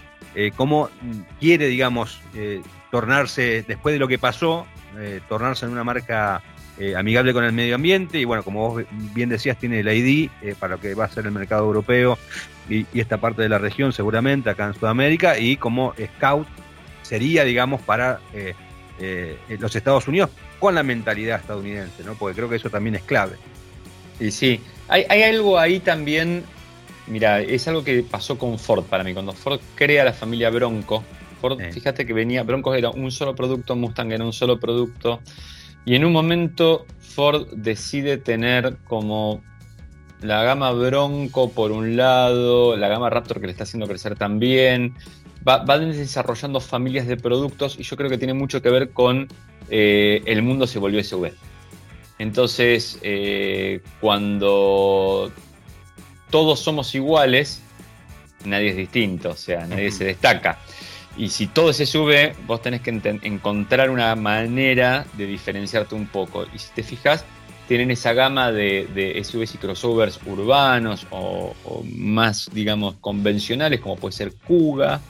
cómo 0.56 0.90
quiere, 1.38 1.66
digamos, 1.66 2.20
tornarse, 2.90 3.64
después 3.68 3.92
de 3.92 3.98
lo 3.98 4.08
que 4.08 4.18
pasó, 4.18 4.66
tornarse 5.28 5.66
en 5.66 5.72
una 5.72 5.84
marca 5.84 6.42
amigable 6.96 7.32
con 7.32 7.44
el 7.44 7.52
medio 7.52 7.74
ambiente 7.74 8.18
y 8.18 8.24
bueno, 8.24 8.42
como 8.42 8.70
vos 8.70 8.84
bien 9.14 9.28
decías, 9.28 9.58
tiene 9.58 9.80
el 9.80 9.88
ID 9.88 10.30
para 10.60 10.76
lo 10.76 10.80
que 10.80 10.94
va 10.94 11.06
a 11.06 11.08
ser 11.08 11.26
el 11.26 11.32
mercado 11.32 11.64
europeo 11.64 12.18
y, 12.68 12.86
esta 12.98 13.18
parte 13.18 13.42
de 13.42 13.48
la 13.48 13.58
región 13.58 13.92
seguramente 13.92 14.50
acá 14.50 14.66
en 14.66 14.74
Sudamérica 14.74 15.38
y 15.38 15.56
como 15.56 15.94
scout 16.16 16.46
sería, 17.02 17.44
digamos, 17.44 17.80
para 17.80 18.20
eh, 18.34 18.54
eh, 19.00 19.38
los 19.58 19.74
Estados 19.74 20.06
Unidos 20.08 20.30
con 20.58 20.74
la 20.74 20.82
mentalidad 20.82 21.40
estadounidense, 21.40 22.04
¿no? 22.04 22.14
Porque 22.14 22.36
creo 22.36 22.48
que 22.48 22.56
eso 22.56 22.68
también 22.68 22.96
es 22.96 23.02
clave. 23.02 23.36
Y 24.20 24.30
sí, 24.30 24.60
hay, 24.88 25.22
algo 25.22 25.58
ahí 25.58 25.80
también, 25.80 26.44
mira, 27.06 27.40
es 27.40 27.66
algo 27.68 27.84
que 27.84 28.02
pasó 28.02 28.36
con 28.36 28.58
Ford 28.58 28.84
para 28.84 29.04
mí, 29.04 29.14
cuando 29.14 29.32
Ford 29.32 29.60
crea 29.74 30.04
la 30.04 30.12
familia 30.12 30.50
Bronco, 30.50 31.04
Ford, 31.40 31.60
fíjate 31.72 32.04
que 32.04 32.12
venía, 32.12 32.42
Bronco 32.42 32.74
era 32.74 32.90
un 32.90 33.12
solo 33.12 33.34
producto, 33.36 33.76
Mustang 33.76 34.10
era 34.10 34.24
un 34.24 34.32
solo 34.32 34.58
producto, 34.58 35.20
y 35.88 35.94
en 35.94 36.04
un 36.04 36.12
momento 36.12 36.84
Ford 37.00 37.48
decide 37.52 38.18
tener 38.18 38.76
como 38.88 39.42
la 40.20 40.42
gama 40.42 40.70
Bronco 40.72 41.50
por 41.50 41.72
un 41.72 41.96
lado, 41.96 42.76
la 42.76 42.88
gama 42.88 43.08
Raptor 43.08 43.40
que 43.40 43.46
le 43.46 43.52
está 43.52 43.64
haciendo 43.64 43.86
crecer 43.86 44.14
también. 44.14 44.94
Va, 45.48 45.78
desarrollando 45.78 46.60
familias 46.60 47.06
de 47.06 47.16
productos 47.16 47.78
y 47.78 47.84
yo 47.84 47.96
creo 47.96 48.10
que 48.10 48.18
tiene 48.18 48.34
mucho 48.34 48.60
que 48.60 48.68
ver 48.68 48.90
con 48.90 49.28
eh, 49.70 50.20
el 50.26 50.42
mundo 50.42 50.66
se 50.66 50.78
volvió 50.78 51.02
SUV. 51.02 51.32
Entonces, 52.18 52.98
eh, 53.00 53.80
cuando 54.02 55.32
todos 56.28 56.60
somos 56.60 56.94
iguales, 56.94 57.62
nadie 58.44 58.68
es 58.68 58.76
distinto, 58.76 59.30
o 59.30 59.36
sea, 59.36 59.66
nadie 59.66 59.90
se 59.90 60.04
destaca. 60.04 60.58
Y 61.18 61.30
si 61.30 61.48
todo 61.48 61.72
se 61.72 61.84
sube, 61.84 62.34
vos 62.46 62.62
tenés 62.62 62.80
que 62.80 62.90
encontrar 63.22 63.90
una 63.90 64.14
manera 64.14 65.04
de 65.14 65.26
diferenciarte 65.26 65.96
un 65.96 66.06
poco. 66.06 66.46
Y 66.54 66.58
si 66.60 66.72
te 66.72 66.84
fijas, 66.84 67.24
tienen 67.66 67.90
esa 67.90 68.12
gama 68.12 68.52
de, 68.52 69.20
SUVs 69.22 69.56
y 69.56 69.58
crossovers 69.58 70.20
urbanos 70.26 71.06
o, 71.10 71.54
más, 71.92 72.48
digamos, 72.52 72.94
convencionales, 73.00 73.80
como 73.80 73.96
puede 73.96 74.12
ser 74.12 74.32
Kuga, 74.46 75.00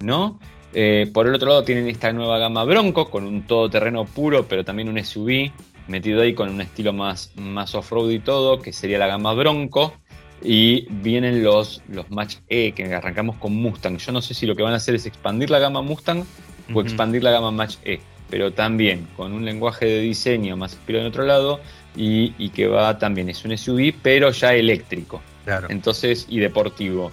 ¿no? 0.00 0.38
Eh, 0.72 1.10
por 1.12 1.26
el 1.26 1.34
otro 1.34 1.48
lado 1.48 1.64
tienen 1.64 1.88
esta 1.88 2.12
nueva 2.12 2.38
gama 2.38 2.62
Bronco 2.62 3.10
con 3.10 3.24
un 3.24 3.42
todoterreno 3.42 4.04
puro, 4.04 4.46
pero 4.46 4.64
también 4.64 4.88
un 4.88 5.04
SUV 5.04 5.50
metido 5.88 6.22
ahí 6.22 6.32
con 6.32 6.48
un 6.48 6.60
estilo 6.60 6.92
más, 6.92 7.32
más 7.34 7.74
off-road 7.74 8.10
y 8.10 8.20
todo, 8.20 8.60
que 8.60 8.72
sería 8.72 8.98
la 8.98 9.08
gama 9.08 9.34
Bronco. 9.34 9.94
Y 10.42 10.86
vienen 10.90 11.42
los, 11.42 11.82
los 11.88 12.10
Match 12.10 12.36
E, 12.48 12.72
que 12.72 12.94
arrancamos 12.94 13.36
con 13.36 13.54
Mustang. 13.54 13.98
Yo 13.98 14.12
no 14.12 14.22
sé 14.22 14.34
si 14.34 14.46
lo 14.46 14.56
que 14.56 14.62
van 14.62 14.72
a 14.72 14.76
hacer 14.76 14.94
es 14.94 15.06
expandir 15.06 15.50
la 15.50 15.58
gama 15.58 15.82
Mustang 15.82 16.24
o 16.72 16.80
expandir 16.80 17.22
la 17.22 17.30
gama 17.30 17.50
Match 17.50 17.76
E, 17.84 18.00
pero 18.30 18.52
también 18.52 19.06
con 19.16 19.32
un 19.32 19.44
lenguaje 19.44 19.86
de 19.86 20.00
diseño 20.00 20.56
más 20.56 20.72
inspirado 20.72 21.04
en 21.04 21.10
otro 21.10 21.24
lado 21.24 21.60
y, 21.96 22.48
que 22.50 22.66
va 22.68 22.98
también, 22.98 23.28
es 23.28 23.44
un 23.44 23.56
SUV, 23.56 23.94
pero 24.02 24.30
ya 24.30 24.54
eléctrico. 24.54 25.20
Claro. 25.44 25.66
Entonces, 25.70 26.26
y 26.28 26.38
deportivo. 26.38 27.10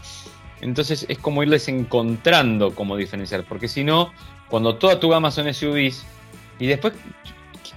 Entonces 0.62 1.06
es 1.10 1.18
como 1.18 1.44
irles 1.44 1.68
encontrando 1.68 2.74
cómo 2.74 2.96
diferenciar, 2.96 3.44
porque 3.44 3.68
si 3.68 3.84
no, 3.84 4.12
cuando 4.50 4.76
toda 4.76 5.00
tu 5.00 5.10
gama 5.10 5.32
son 5.32 5.52
SUVs, 5.54 6.06
y 6.60 6.68
después, 6.68 6.94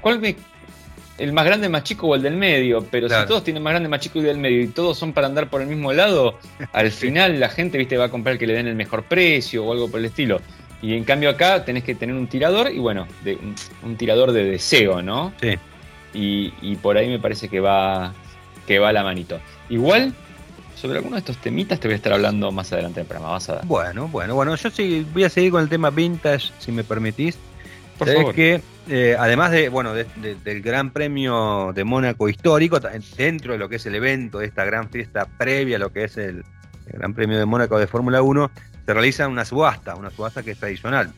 ¿cuál 0.01 0.21
me, 0.21 0.37
el 1.21 1.33
más 1.33 1.45
grande, 1.45 1.69
más 1.69 1.85
chico 1.85 2.09
o 2.09 2.15
el 2.15 2.23
del 2.23 2.37
medio, 2.37 2.85
pero 2.91 3.09
si 3.09 3.15
todos 3.27 3.45
tienen 3.45 3.63
más 3.63 3.73
grande, 3.73 3.89
más 3.89 4.01
chico 4.01 4.19
y 4.19 4.23
del 4.23 4.39
medio 4.39 4.63
y 4.63 4.69
todos 4.69 4.99
son 4.99 5.13
para 5.13 5.27
andar 5.27 5.49
por 5.51 5.61
el 5.61 5.69
mismo 5.69 5.93
lado, 5.93 6.39
al 6.73 6.91
final 6.91 7.39
la 7.39 7.51
gente 7.51 7.77
viste 7.77 7.97
va 7.97 8.07
a 8.07 8.09
comprar 8.09 8.39
que 8.39 8.47
le 8.47 8.55
den 8.55 8.67
el 8.67 8.75
mejor 8.75 9.05
precio 9.05 9.65
o 9.65 9.73
algo 9.73 9.91
por 9.91 10.01
el 10.01 10.07
estilo. 10.07 10.41
Y 10.83 10.95
en 10.95 11.05
cambio 11.05 11.29
acá 11.29 11.65
tenés 11.65 11.85
que 11.85 11.95
tener 11.95 12.17
un 12.17 12.27
tirador 12.27 12.73
y 12.73 12.79
bueno, 12.79 13.07
de, 13.23 13.39
un, 13.83 13.97
tirador 13.97 14.33
de 14.33 14.45
deseo, 14.45 15.03
¿no? 15.03 15.33
Sí. 15.41 15.59
Y, 16.15 16.77
por 16.77 16.97
ahí 16.97 17.09
me 17.09 17.19
parece 17.19 17.49
que 17.49 17.61
va, 17.61 18.15
que 18.67 18.79
va 18.79 18.91
la 18.91 19.05
manito. 19.05 19.39
Igual, 19.69 20.15
sobre 20.75 20.97
alguno 20.97 21.17
de 21.17 21.21
estos 21.21 21.37
temitas 21.37 21.79
te 21.79 21.87
voy 21.87 21.93
a 21.93 21.97
estar 21.97 22.15
hablando 22.15 22.51
más 22.51 22.73
adelante 22.73 23.01
en 23.01 23.05
el 23.05 23.09
programa. 23.09 23.35
Vas 23.35 23.51
a 23.51 23.61
Bueno, 23.65 24.09
bueno, 24.09 24.35
bueno, 24.35 24.57
yo 24.57 24.71
sí 24.71 25.07
voy 25.13 25.25
a 25.25 25.29
seguir 25.29 25.51
con 25.51 25.63
el 25.63 25.69
tema 25.69 25.91
vintage, 25.91 26.51
si 26.59 26.73
me 26.73 26.83
permitís. 26.83 27.39
Por 28.01 28.09
favor. 28.09 28.35
que 28.35 28.63
eh, 28.89 29.15
además 29.17 29.53
de, 29.53 29.69
bueno, 29.69 29.93
del 29.95 30.63
Gran 30.63 30.91
Premio 30.91 31.73
de 31.75 31.85
Mónaco 31.85 32.29
histórico, 32.29 32.81
dentro 33.17 33.53
de 33.53 33.59
lo 33.59 33.69
que 33.69 33.77
es 33.77 33.87
el 33.87 33.95
evento, 33.95 34.39
de 34.39 34.47
esta 34.47 34.65
gran 34.65 34.89
fiesta 34.89 35.29
previa 35.39 35.77
a 35.77 35.79
lo 35.79 35.93
que 35.93 36.05
es 36.05 36.17
el, 36.17 36.43
Gran 36.87 37.15
Premio 37.15 37.39
de 37.39 37.45
Mónaco 37.45 37.79
de 37.79 37.87
Fórmula 37.87 38.23
1, 38.23 38.51
se 38.85 38.95
realiza 38.95 39.29
una 39.29 39.45
subasta, 39.45 39.95
una 39.95 40.11
subasta 40.11 40.43
que 40.43 40.53
es 40.53 40.59
tradicional. 40.59 41.13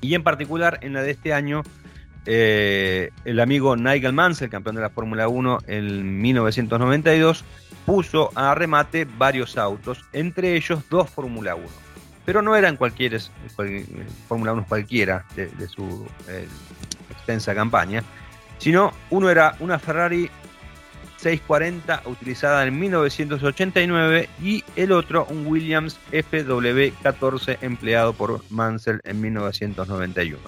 Y 0.00 0.14
en 0.14 0.22
particular 0.22 0.78
en 0.82 0.92
la 0.92 1.02
de 1.02 1.12
este 1.12 1.32
año, 1.32 1.62
eh, 2.26 3.10
el 3.24 3.40
amigo 3.40 3.74
Nigel 3.74 4.12
Mansell, 4.12 4.50
campeón 4.50 4.76
de 4.76 4.82
la 4.82 4.90
Fórmula 4.90 5.26
1 5.26 5.58
en 5.66 6.20
1992, 6.20 7.44
puso 7.86 8.30
a 8.36 8.54
remate 8.54 9.06
varios 9.06 9.56
autos, 9.56 10.04
entre 10.12 10.54
ellos 10.54 10.88
dos 10.88 11.10
Fórmula 11.10 11.56
1 11.56 11.83
pero 12.24 12.42
no 12.42 12.56
eran 12.56 12.76
cualquier, 12.76 13.20
Fórmula 14.28 14.52
1 14.52 14.66
cualquiera 14.68 15.24
de, 15.36 15.68
su 15.68 16.06
eh, 16.28 16.46
extensa 17.10 17.54
campaña, 17.54 18.02
sino 18.58 18.92
uno 19.10 19.30
era 19.30 19.56
una 19.60 19.78
Ferrari 19.78 20.30
640 21.18 22.02
utilizada 22.06 22.66
en 22.66 22.78
1989 22.78 24.28
y 24.42 24.62
el 24.76 24.92
otro 24.92 25.26
un 25.30 25.46
Williams 25.46 25.98
FW14 26.12 27.58
empleado 27.62 28.12
por 28.12 28.42
Mansell 28.50 29.00
en 29.04 29.20
1991. 29.20 30.38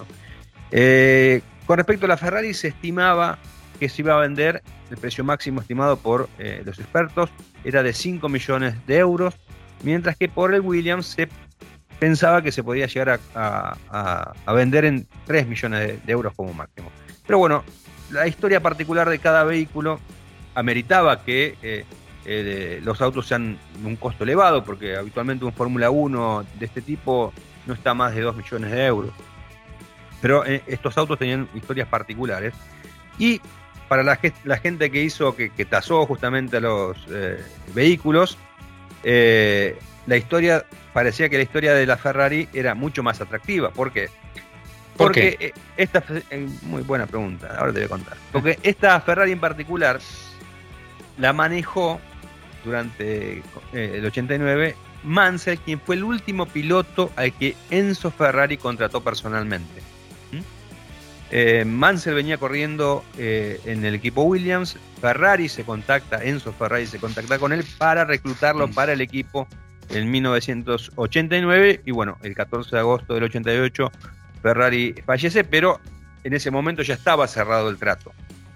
Eh, 0.71 1.41
con 1.65 1.77
respecto 1.77 2.05
a 2.05 2.09
la 2.09 2.17
Ferrari 2.17 2.53
se 2.53 2.69
estimaba 2.69 3.39
que 3.79 3.89
se 3.89 4.01
iba 4.01 4.15
a 4.15 4.19
vender, 4.19 4.61
el 4.89 4.97
precio 4.97 5.23
máximo 5.23 5.61
estimado 5.61 5.97
por 5.97 6.29
eh, 6.39 6.61
los 6.65 6.79
expertos 6.79 7.29
era 7.63 7.83
de 7.83 7.93
5 7.93 8.27
millones 8.29 8.75
de 8.87 8.97
euros, 8.97 9.35
mientras 9.83 10.15
que 10.15 10.29
por 10.29 10.53
el 10.53 10.61
Williams 10.61 11.07
se 11.07 11.29
pensaba 11.99 12.41
que 12.41 12.51
se 12.51 12.63
podía 12.63 12.87
llegar 12.87 13.19
a, 13.35 14.33
vender 14.53 14.85
en 14.85 15.07
3 15.25 15.47
millones 15.47 16.05
de, 16.05 16.11
euros 16.11 16.33
como 16.35 16.53
máximo. 16.53 16.91
Pero 17.25 17.39
bueno, 17.39 17.63
la 18.11 18.27
historia 18.27 18.61
particular 18.61 19.09
de 19.09 19.19
cada 19.19 19.43
vehículo 19.43 19.99
ameritaba 20.55 21.23
que 21.23 21.57
eh, 21.61 21.85
eh, 22.25 22.79
los 22.83 23.01
autos 23.01 23.27
sean 23.27 23.57
un 23.83 23.95
costo 23.95 24.23
elevado, 24.23 24.63
porque 24.63 24.95
habitualmente 24.95 25.45
un 25.45 25.53
Fórmula 25.53 25.89
1 25.89 26.45
de 26.59 26.65
este 26.65 26.81
tipo 26.81 27.33
no 27.65 27.73
está 27.73 27.93
más 27.93 28.15
de 28.15 28.21
2 28.21 28.35
millones 28.35 28.71
de 28.71 28.85
euros. 28.85 29.11
Pero 30.21 30.45
eh, 30.45 30.63
estos 30.67 30.97
autos 30.97 31.19
tenían 31.19 31.47
historias 31.53 31.87
particulares. 31.87 32.53
Y 33.19 33.41
para 33.87 34.03
la, 34.03 34.17
gente 34.17 34.91
que 34.91 35.03
hizo, 35.03 35.35
que, 35.35 35.49
que 35.49 35.65
tasó 35.65 36.05
justamente 36.05 36.57
a 36.57 36.59
los 36.59 36.97
vehículos, 37.73 38.37
la 39.03 40.17
historia, 40.17 40.65
parecía 40.97 41.29
que 41.29 41.37
la 41.37 41.43
historia 41.43 41.75
de 41.75 41.85
la 41.85 41.95
Ferrari 41.95 42.49
era 42.53 42.73
mucho 42.73 43.03
más 43.03 43.21
atractiva. 43.21 43.69
¿Por 43.69 43.91
qué? 43.93 44.09
Porque 44.95 45.37
eh, 45.39 45.53
esta, 45.77 46.03
eh, 46.31 46.47
muy 46.63 46.81
buena 46.81 47.05
pregunta, 47.05 47.55
ahora 47.55 47.71
te 47.71 47.81
voy 47.81 47.85
a 47.85 47.89
contar. 47.89 48.17
Porque 48.31 48.57
esta 48.63 48.99
Ferrari 49.01 49.33
en 49.33 49.39
particular 49.39 49.99
la 51.19 51.33
manejó 51.33 52.01
durante 52.65 53.43
eh, 53.73 53.91
el 53.93 54.05
89 54.07 54.75
Mansell, 55.03 55.59
quien 55.59 55.79
fue 55.79 55.97
el 55.97 56.03
último 56.03 56.47
piloto 56.47 57.11
al 57.15 57.31
que 57.31 57.55
Enzo 57.69 58.09
Ferrari 58.09 58.57
contrató 58.57 59.03
personalmente. 59.03 59.83
¿Mm? 60.31 61.67
Mansell 61.67 62.15
venía 62.15 62.39
corriendo 62.39 63.05
en 63.19 63.85
el 63.85 63.93
equipo 63.93 64.23
Williams, 64.23 64.77
Ferrari 64.99 65.47
se 65.47 65.63
contacta, 65.63 66.23
Enzo 66.23 66.53
Ferrari 66.53 66.87
se 66.87 66.97
contacta 66.97 67.37
con 67.37 67.53
él 67.53 67.63
para 67.77 68.03
reclutarlo 68.03 68.67
mm. 68.67 68.73
para 68.73 68.93
el 68.93 69.01
equipo 69.01 69.47
en 69.89 70.11
1989 70.11 71.81
y 71.85 71.91
bueno, 71.91 72.17
el 72.23 72.35
14 72.35 72.75
de 72.75 72.79
agosto 72.79 73.13
del 73.13 73.23
88 73.23 73.91
Ferrari 74.41 74.95
fallece, 75.05 75.43
pero 75.43 75.79
en 76.23 76.33
ese 76.33 76.51
momento 76.51 76.81
ya 76.81 76.93
estaba 76.93 77.27
cerrado 77.27 77.69
el 77.69 77.77
trato 77.77 78.13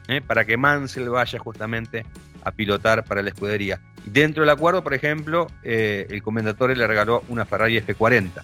¿eh? 0.08 0.22
para 0.22 0.46
que 0.46 0.58
Mansell 0.58 1.10
vaya 1.10 1.40
justamente 1.40 2.06
a 2.44 2.52
pilotar 2.52 3.04
para 3.04 3.22
la 3.22 3.30
escudería. 3.30 3.80
Dentro 4.06 4.42
del 4.42 4.50
acuerdo, 4.50 4.84
por 4.84 4.94
ejemplo, 4.94 5.48
eh, 5.64 6.08
el 6.10 6.24
comendatore 6.24 6.76
le 6.76 6.88
regaló 6.88 7.24
una 7.30 7.46
Ferrari 7.46 7.80
F40. 7.80 8.44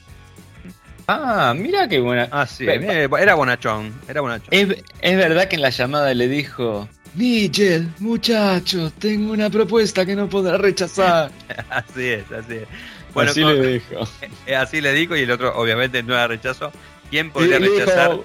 Ah, 1.07 1.53
mira 1.57 1.87
qué 1.87 1.99
buena. 1.99 2.27
Ah, 2.31 2.45
sí, 2.45 2.65
era 2.67 3.35
bonachón, 3.35 3.93
era 4.07 4.21
bonachón. 4.21 4.49
Es, 4.51 4.83
es 5.01 5.17
verdad 5.17 5.47
que 5.47 5.55
en 5.55 5.61
la 5.61 5.69
llamada 5.69 6.13
le 6.13 6.27
dijo, 6.27 6.87
Nigel, 7.17 7.89
muchacho, 7.99 8.91
tengo 8.99 9.33
una 9.33 9.49
propuesta 9.49 10.05
que 10.05 10.15
no 10.15 10.29
podrá 10.29 10.57
rechazar. 10.57 11.31
así 11.69 12.05
es, 12.05 12.31
así 12.31 12.53
es. 12.53 12.67
Bueno, 13.13 13.31
así 13.31 13.43
le 13.43 13.67
dijo. 13.73 14.07
Eh, 14.45 14.55
así 14.55 14.79
le 14.79 14.93
dijo 14.93 15.15
y 15.17 15.21
el 15.21 15.31
otro 15.31 15.53
obviamente 15.57 16.01
no 16.03 16.13
la 16.13 16.27
rechazó. 16.27 16.71
¿Quién 17.09 17.31
podría 17.31 17.59
rechazar? 17.59 18.19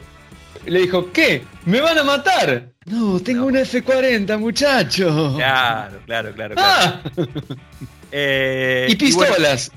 le 0.67 0.81
dijo, 0.81 1.11
¿qué? 1.11 1.43
¿Me 1.65 1.81
van 1.81 1.99
a 1.99 2.05
matar? 2.05 2.69
No, 2.85 3.19
tengo 3.19 3.47
una 3.47 3.63
F40, 3.63 4.39
muchacho. 4.39 5.35
Claro, 5.37 5.99
claro, 6.07 6.35
claro. 6.35 6.55
Ah. 6.59 7.01
Eh, 8.15 8.89
y 8.91 8.97
pistolas. 8.97 9.73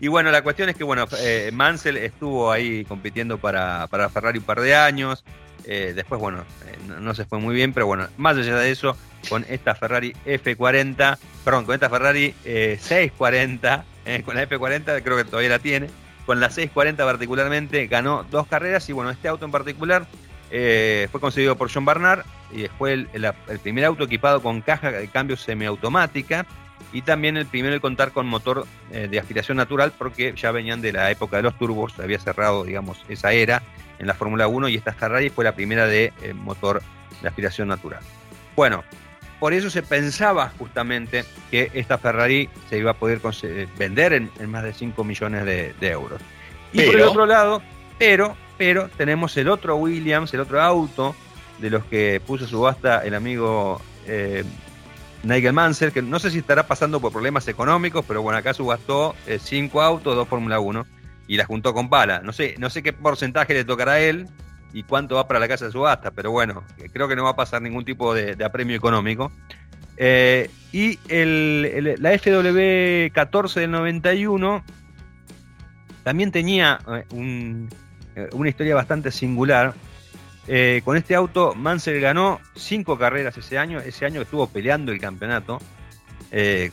Y 0.00 0.08
bueno, 0.08 0.30
la 0.30 0.40
cuestión 0.40 0.70
es 0.70 0.76
que 0.76 0.84
bueno, 0.84 1.06
eh, 1.18 1.50
Mansell 1.52 1.98
estuvo 1.98 2.50
ahí 2.50 2.86
compitiendo 2.86 3.36
para, 3.36 3.86
para 3.88 4.08
Ferrari 4.08 4.38
un 4.38 4.44
par 4.44 4.62
de 4.62 4.74
años. 4.74 5.22
Eh, 5.64 5.92
después, 5.94 6.20
bueno, 6.20 6.44
eh, 6.66 6.78
no, 7.00 7.14
se 7.14 7.24
fue 7.24 7.38
muy 7.38 7.54
bien, 7.54 7.72
pero 7.72 7.86
bueno, 7.86 8.08
más 8.16 8.36
allá 8.36 8.56
de 8.56 8.70
eso, 8.70 8.96
con 9.28 9.44
esta 9.48 9.74
Ferrari 9.74 10.14
F40, 10.24 11.18
perdón, 11.44 11.64
con 11.64 11.74
esta 11.74 11.90
Ferrari 11.90 12.34
640, 12.42 13.84
eh, 14.06 14.22
con 14.24 14.36
la 14.36 14.48
F40 14.48 15.02
creo 15.02 15.16
que 15.16 15.24
todavía 15.24 15.50
la 15.50 15.58
tiene, 15.58 15.88
con 16.26 16.40
la 16.40 16.48
640 16.48 17.04
particularmente 17.04 17.86
ganó 17.86 18.24
dos 18.30 18.46
carreras 18.46 18.88
y 18.88 18.92
bueno, 18.92 19.10
este 19.10 19.28
auto 19.28 19.44
en 19.44 19.50
particular 19.50 20.06
fue 20.50 21.20
conseguido 21.20 21.56
por 21.56 21.72
John 21.72 21.84
Barnard 21.84 22.24
y 22.52 22.66
fue 22.76 22.92
el, 22.92 23.08
primer 23.62 23.84
auto 23.84 24.04
equipado 24.04 24.42
con 24.42 24.60
caja 24.62 24.90
de 24.90 25.06
cambio 25.06 25.36
semiautomática 25.36 26.44
y 26.92 27.02
también 27.02 27.36
el 27.36 27.46
primero 27.46 27.74
en 27.74 27.80
contar 27.80 28.10
con 28.10 28.26
motor 28.26 28.66
de 28.90 29.18
aspiración 29.20 29.58
natural 29.58 29.92
porque 29.96 30.34
ya 30.36 30.50
venían 30.50 30.80
de 30.80 30.92
la 30.92 31.10
época 31.10 31.36
de 31.36 31.44
los 31.44 31.56
turbos, 31.56 31.96
había 32.00 32.18
cerrado 32.18 32.64
digamos 32.64 32.98
esa 33.08 33.32
era 33.32 33.62
en 34.00 34.06
la 34.06 34.14
Fórmula 34.14 34.48
1 34.48 34.68
y 34.68 34.76
esta 34.76 34.92
Ferrari 34.92 35.28
fue 35.28 35.44
la 35.44 35.54
primera 35.54 35.86
de 35.86 36.12
eh, 36.22 36.32
motor 36.32 36.82
de 37.20 37.28
aspiración 37.28 37.68
natural. 37.68 38.00
Bueno, 38.56 38.82
por 39.38 39.52
eso 39.52 39.70
se 39.70 39.82
pensaba 39.82 40.52
justamente 40.58 41.24
que 41.50 41.70
esta 41.74 41.98
Ferrari 41.98 42.48
se 42.68 42.78
iba 42.78 42.92
a 42.92 42.94
poder 42.94 43.20
eh, 43.42 43.68
vender 43.78 44.14
en, 44.14 44.30
más 44.48 44.64
de 44.64 44.72
5 44.72 45.04
millones 45.04 45.44
de, 45.44 45.74
euros. 45.82 46.20
Y 46.72 46.82
por 46.82 46.94
el 46.94 47.02
otro 47.02 47.26
lado, 47.26 47.62
pero, 47.98 48.36
pero 48.56 48.88
tenemos 48.96 49.36
el 49.36 49.48
otro 49.48 49.76
Williams, 49.76 50.32
el 50.32 50.40
otro 50.40 50.62
auto 50.62 51.14
de 51.58 51.68
los 51.68 51.84
que 51.84 52.22
puso 52.26 52.46
subasta 52.46 53.04
el 53.04 53.14
amigo 53.14 53.82
eh, 54.06 54.44
Nigel 55.24 55.52
Mansell, 55.52 55.92
que 55.92 56.00
no 56.00 56.18
sé 56.18 56.30
si 56.30 56.38
estará 56.38 56.66
pasando 56.66 57.00
por 57.00 57.12
problemas 57.12 57.46
económicos, 57.48 58.02
pero 58.08 58.22
bueno, 58.22 58.38
acá 58.38 58.54
subastó 58.54 59.14
5 59.26 59.82
autos, 59.82 60.16
dos 60.16 60.26
Fórmula 60.26 60.58
1 60.58 60.99
y 61.30 61.36
la 61.36 61.44
juntó 61.44 61.72
con 61.72 61.88
Pala. 61.88 62.22
No 62.24 62.32
sé, 62.32 62.56
no 62.58 62.70
sé 62.70 62.82
qué 62.82 62.92
porcentaje 62.92 63.54
le 63.54 63.64
tocará 63.64 63.92
a 63.92 64.00
él, 64.00 64.26
y 64.72 64.82
cuánto 64.82 65.14
va 65.14 65.28
para 65.28 65.38
la 65.38 65.46
casa 65.46 65.66
de 65.66 65.70
subasta, 65.70 66.10
pero 66.10 66.32
bueno, 66.32 66.64
creo 66.92 67.06
que 67.06 67.14
no 67.14 67.22
va 67.22 67.30
a 67.30 67.36
pasar 67.36 67.62
ningún 67.62 67.84
tipo 67.84 68.12
de, 68.12 68.36
apremio 68.44 68.76
económico. 68.76 69.30
Eh, 69.96 70.50
y 70.72 70.98
el, 71.06 71.94
la 72.00 72.12
FW14 72.14 73.54
del 73.54 73.70
91 73.70 74.64
también 76.02 76.32
tenía 76.32 76.80
eh, 76.88 78.28
una 78.32 78.48
historia 78.48 78.74
bastante 78.74 79.12
singular. 79.12 79.72
con 80.82 80.96
este 80.96 81.14
auto, 81.14 81.54
Mansell 81.54 82.00
ganó 82.00 82.40
cinco 82.56 82.98
carreras 82.98 83.36
ese 83.38 83.56
año, 83.56 83.78
ese 83.78 84.04
año 84.04 84.20
estuvo 84.20 84.48
peleando 84.48 84.90
el 84.90 84.98
campeonato 84.98 85.60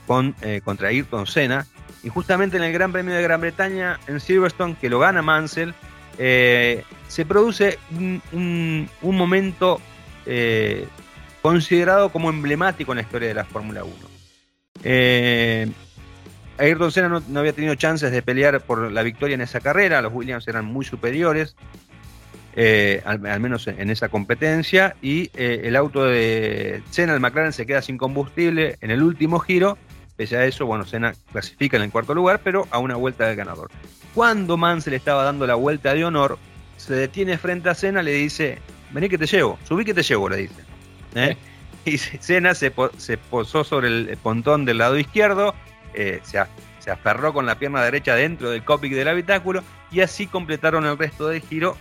con, 0.08 0.36
contra 0.64 0.88
Ayrton 0.88 1.28
Senna. 1.28 1.68
Y 2.04 2.10
justamente 2.10 2.58
en 2.58 2.64
el 2.64 2.72
Gran 2.72 2.92
Premio 2.92 3.14
de 3.14 3.22
Gran 3.22 3.42
Bretaña, 3.42 4.00
en 4.08 4.20
Silverstone, 4.20 4.76
que 4.80 4.90
lo 4.90 5.00
gana 5.00 5.22
Mansell, 5.22 5.74
eh, 6.18 6.84
se 7.08 7.26
produce 7.26 7.78
un, 7.92 8.90
momento 9.02 9.80
eh, 10.26 10.88
considerado 11.42 12.10
como 12.10 12.30
emblemático 12.30 12.92
en 12.92 12.98
la 12.98 13.02
historia 13.04 13.28
de 13.28 13.34
la 13.34 13.46
Fórmula 13.46 13.84
1. 13.84 13.94
Eh, 14.84 15.70
Ayrton 16.58 16.92
Senna 16.92 17.22
no, 17.28 17.40
había 17.40 17.54
tenido 17.54 17.76
chances 17.76 18.12
de 18.12 18.22
pelear 18.22 18.62
por 18.62 18.92
la 18.92 19.04
victoria 19.04 19.36
en 19.36 19.42
esa 19.42 19.60
carrera, 19.60 20.02
los 20.02 20.14
Williams 20.14 20.48
eran 20.48 20.66
muy 20.66 20.86
superiores, 20.86 21.56
al, 23.06 23.40
menos 23.40 23.68
en, 23.68 23.92
esa 23.92 24.10
competencia, 24.10 24.96
y 25.04 25.30
el 25.36 25.76
auto 25.76 26.06
de 26.06 26.82
Senna, 26.90 27.14
el 27.14 27.20
McLaren, 27.20 27.54
se 27.54 27.68
queda 27.68 27.84
sin 27.84 28.00
combustible 28.00 28.78
en 28.82 28.90
el 28.90 29.04
último 29.04 29.38
giro 29.38 29.78
Pese 30.18 30.36
a 30.36 30.46
eso, 30.46 30.66
bueno, 30.66 30.84
Senna 30.84 31.14
clasifica 31.32 31.78
en 31.78 31.84
el 31.84 31.92
cuarto 31.92 32.16
lugar, 32.16 32.42
pero 32.44 32.68
a 32.72 32.80
una 32.80 32.96
vuelta 32.96 33.28
del 33.28 33.36
ganador. 33.36 33.70
Cuando 34.16 34.58
Mansell 34.58 34.96
estaba 34.96 35.24
dando 35.24 35.46
la 35.46 35.56
vuelta 35.56 35.94
de 35.94 36.04
honor, 36.04 36.40
se 36.76 36.96
detiene 36.96 37.38
frente 37.38 37.70
a 37.70 37.76
Senna, 37.76 38.02
le 38.02 38.14
dice, 38.14 38.60
vení 38.92 39.10
que 39.10 39.20
te 39.20 39.28
llevo, 39.28 39.60
subí 39.68 39.86
que 39.86 39.94
te 39.94 40.02
llevo, 40.02 40.28
le 40.28 40.38
dice. 40.38 40.64
¿Eh? 41.16 41.38
Y 41.86 41.98
Senna 41.98 42.54
se, 42.54 42.70
posó 42.72 43.64
sobre 43.64 43.88
el 43.88 44.18
pontón 44.22 44.66
del 44.66 44.80
lado 44.80 44.98
izquierdo, 44.98 45.56
eh, 45.94 46.20
se, 46.24 46.44
se, 46.80 46.92
aferró 46.92 47.32
con 47.32 47.46
la 47.46 47.58
pierna 47.58 47.82
derecha 47.82 48.14
dentro 48.14 48.50
del 48.50 48.66
cockpit 48.66 48.92
del 48.92 49.08
habitáculo 49.08 49.64
y 49.90 50.02
así 50.02 50.28
completaron 50.28 50.86
el 50.86 50.98
resto 50.98 51.30
del 51.30 51.42
giro 51.42 51.78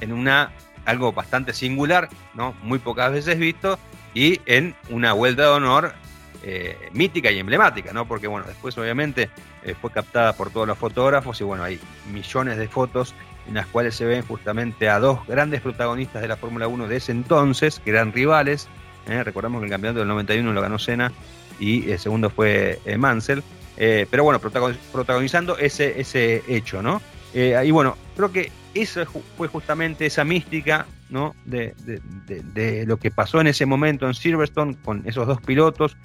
en 0.00 0.14
una 0.14 0.52
algo 0.84 1.12
bastante 1.12 1.52
singular, 1.52 2.08
¿no? 2.34 2.54
muy 2.62 2.78
pocas 2.78 3.12
veces 3.12 3.38
visto, 3.38 3.78
y 4.14 4.40
en 4.46 4.74
una 4.90 5.12
vuelta 5.12 5.42
de 5.42 5.48
honor 5.48 5.94
eh, 6.44 6.76
mítica 6.92 7.30
y 7.30 7.38
emblemática, 7.38 7.92
¿no? 7.92 8.06
Porque 8.06 8.26
bueno, 8.26 8.46
después 8.46 8.76
obviamente 8.76 9.30
eh, 9.62 9.74
fue 9.80 9.90
captada 9.90 10.32
por 10.32 10.50
todos 10.50 10.66
los 10.66 10.76
fotógrafos 10.76 11.40
y 11.40 11.44
bueno, 11.44 11.62
hay 11.62 11.78
millones 12.12 12.58
de 12.58 12.68
fotos 12.68 13.14
en 13.46 13.54
las 13.54 13.66
cuales 13.66 13.94
se 13.94 14.04
ven 14.04 14.22
justamente 14.22 14.88
a 14.88 14.98
dos 14.98 15.26
grandes 15.26 15.60
protagonistas 15.60 16.20
de 16.20 16.28
la 16.28 16.36
Fórmula 16.36 16.68
1 16.68 16.88
de 16.88 16.96
ese 16.96 17.12
entonces, 17.12 17.80
que 17.80 17.90
eran 17.90 18.12
rivales. 18.12 18.68
¿eh? 19.08 19.22
Recordamos 19.22 19.60
que 19.60 19.66
el 19.66 19.70
campeonato 19.70 20.00
del 20.00 20.08
91 20.08 20.52
lo 20.52 20.60
ganó 20.60 20.78
Senna 20.78 21.12
y 21.60 21.90
el 21.90 21.98
segundo 21.98 22.28
fue 22.28 22.80
Mansell. 22.98 23.42
pero 23.76 24.24
bueno, 24.24 24.40
protagonizando 24.40 25.56
ese, 25.58 26.00
ese 26.00 26.42
hecho, 26.48 26.82
¿no? 26.82 27.00
y 27.34 27.70
bueno, 27.70 27.96
creo 28.14 28.30
que 28.30 28.52
eso 28.74 29.04
fue 29.36 29.48
justamente 29.48 30.06
esa 30.06 30.24
mística 30.24 30.86
¿no? 31.12 31.36
De, 31.44 31.74
de, 31.84 32.86
lo 32.86 32.96
que 32.96 33.10
pasó 33.10 33.40
en 33.40 33.46
ese 33.46 33.66
momento 33.66 34.06
en 34.06 34.14
Silverstone 34.14 34.76
con 34.82 35.02
esos 35.06 35.26
dos 35.26 35.40
pilotos 35.42 35.96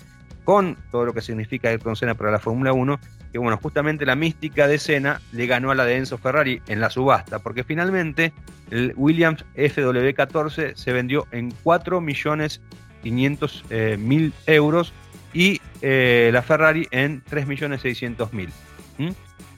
con 0.47 0.77
todo 0.91 1.03
lo 1.03 1.13
que 1.13 1.19
significa 1.19 1.67
Ayrton 1.67 1.97
Senna 1.97 2.15
para 2.15 2.31
la 2.31 2.39
Fórmula 2.39 2.71
1, 2.71 3.01
que 3.33 3.37
bueno, 3.37 3.59
justamente 3.61 4.05
la 4.05 4.15
mística 4.15 4.65
de 4.65 4.79
Senna 4.79 5.19
le 5.33 5.45
ganó 5.45 5.71
a 5.71 5.75
la 5.75 5.83
de 5.83 5.97
Enzo 5.97 6.17
Ferrari 6.17 6.61
en 6.69 6.79
la 6.79 6.89
subasta, 6.89 7.39
porque 7.39 7.65
finalmente 7.65 8.31
el 8.71 8.93
Williams 8.95 9.43
FW14 9.57 10.73
se 10.73 10.93
vendió 10.93 11.27
en 11.31 11.51
4.500.000 11.65 13.61
eh, 13.69 14.31
euros 14.45 14.93
y 15.33 15.59
eh, 15.81 16.29
la 16.31 16.41
Ferrari 16.41 16.87
en 16.91 17.25
3.600.000. 17.25 18.49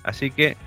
Así 0.01 0.31
que 0.31 0.57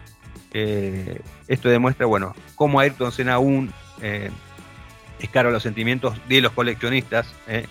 eh, 0.53 1.21
esto 1.49 1.69
demuestra, 1.69 2.07
bueno, 2.07 2.33
cómo 2.55 2.79
Ayrton 2.79 3.11
Senna 3.11 3.35
aún 3.35 3.73
es 4.01 5.29
caro 5.33 5.51
los 5.51 5.65
sentimientos 5.65 6.17
de 6.29 6.41
los 6.41 6.53
coleccionistas, 6.53 7.27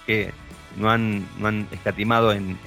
que 0.05 0.33
no 0.77 0.89
han, 0.89 1.27
no 1.39 1.47
han 1.47 1.67
escatimado 1.71 2.31
en, 2.34 2.57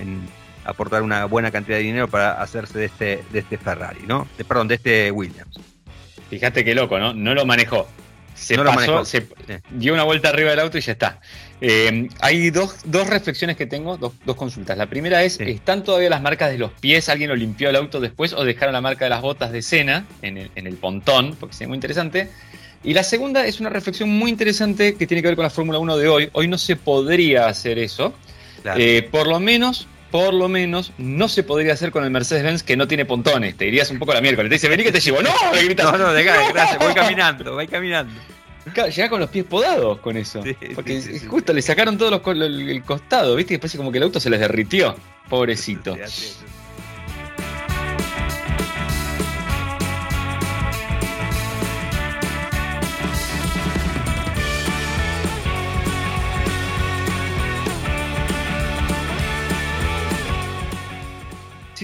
aportar 0.65 1.03
una 1.03 1.27
buena 1.27 1.51
cantidad 1.51 1.77
de 1.77 1.83
dinero 1.83 2.09
para 2.09 2.41
hacerse 2.41 2.79
de 2.79 2.87
este, 2.87 3.25
de 3.31 3.41
este 3.41 3.59
Ferrari, 3.59 4.01
¿no? 4.07 4.27
perdón, 4.49 4.69
de 4.69 4.77
este 4.77 5.11
Williams. 5.11 5.59
Fíjate 6.31 6.65
qué 6.65 6.75
loco, 6.75 6.99
¿no? 6.99 7.13
No 7.13 7.35
lo 7.35 7.45
manejó. 7.45 7.87
Se 8.35 8.57
pasó, 8.57 9.05
se 9.05 9.29
dio 9.71 9.95
una 9.95 10.03
vuelta 10.03 10.31
arriba 10.31 10.51
del 10.51 10.61
auto 10.61 10.77
y 10.77 10.81
ya 10.81 10.93
está. 10.93 11.21
Eh, 11.61 12.09
hay 12.21 12.51
dos, 12.51 12.83
reflexiones 12.85 13.57
que 13.57 13.67
tengo, 13.67 13.97
dos, 13.97 14.13
consultas. 14.37 14.77
La 14.77 14.87
primera 14.87 15.23
es, 15.23 15.39
¿están 15.41 15.85
todavía 15.85 16.11
las 16.11 16.21
marcas 16.21 16.51
de 16.51 16.59
los 16.59 16.73
pies? 16.73 17.09
¿Alguien 17.09 17.31
lo 17.31 17.37
limpió 17.37 17.71
el 17.71 17.77
auto 17.77 18.01
después 18.01 18.33
o 18.33 18.45
dejaron 18.45 18.73
la 18.73 18.81
marca 18.81 19.05
de 19.05 19.11
las 19.11 19.23
botas 19.23 19.53
de 19.53 19.63
cena 19.63 20.07
en 20.23 20.37
el, 20.37 20.51
en 20.57 20.67
el 20.67 20.77
pontón? 20.77 21.37
Porque 21.39 21.55
es 21.59 21.69
muy 21.69 21.77
interesante. 21.77 22.29
Y 22.85 22.93
la 22.93 23.03
segunda 23.03 23.47
es 23.47 23.61
una 23.61 23.71
reflexión 23.71 24.11
muy 24.11 24.31
interesante 24.31 24.95
que 24.95 25.07
tiene 25.07 25.23
que 25.23 25.29
ver 25.29 25.37
con 25.37 25.43
la 25.43 25.51
Fórmula 25.51 25.79
1 25.79 25.97
de 25.97 26.09
hoy. 26.09 26.31
Hoy 26.35 26.49
no 26.49 26.59
se 26.59 26.77
podría 26.77 27.47
hacer 27.47 27.79
eso. 27.79 28.13
Eh, 28.77 29.09
por 29.11 29.27
lo 29.27 29.41
menos, 29.41 29.89
por 30.11 30.35
lo 30.35 30.49
menos, 30.49 30.93
no 30.99 31.29
se 31.29 31.43
podría 31.43 31.73
hacer 31.73 31.91
con 31.91 32.05
el 32.05 32.11
Mercedes-Benz 32.11 32.63
que 32.63 32.77
no 32.77 32.87
tiene 32.87 33.07
pontones. 33.07 33.57
Te 33.57 33.67
irías 33.67 33.91
un 33.91 33.99
poco 33.99 34.13
a 34.13 34.17
la 34.17 34.21
miércoles. 34.21 34.51
Te 34.51 34.57
dice, 34.57 34.69
vení 34.69 34.85
que 34.85 34.93
te 34.93 35.01
llevo. 35.01 35.23
¡No! 35.23 35.31
Le 35.55 35.65
gritas. 35.65 35.93
No, 35.93 35.99
no, 35.99 36.13
de 36.13 36.25
gracias. 36.25 36.79
Voy 36.79 36.95
caminando, 36.95 37.55
voy 37.55 37.67
caminando. 37.67 38.13
Llega 38.75 39.09
con 39.09 39.21
los 39.21 39.31
pies 39.31 39.45
podados 39.45 39.99
con 39.99 40.17
eso. 40.17 40.43
porque 40.75 41.21
justo 41.27 41.53
le 41.53 41.63
sacaron 41.63 41.99
todo 41.99 42.23
el, 42.33 42.83
costado, 42.85 43.35
¿viste? 43.37 43.55
Y 43.55 43.57
después 43.57 43.75
como 43.77 43.91
que 43.93 43.99
el 43.99 44.05
auto 44.05 44.21
se 44.21 44.31
les 44.31 44.41
derritió. 44.41 44.95
Pobrecito. 45.29 45.97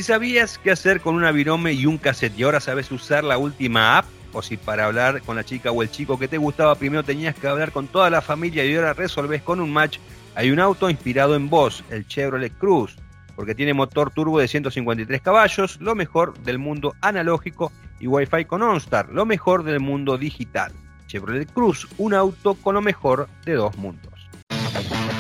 Si 0.01 0.05
sabías 0.05 0.57
qué 0.57 0.71
hacer 0.71 1.03
con 1.03 1.15
una 1.15 1.31
virome 1.31 1.75
y 1.75 1.85
un 1.85 1.99
cassette 1.99 2.39
y 2.39 2.45
ahora 2.45 2.59
sabes 2.61 2.91
usar 2.91 3.23
la 3.23 3.37
última 3.37 3.99
app, 3.99 4.07
o 4.33 4.41
si 4.41 4.57
para 4.57 4.87
hablar 4.87 5.21
con 5.21 5.37
la 5.37 5.45
chica 5.45 5.73
o 5.73 5.83
el 5.83 5.91
chico 5.91 6.19
que 6.19 6.27
te 6.27 6.39
gustaba 6.39 6.75
primero 6.75 7.03
tenías 7.03 7.35
que 7.35 7.47
hablar 7.47 7.71
con 7.71 7.87
toda 7.87 8.09
la 8.09 8.23
familia 8.23 8.65
y 8.65 8.75
ahora 8.75 8.95
resolves 8.95 9.43
con 9.43 9.61
un 9.61 9.71
match, 9.71 9.99
hay 10.35 10.53
un 10.53 10.59
auto 10.59 10.89
inspirado 10.89 11.37
en 11.37 11.51
vos, 11.51 11.85
el 11.91 12.07
Chevrolet 12.07 12.57
Cruz, 12.57 12.97
porque 13.37 13.55
tiene 13.55 13.75
motor 13.75 14.11
turbo 14.11 14.39
de 14.39 14.49
153 14.49 15.21
caballos, 15.21 15.79
lo 15.83 15.95
mejor 15.95 16.33
del 16.45 16.59
mundo 16.59 16.95
analógico 17.03 17.71
y 18.01 18.07
Wi-Fi 18.07 18.47
con 18.47 18.63
OnStar, 18.63 19.11
lo 19.11 19.27
mejor 19.27 19.65
del 19.65 19.81
mundo 19.81 20.17
digital. 20.17 20.73
Chevrolet 21.09 21.53
Cruz, 21.53 21.87
un 21.99 22.15
auto 22.15 22.55
con 22.55 22.75
lo 22.75 22.81
mejor 22.81 23.29
de 23.45 23.53
dos 23.53 23.77
mundos. 23.77 24.11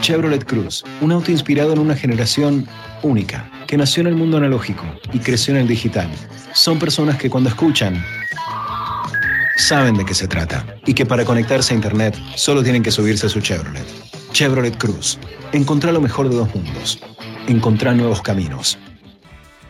Chevrolet 0.00 0.46
Cruz, 0.46 0.82
un 1.02 1.12
auto 1.12 1.30
inspirado 1.30 1.74
en 1.74 1.80
una 1.80 1.94
generación 1.94 2.66
única 3.02 3.50
que 3.66 3.76
nació 3.76 4.02
en 4.02 4.08
el 4.08 4.14
mundo 4.14 4.36
analógico 4.36 4.84
y 5.12 5.18
creció 5.18 5.54
en 5.54 5.60
el 5.60 5.68
digital. 5.68 6.08
Son 6.54 6.78
personas 6.78 7.16
que 7.16 7.30
cuando 7.30 7.48
escuchan, 7.48 8.02
saben 9.56 9.94
de 9.94 10.04
qué 10.04 10.14
se 10.14 10.26
trata 10.26 10.64
y 10.86 10.94
que 10.94 11.06
para 11.06 11.24
conectarse 11.24 11.74
a 11.74 11.76
Internet 11.76 12.16
solo 12.36 12.62
tienen 12.62 12.82
que 12.82 12.90
subirse 12.90 13.26
a 13.26 13.28
su 13.28 13.40
Chevrolet. 13.40 13.86
Chevrolet 14.32 14.76
Cruz. 14.76 15.18
Encontrá 15.52 15.92
lo 15.92 16.00
mejor 16.00 16.28
de 16.28 16.36
dos 16.36 16.54
mundos. 16.54 17.00
Encontrá 17.46 17.92
nuevos 17.92 18.22
caminos. 18.22 18.78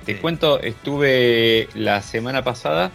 Te 0.04 0.16
cuento, 0.18 0.60
estuve 0.60 1.68
la 1.74 2.02
semana 2.02 2.42
pasada 2.42 2.90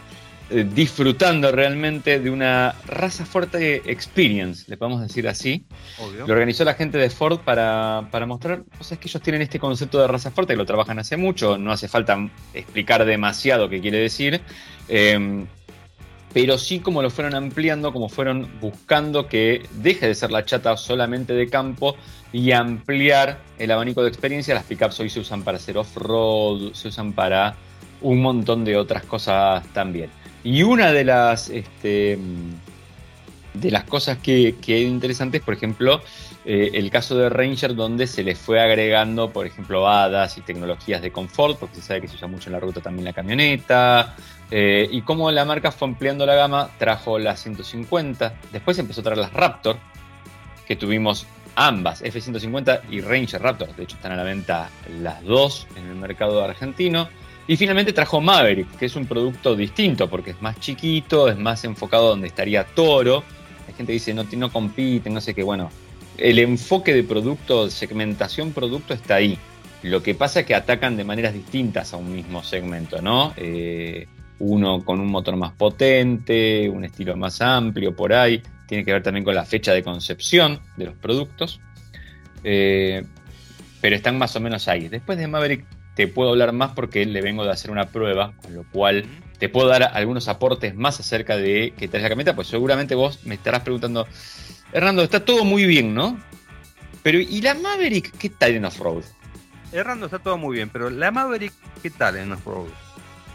eh, 0.51 0.63
disfrutando 0.63 1.51
realmente 1.51 2.19
de 2.19 2.29
una 2.29 2.75
raza 2.85 3.25
fuerte 3.25 3.81
experience, 3.89 4.65
le 4.67 4.77
podemos 4.77 5.01
decir 5.01 5.27
así. 5.27 5.65
Lo 6.19 6.33
organizó 6.33 6.63
la 6.63 6.75
gente 6.75 6.99
de 6.99 7.09
Ford 7.09 7.39
para, 7.39 8.07
mostrar 8.27 8.63
cosas 8.77 8.99
que 8.99 9.07
ellos 9.07 9.23
tienen 9.23 9.41
este 9.41 9.59
concepto 9.59 9.99
de 9.99 10.07
raza 10.07 10.29
fuerte, 10.29 10.53
que 10.53 10.57
lo 10.57 10.65
trabajan 10.65 10.99
hace 10.99 11.17
mucho, 11.17 11.57
no 11.57 11.71
hace 11.71 11.87
falta 11.87 12.29
explicar 12.53 13.05
demasiado 13.05 13.69
qué 13.69 13.81
quiere 13.81 13.97
decir. 13.97 14.39
Em, 14.87 15.47
pero 16.31 16.59
sí 16.59 16.79
como 16.79 17.01
lo 17.01 17.09
fueron 17.09 17.33
ampliando, 17.33 17.91
como 17.91 18.07
fueron 18.07 18.47
buscando 18.61 19.27
que 19.27 19.67
deje 19.81 20.07
de 20.07 20.13
ser 20.13 20.31
la 20.31 20.45
chata 20.45 20.77
solamente 20.77 21.33
de 21.33 21.49
campo 21.49 21.95
y 22.31 22.51
ampliar 22.51 23.39
el 23.57 23.71
abanico 23.71 24.03
de 24.03 24.09
experiencia. 24.09 24.53
Las 24.53 24.65
pickups 24.65 24.99
hoy 24.99 25.09
se 25.09 25.21
usan 25.21 25.41
para 25.41 25.57
hacer 25.57 25.75
off-road, 25.75 26.73
se 26.73 26.89
usan 26.89 27.13
para 27.13 27.55
un 28.01 28.21
montón 28.21 28.63
de 28.63 28.77
otras 28.77 29.05
cosas 29.05 29.65
también. 29.73 30.11
Y 30.45 30.61
una 30.61 30.91
de 30.91 31.03
las, 31.03 31.49
este, 31.49 32.19
de 33.55 33.71
las 33.71 33.83
cosas 33.85 34.19
que, 34.19 34.55
que 34.61 34.83
es 34.83 34.87
interesante 34.87 35.37
es, 35.37 35.43
por 35.43 35.55
ejemplo, 35.55 36.01
eh, 36.45 36.69
el 36.75 36.91
caso 36.91 37.17
de 37.17 37.29
Ranger 37.29 37.73
donde 37.73 38.05
se 38.05 38.21
le 38.21 38.35
fue 38.35 38.61
agregando, 38.61 39.31
por 39.31 39.47
ejemplo, 39.47 39.89
hadas 39.89 40.37
y 40.37 40.41
tecnologías 40.41 41.01
de 41.01 41.11
confort, 41.11 41.57
porque 41.57 41.77
se 41.77 41.81
sabe 41.81 42.01
que 42.01 42.07
se 42.07 42.17
usa 42.17 42.27
mucho 42.27 42.49
en 42.49 42.53
la 42.53 42.59
ruta 42.59 42.79
también 42.79 43.05
la 43.05 43.13
camioneta, 43.13 44.15
eh, 44.51 44.87
y 44.91 45.01
como 45.01 45.31
la 45.31 45.45
marca 45.45 45.71
fue 45.71 45.87
ampliando 45.87 46.27
la 46.27 46.35
gama, 46.35 46.69
trajo 46.77 47.17
la 47.17 47.35
150, 47.35 48.35
después 48.51 48.77
empezó 48.77 49.01
a 49.01 49.03
traer 49.05 49.17
las 49.17 49.33
Raptor, 49.33 49.77
que 50.67 50.75
tuvimos 50.75 51.25
ambas, 51.55 52.03
F-150 52.03 52.81
y 52.91 53.01
Ranger 53.01 53.41
Raptor, 53.41 53.75
de 53.75 53.81
hecho 53.81 53.95
están 53.95 54.11
a 54.11 54.15
la 54.15 54.23
venta 54.23 54.69
las 55.01 55.23
dos 55.23 55.65
en 55.75 55.87
el 55.87 55.95
mercado 55.95 56.43
argentino. 56.43 57.09
Y 57.47 57.57
finalmente 57.57 57.93
trajo 57.93 58.21
Maverick, 58.21 58.77
que 58.77 58.85
es 58.85 58.95
un 58.95 59.05
producto 59.05 59.55
distinto 59.55 60.09
porque 60.09 60.31
es 60.31 60.41
más 60.41 60.59
chiquito, 60.59 61.29
es 61.29 61.37
más 61.37 61.63
enfocado 61.63 62.09
donde 62.09 62.27
estaría 62.27 62.63
Toro. 62.63 63.23
La 63.67 63.75
gente 63.75 63.93
dice 63.93 64.13
no, 64.13 64.25
no 64.35 64.51
compite, 64.51 65.09
no 65.09 65.21
sé 65.21 65.35
qué. 65.35 65.43
Bueno, 65.43 65.69
el 66.17 66.39
enfoque 66.39 66.93
de 66.93 67.03
producto, 67.03 67.69
segmentación 67.69 68.51
producto 68.51 68.93
está 68.93 69.15
ahí. 69.15 69.37
Lo 69.83 70.01
que 70.01 70.15
pasa 70.15 70.39
es 70.39 70.45
que 70.47 70.55
atacan 70.55 70.97
de 70.97 71.03
maneras 71.03 71.33
distintas 71.33 71.93
a 71.93 71.97
un 71.97 72.11
mismo 72.11 72.43
segmento, 72.43 73.01
¿no? 73.01 73.33
Eh, 73.37 74.07
uno 74.39 74.83
con 74.83 74.99
un 74.99 75.07
motor 75.07 75.35
más 75.35 75.51
potente, 75.51 76.67
un 76.69 76.83
estilo 76.83 77.15
más 77.15 77.41
amplio 77.41 77.95
por 77.95 78.11
ahí. 78.11 78.41
Tiene 78.67 78.83
que 78.83 78.91
ver 78.91 79.03
también 79.03 79.23
con 79.23 79.35
la 79.35 79.45
fecha 79.45 79.73
de 79.73 79.83
concepción 79.83 80.59
de 80.77 80.85
los 80.85 80.95
productos. 80.95 81.59
Eh, 82.43 83.03
pero 83.81 83.95
están 83.95 84.17
más 84.17 84.35
o 84.35 84.39
menos 84.39 84.67
ahí. 84.67 84.87
Después 84.87 85.19
de 85.19 85.27
Maverick 85.27 85.63
te 85.95 86.07
puedo 86.07 86.29
hablar 86.31 86.51
más 86.51 86.71
porque 86.71 87.05
le 87.05 87.21
vengo 87.21 87.43
de 87.45 87.51
hacer 87.51 87.71
una 87.71 87.87
prueba, 87.87 88.33
con 88.41 88.53
lo 88.53 88.63
cual 88.71 89.05
te 89.39 89.49
puedo 89.49 89.67
dar 89.67 89.83
algunos 89.93 90.27
aportes 90.27 90.75
más 90.75 90.99
acerca 90.99 91.37
de 91.37 91.73
qué 91.77 91.87
traes 91.87 92.03
la 92.03 92.09
camioneta, 92.09 92.35
pues 92.35 92.47
seguramente 92.47 92.95
vos 92.95 93.19
me 93.25 93.35
estarás 93.35 93.61
preguntando, 93.61 94.07
Hernando, 94.73 95.03
está 95.03 95.23
todo 95.23 95.45
muy 95.45 95.65
bien, 95.65 95.93
¿no? 95.93 96.19
Pero 97.01 97.19
¿y 97.19 97.41
la 97.41 97.53
Maverick 97.53 98.11
qué 98.17 98.29
tal 98.29 98.51
en 98.51 98.65
off-road? 98.65 99.03
Hernando 99.71 100.05
está 100.05 100.19
todo 100.19 100.37
muy 100.37 100.55
bien, 100.55 100.69
pero 100.69 100.89
la 100.89 101.11
Maverick 101.11 101.53
qué 101.81 101.89
tal 101.89 102.17
en 102.17 102.31
off-road? 102.33 102.67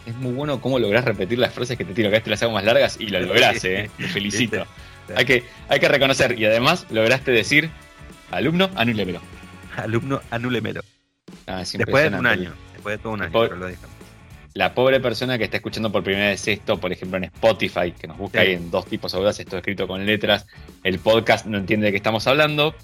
Es 0.06 0.14
muy 0.16 0.32
bueno 0.32 0.60
cómo 0.60 0.78
lográs 0.78 1.04
repetir 1.04 1.38
las 1.38 1.52
frases 1.52 1.78
que 1.78 1.84
te 1.84 1.94
tiro 1.94 2.08
acá, 2.08 2.22
te 2.22 2.30
las 2.30 2.42
hago 2.42 2.52
más 2.52 2.64
largas 2.64 2.96
y 2.98 3.06
lo 3.06 3.20
lográs, 3.20 3.64
¿eh? 3.64 3.90
Te 3.96 4.08
felicito. 4.08 4.66
Hay 5.14 5.24
que, 5.24 5.44
hay 5.68 5.80
que 5.80 5.88
reconocer 5.88 6.38
y 6.38 6.44
además 6.44 6.86
lograste 6.90 7.30
decir, 7.30 7.70
alumno, 8.30 8.70
anúlemelo. 8.74 9.20
Alumno, 9.76 10.20
anúlemelo. 10.30 10.82
Ah, 11.50 11.64
después 11.64 12.10
de 12.10 12.18
un 12.18 12.26
año. 12.26 12.52
Después 12.72 12.96
de 12.96 13.02
todo 13.02 13.12
un 13.14 13.22
año, 13.22 13.46
lo 13.46 13.68
La 14.54 14.74
pobre 14.74 15.00
persona 15.00 15.36
que 15.36 15.44
está 15.44 15.56
escuchando 15.56 15.90
por 15.90 16.04
primera 16.04 16.28
vez 16.28 16.46
esto, 16.46 16.78
por 16.78 16.92
ejemplo 16.92 17.18
en 17.18 17.24
Spotify, 17.24 17.92
que 17.92 18.06
nos 18.06 18.16
busca 18.18 18.40
ahí 18.40 18.52
en 18.52 18.70
dos 18.70 18.86
tipos 18.86 19.14
agudas, 19.14 19.38
esto 19.40 19.56
escrito 19.56 19.88
con 19.88 20.06
letras, 20.06 20.46
el 20.84 20.98
podcast 20.98 21.46
no 21.46 21.58
entiende 21.58 21.86
de 21.86 21.92
qué 21.92 21.96
estamos 21.96 22.26
hablando. 22.26 22.74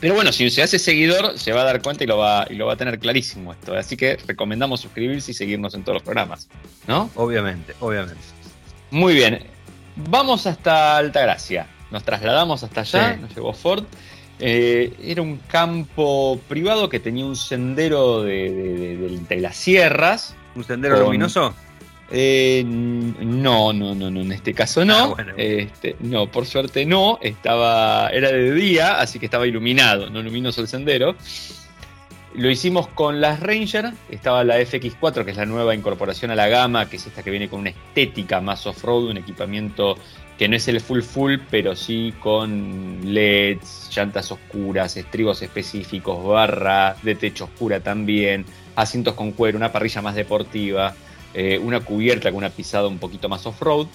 Pero 0.00 0.14
bueno, 0.14 0.32
si 0.32 0.48
se 0.50 0.62
hace 0.62 0.78
seguidor, 0.78 1.38
se 1.38 1.52
va 1.52 1.62
a 1.62 1.64
dar 1.64 1.82
cuenta 1.82 2.04
y 2.04 2.06
lo 2.06 2.18
va, 2.18 2.46
y 2.48 2.54
lo 2.54 2.66
va 2.66 2.74
a 2.74 2.76
tener 2.76 2.98
clarísimo 2.98 3.52
esto. 3.52 3.74
Así 3.74 3.96
que 3.96 4.16
recomendamos 4.26 4.80
suscribirse 4.80 5.32
y 5.32 5.34
seguirnos 5.34 5.74
en 5.74 5.82
todos 5.82 5.94
los 5.94 6.02
programas. 6.02 6.48
¿No? 6.86 7.10
Obviamente, 7.16 7.74
obviamente. 7.80 8.22
Muy 8.90 9.14
bien. 9.14 9.40
Vamos 9.96 10.46
hasta 10.46 10.96
Altagracia. 10.96 11.66
Nos 11.90 12.04
trasladamos 12.04 12.62
hasta 12.62 12.82
allá, 12.82 13.16
nos 13.16 13.34
llegó 13.34 13.52
Ford. 13.52 13.84
Eh, 14.40 14.92
era 15.02 15.22
un 15.22 15.38
campo 15.48 16.40
privado 16.48 16.88
que 16.88 17.00
tenía 17.00 17.26
un 17.26 17.36
sendero 17.36 18.22
de, 18.22 19.20
las 19.40 19.56
sierras. 19.56 20.36
¿Un 20.54 20.64
sendero 20.64 21.00
luminoso? 21.00 21.54
Eh, 22.10 22.64
no, 22.64 23.72
no, 23.72 23.94
no, 23.94 24.10
no, 24.10 24.20
en 24.20 24.32
este 24.32 24.54
caso 24.54 24.84
no. 24.84 25.14
Ah, 25.18 25.24
este, 25.36 25.96
no, 26.00 26.26
por 26.26 26.46
suerte 26.46 26.86
no. 26.86 27.18
Estaba, 27.20 28.08
era 28.10 28.30
de 28.30 28.54
día, 28.54 29.00
así 29.00 29.18
que 29.18 29.26
estaba 29.26 29.46
iluminado, 29.46 30.08
no 30.08 30.22
luminoso 30.22 30.60
el 30.60 30.68
sendero. 30.68 31.16
Lo 32.34 32.50
hicimos 32.50 32.86
con 32.88 33.20
las 33.20 33.40
Ranger, 33.40 33.92
estaba 34.10 34.44
la 34.44 34.60
FX4, 34.60 35.24
que 35.24 35.32
es 35.32 35.36
la 35.36 35.46
nueva 35.46 35.74
incorporación 35.74 36.30
a 36.30 36.36
la 36.36 36.46
gama, 36.46 36.88
que 36.88 36.96
es 36.96 37.06
esta 37.06 37.22
que 37.22 37.30
viene 37.30 37.48
con 37.48 37.60
una 37.60 37.70
estética 37.70 38.40
más 38.40 38.66
off-road, 38.66 39.10
un 39.10 39.16
equipamiento 39.16 39.96
que 40.38 40.48
no 40.48 40.54
es 40.54 40.68
el 40.68 40.80
full 40.80 41.02
full, 41.02 41.34
pero 41.50 41.74
sí 41.74 42.14
con 42.20 43.00
LEDs, 43.02 43.90
llantas 43.94 44.30
oscuras, 44.30 44.96
estribos 44.96 45.42
específicos, 45.42 46.24
barra 46.24 46.96
de 47.02 47.16
techo 47.16 47.44
oscura 47.44 47.80
también, 47.80 48.44
asientos 48.76 49.14
con 49.14 49.32
cuero, 49.32 49.58
una 49.58 49.72
parrilla 49.72 50.00
más 50.00 50.14
deportiva, 50.14 50.94
eh, 51.34 51.58
una 51.58 51.80
cubierta 51.80 52.30
con 52.30 52.38
una 52.38 52.50
pisada 52.50 52.86
un 52.86 52.98
poquito 52.98 53.28
más 53.28 53.44
off-road. 53.46 53.88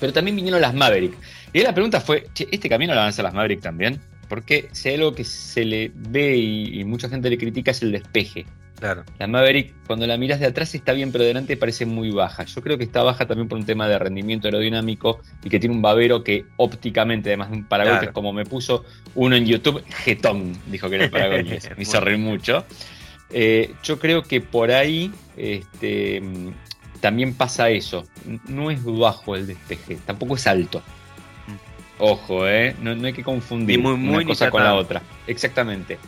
Pero 0.00 0.12
también 0.12 0.36
vinieron 0.36 0.60
las 0.60 0.74
Maverick. 0.74 1.14
Y 1.52 1.60
la 1.60 1.74
pregunta 1.74 2.00
fue, 2.00 2.26
¿este 2.34 2.68
camino 2.70 2.94
lo 2.94 3.00
avanza 3.00 3.22
las 3.22 3.34
Maverick 3.34 3.60
también? 3.60 4.00
Porque 4.28 4.70
si 4.72 4.88
hay 4.88 4.94
algo 4.94 5.14
que 5.14 5.24
se 5.24 5.66
le 5.66 5.92
ve 5.94 6.34
y 6.34 6.82
mucha 6.84 7.10
gente 7.10 7.28
le 7.28 7.36
critica 7.36 7.70
es 7.72 7.82
el 7.82 7.92
despeje. 7.92 8.46
La 9.18 9.26
Maverick, 9.26 9.74
cuando 9.86 10.06
la 10.06 10.16
miras 10.16 10.40
de 10.40 10.46
atrás, 10.46 10.74
está 10.74 10.92
bien, 10.92 11.12
pero 11.12 11.22
de 11.22 11.28
delante 11.28 11.56
parece 11.56 11.86
muy 11.86 12.10
baja. 12.10 12.44
Yo 12.44 12.62
creo 12.62 12.78
que 12.78 12.84
está 12.84 13.02
baja 13.02 13.26
también 13.26 13.48
por 13.48 13.58
un 13.58 13.64
tema 13.64 13.88
de 13.88 13.98
rendimiento 13.98 14.48
aerodinámico 14.48 15.20
y 15.42 15.48
que 15.48 15.60
tiene 15.60 15.74
un 15.74 15.82
babero 15.82 16.24
que 16.24 16.46
ópticamente, 16.56 17.30
además 17.30 17.50
de 17.50 17.56
un 17.56 17.64
paragolpes, 17.64 18.10
como 18.10 18.32
me 18.32 18.44
puso 18.44 18.84
uno 19.14 19.36
en 19.36 19.46
YouTube, 19.46 19.82
jetón, 20.04 20.52
dijo 20.66 20.88
que 20.88 20.96
era 20.96 21.04
el 21.04 21.10
paragolpes. 21.10 21.70
me 21.76 21.82
hizo 21.82 22.00
reír 22.00 22.18
mucho. 22.18 22.64
Eh, 23.30 23.74
yo 23.82 23.98
creo 23.98 24.22
que 24.22 24.40
por 24.40 24.70
ahí 24.70 25.10
este, 25.36 26.22
también 27.00 27.34
pasa 27.34 27.70
eso. 27.70 28.06
No 28.48 28.70
es 28.70 28.82
bajo 28.84 29.36
el 29.36 29.46
despeje, 29.46 29.98
tampoco 30.04 30.36
es 30.36 30.46
alto. 30.46 30.80
Mm. 31.46 32.02
Ojo, 32.02 32.48
¿eh? 32.48 32.76
No, 32.80 32.90
hay 32.90 33.12
que 33.12 33.22
confundir 33.22 33.78
una 33.80 34.24
cosa 34.24 34.50
con 34.50 34.62
la 34.62 34.74
otra. 34.74 35.02
Exactamente. 35.26 35.98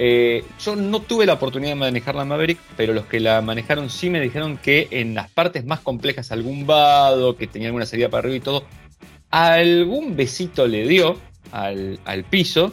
Eh, 0.00 0.44
yo 0.60 0.76
no 0.76 1.00
tuve 1.00 1.26
la 1.26 1.32
oportunidad 1.32 1.72
de 1.72 1.74
manejar 1.74 2.14
la 2.14 2.24
Maverick, 2.24 2.60
pero 2.76 2.94
los 2.94 3.06
que 3.06 3.18
la 3.18 3.42
manejaron 3.42 3.90
sí 3.90 4.10
me 4.10 4.20
dijeron 4.20 4.56
que 4.56 4.86
en 4.92 5.12
las 5.14 5.28
partes 5.28 5.64
más 5.64 5.80
complejas, 5.80 6.30
algún 6.30 6.68
vado, 6.68 7.36
que 7.36 7.48
tenía 7.48 7.66
alguna 7.68 7.84
salida 7.84 8.08
para 8.08 8.20
arriba 8.20 8.36
y 8.36 8.40
todo, 8.40 8.64
algún 9.30 10.14
besito 10.14 10.68
le 10.68 10.86
dio 10.86 11.18
al, 11.50 11.98
piso, 12.30 12.72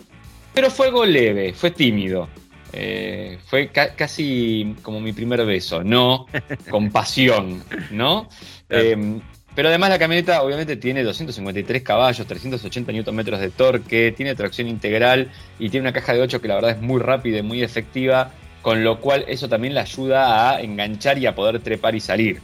pero 0.53 0.69
fue 0.69 0.85
algo 0.85 1.03
leve, 1.03 1.53
fue 1.53 1.71
tímido. 1.71 2.29
Eh, 2.71 3.39
fue 3.47 3.69
casi 3.69 4.75
como 4.83 5.01
mi 5.01 5.11
primer 5.11 5.43
beso, 5.45 5.83
no 5.83 6.27
con 6.69 6.91
pasión, 6.91 7.63
¿no? 7.89 8.29
Em, 8.69 9.19
pero 9.55 9.69
además 9.69 9.89
la 9.89 9.97
camioneta 9.97 10.43
obviamente 10.43 10.75
tiene 10.75 11.03
253 11.03 11.81
caballos, 11.81 12.27
380 12.27 12.91
Nm 12.91 13.23
de 13.23 13.49
torque, 13.49 14.13
tiene 14.15 14.35
tracción 14.35 14.67
integral 14.67 15.31
y 15.57 15.69
tiene 15.69 15.85
una 15.85 15.93
caja 15.93 16.13
de 16.13 16.21
8 16.21 16.41
que 16.41 16.47
la 16.47 16.55
verdad 16.55 16.71
es 16.71 16.81
muy 16.81 17.01
rápida 17.01 17.39
y 17.39 17.41
muy 17.41 17.63
efectiva, 17.63 18.31
con 18.61 18.83
lo 18.83 18.99
cual 18.99 19.23
eso 19.27 19.47
también 19.47 19.73
la 19.73 19.81
ayuda 19.81 20.51
a 20.51 20.61
enganchar 20.61 21.17
y 21.17 21.25
a 21.25 21.35
poder 21.35 21.59
trepar 21.61 21.95
y 21.95 22.01
salir. 22.01 22.41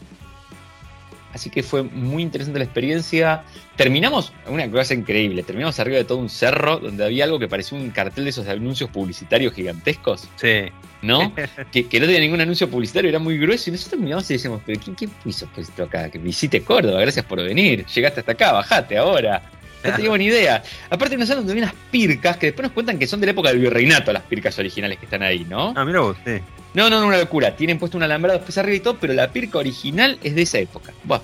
Así 1.33 1.49
que 1.49 1.63
fue 1.63 1.83
muy 1.83 2.23
interesante 2.23 2.59
la 2.59 2.65
experiencia. 2.65 3.43
Terminamos, 3.75 4.33
una 4.47 4.69
cosa 4.69 4.93
increíble, 4.93 5.43
terminamos 5.43 5.79
arriba 5.79 5.97
de 5.97 6.03
todo 6.03 6.17
un 6.17 6.29
cerro 6.29 6.77
donde 6.79 7.05
había 7.05 7.23
algo 7.23 7.39
que 7.39 7.47
parecía 7.47 7.77
un 7.77 7.89
cartel 7.91 8.25
de 8.25 8.29
esos 8.31 8.47
anuncios 8.47 8.89
publicitarios 8.89 9.53
gigantescos. 9.53 10.27
Sí. 10.35 10.71
¿No? 11.01 11.33
que, 11.71 11.99
no 11.99 12.05
tenía 12.05 12.19
ningún 12.19 12.41
anuncio 12.41 12.69
publicitario, 12.69 13.09
era 13.09 13.19
muy 13.19 13.37
grueso. 13.37 13.69
Y 13.69 13.73
nosotros 13.73 13.99
miramos 13.99 14.29
y 14.29 14.33
decíamos, 14.33 14.61
pero 14.65 14.79
¿quién, 14.79 14.95
quién 14.95 15.11
hizo 15.25 15.47
esto 15.57 15.83
acá? 15.83 16.09
Que 16.09 16.19
visite 16.19 16.61
Córdoba, 16.61 17.01
gracias 17.01 17.25
por 17.25 17.41
venir. 17.41 17.85
Llegaste 17.85 18.19
hasta 18.19 18.33
acá, 18.33 18.51
bajate 18.51 18.97
ahora. 18.97 19.41
No 19.83 19.95
tengo 19.95 20.17
ni 20.17 20.25
idea. 20.25 20.63
Aparte 20.89 21.17
nos 21.17 21.29
hablan 21.29 21.47
de 21.47 21.53
unas 21.53 21.73
pircas 21.89 22.37
que 22.37 22.47
después 22.47 22.63
nos 22.63 22.71
cuentan 22.71 22.99
que 22.99 23.07
son 23.07 23.19
de 23.19 23.25
la 23.25 23.31
época 23.31 23.49
del 23.49 23.59
virreinato 23.59 24.13
las 24.13 24.23
pircas 24.23 24.57
originales 24.59 24.99
que 24.99 25.05
están 25.05 25.23
ahí, 25.23 25.45
¿no? 25.49 25.73
Ah, 25.75 25.83
mira 25.83 26.01
vos, 26.01 26.17
sí. 26.25 26.39
No, 26.73 26.89
no, 26.89 27.01
no, 27.01 27.07
una 27.07 27.17
locura. 27.17 27.55
Tienen 27.55 27.79
puesto 27.79 27.97
un 27.97 28.03
alambrado 28.03 28.37
después 28.37 28.57
arriba 28.57 28.77
y 28.77 28.79
todo, 28.79 28.97
pero 28.97 29.13
la 29.13 29.29
pirca 29.29 29.57
original 29.57 30.19
es 30.23 30.35
de 30.35 30.43
esa 30.43 30.59
época. 30.59 30.93
Bueno, 31.03 31.23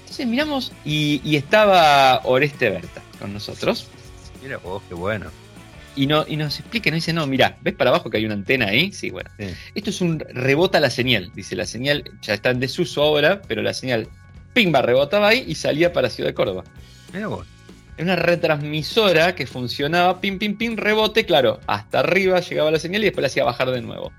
entonces 0.00 0.26
miramos 0.26 0.72
y, 0.84 1.36
estaba 1.36 2.20
Oreste 2.24 2.70
Berta 2.70 3.02
con 3.18 3.32
nosotros. 3.32 3.88
Mira 4.42 4.58
vos, 4.58 4.82
qué 4.88 4.94
bueno. 4.94 5.30
Y, 5.98 6.06
no, 6.06 6.24
y 6.28 6.36
nos 6.36 6.60
explica, 6.60 6.90
nos 6.90 6.98
dice, 6.98 7.12
no, 7.12 7.26
mira, 7.26 7.58
¿ves 7.60 7.74
para 7.74 7.90
abajo 7.90 8.08
que 8.08 8.18
hay 8.18 8.24
una 8.24 8.34
antena 8.34 8.66
ahí? 8.66 8.92
Sí, 8.92 9.10
bueno. 9.10 9.28
Esto 9.74 9.90
es 9.90 10.00
un 10.00 10.20
rebota 10.20 10.78
la 10.78 10.90
señal. 10.90 11.32
Dice, 11.34 11.56
la 11.56 11.66
señal 11.66 12.04
ya 12.22 12.34
está 12.34 12.50
en 12.50 12.60
desuso 12.60 13.02
ahora, 13.02 13.42
pero 13.48 13.62
la 13.62 13.74
señal, 13.74 14.06
pimba, 14.54 14.80
rebotaba 14.80 15.26
ahí 15.26 15.44
y 15.48 15.56
salía 15.56 15.92
para 15.92 16.08
Ciudad 16.08 16.30
de 16.30 16.34
Córdoba. 16.34 16.62
Mira 17.12 17.26
vos. 17.26 17.44
Es 17.96 18.04
una 18.04 18.14
retransmisora 18.14 19.34
que 19.34 19.48
funcionaba, 19.48 20.20
pim, 20.20 20.38
pim, 20.38 20.56
pim, 20.56 20.76
rebote, 20.76 21.26
claro, 21.26 21.58
hasta 21.66 21.98
arriba 21.98 22.38
llegaba 22.38 22.70
la 22.70 22.78
señal 22.78 23.02
y 23.02 23.06
después 23.06 23.22
la 23.22 23.26
hacía 23.26 23.42
bajar 23.42 23.72
de 23.72 23.82
nuevo. 23.82 24.12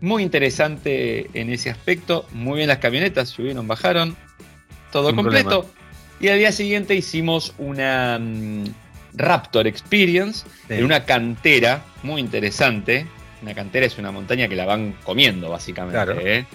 Muy 0.00 0.22
interesante 0.22 1.28
en 1.34 1.50
ese 1.50 1.68
aspecto. 1.68 2.28
Muy 2.32 2.58
bien 2.58 2.68
las 2.68 2.78
camionetas, 2.78 3.28
subieron, 3.28 3.66
bajaron. 3.66 4.16
Todo 4.92 5.12
completo. 5.16 5.68
Y 6.20 6.28
al 6.28 6.38
día 6.38 6.52
siguiente 6.52 6.94
hicimos 6.94 7.54
una 7.58 8.20
mm, 8.20 8.64
Raptor 9.14 9.66
Experience 9.66 10.46
en 10.68 10.84
una 10.84 11.04
cantera 11.04 11.82
muy 12.02 12.20
interesante. 12.20 13.06
Una 13.42 13.54
cantera 13.54 13.86
es 13.86 13.98
una 13.98 14.10
montaña 14.10 14.48
que 14.48 14.56
la 14.56 14.66
van 14.66 14.94
comiendo, 15.04 15.50
básicamente. 15.50 16.38
¿eh? 16.38 16.46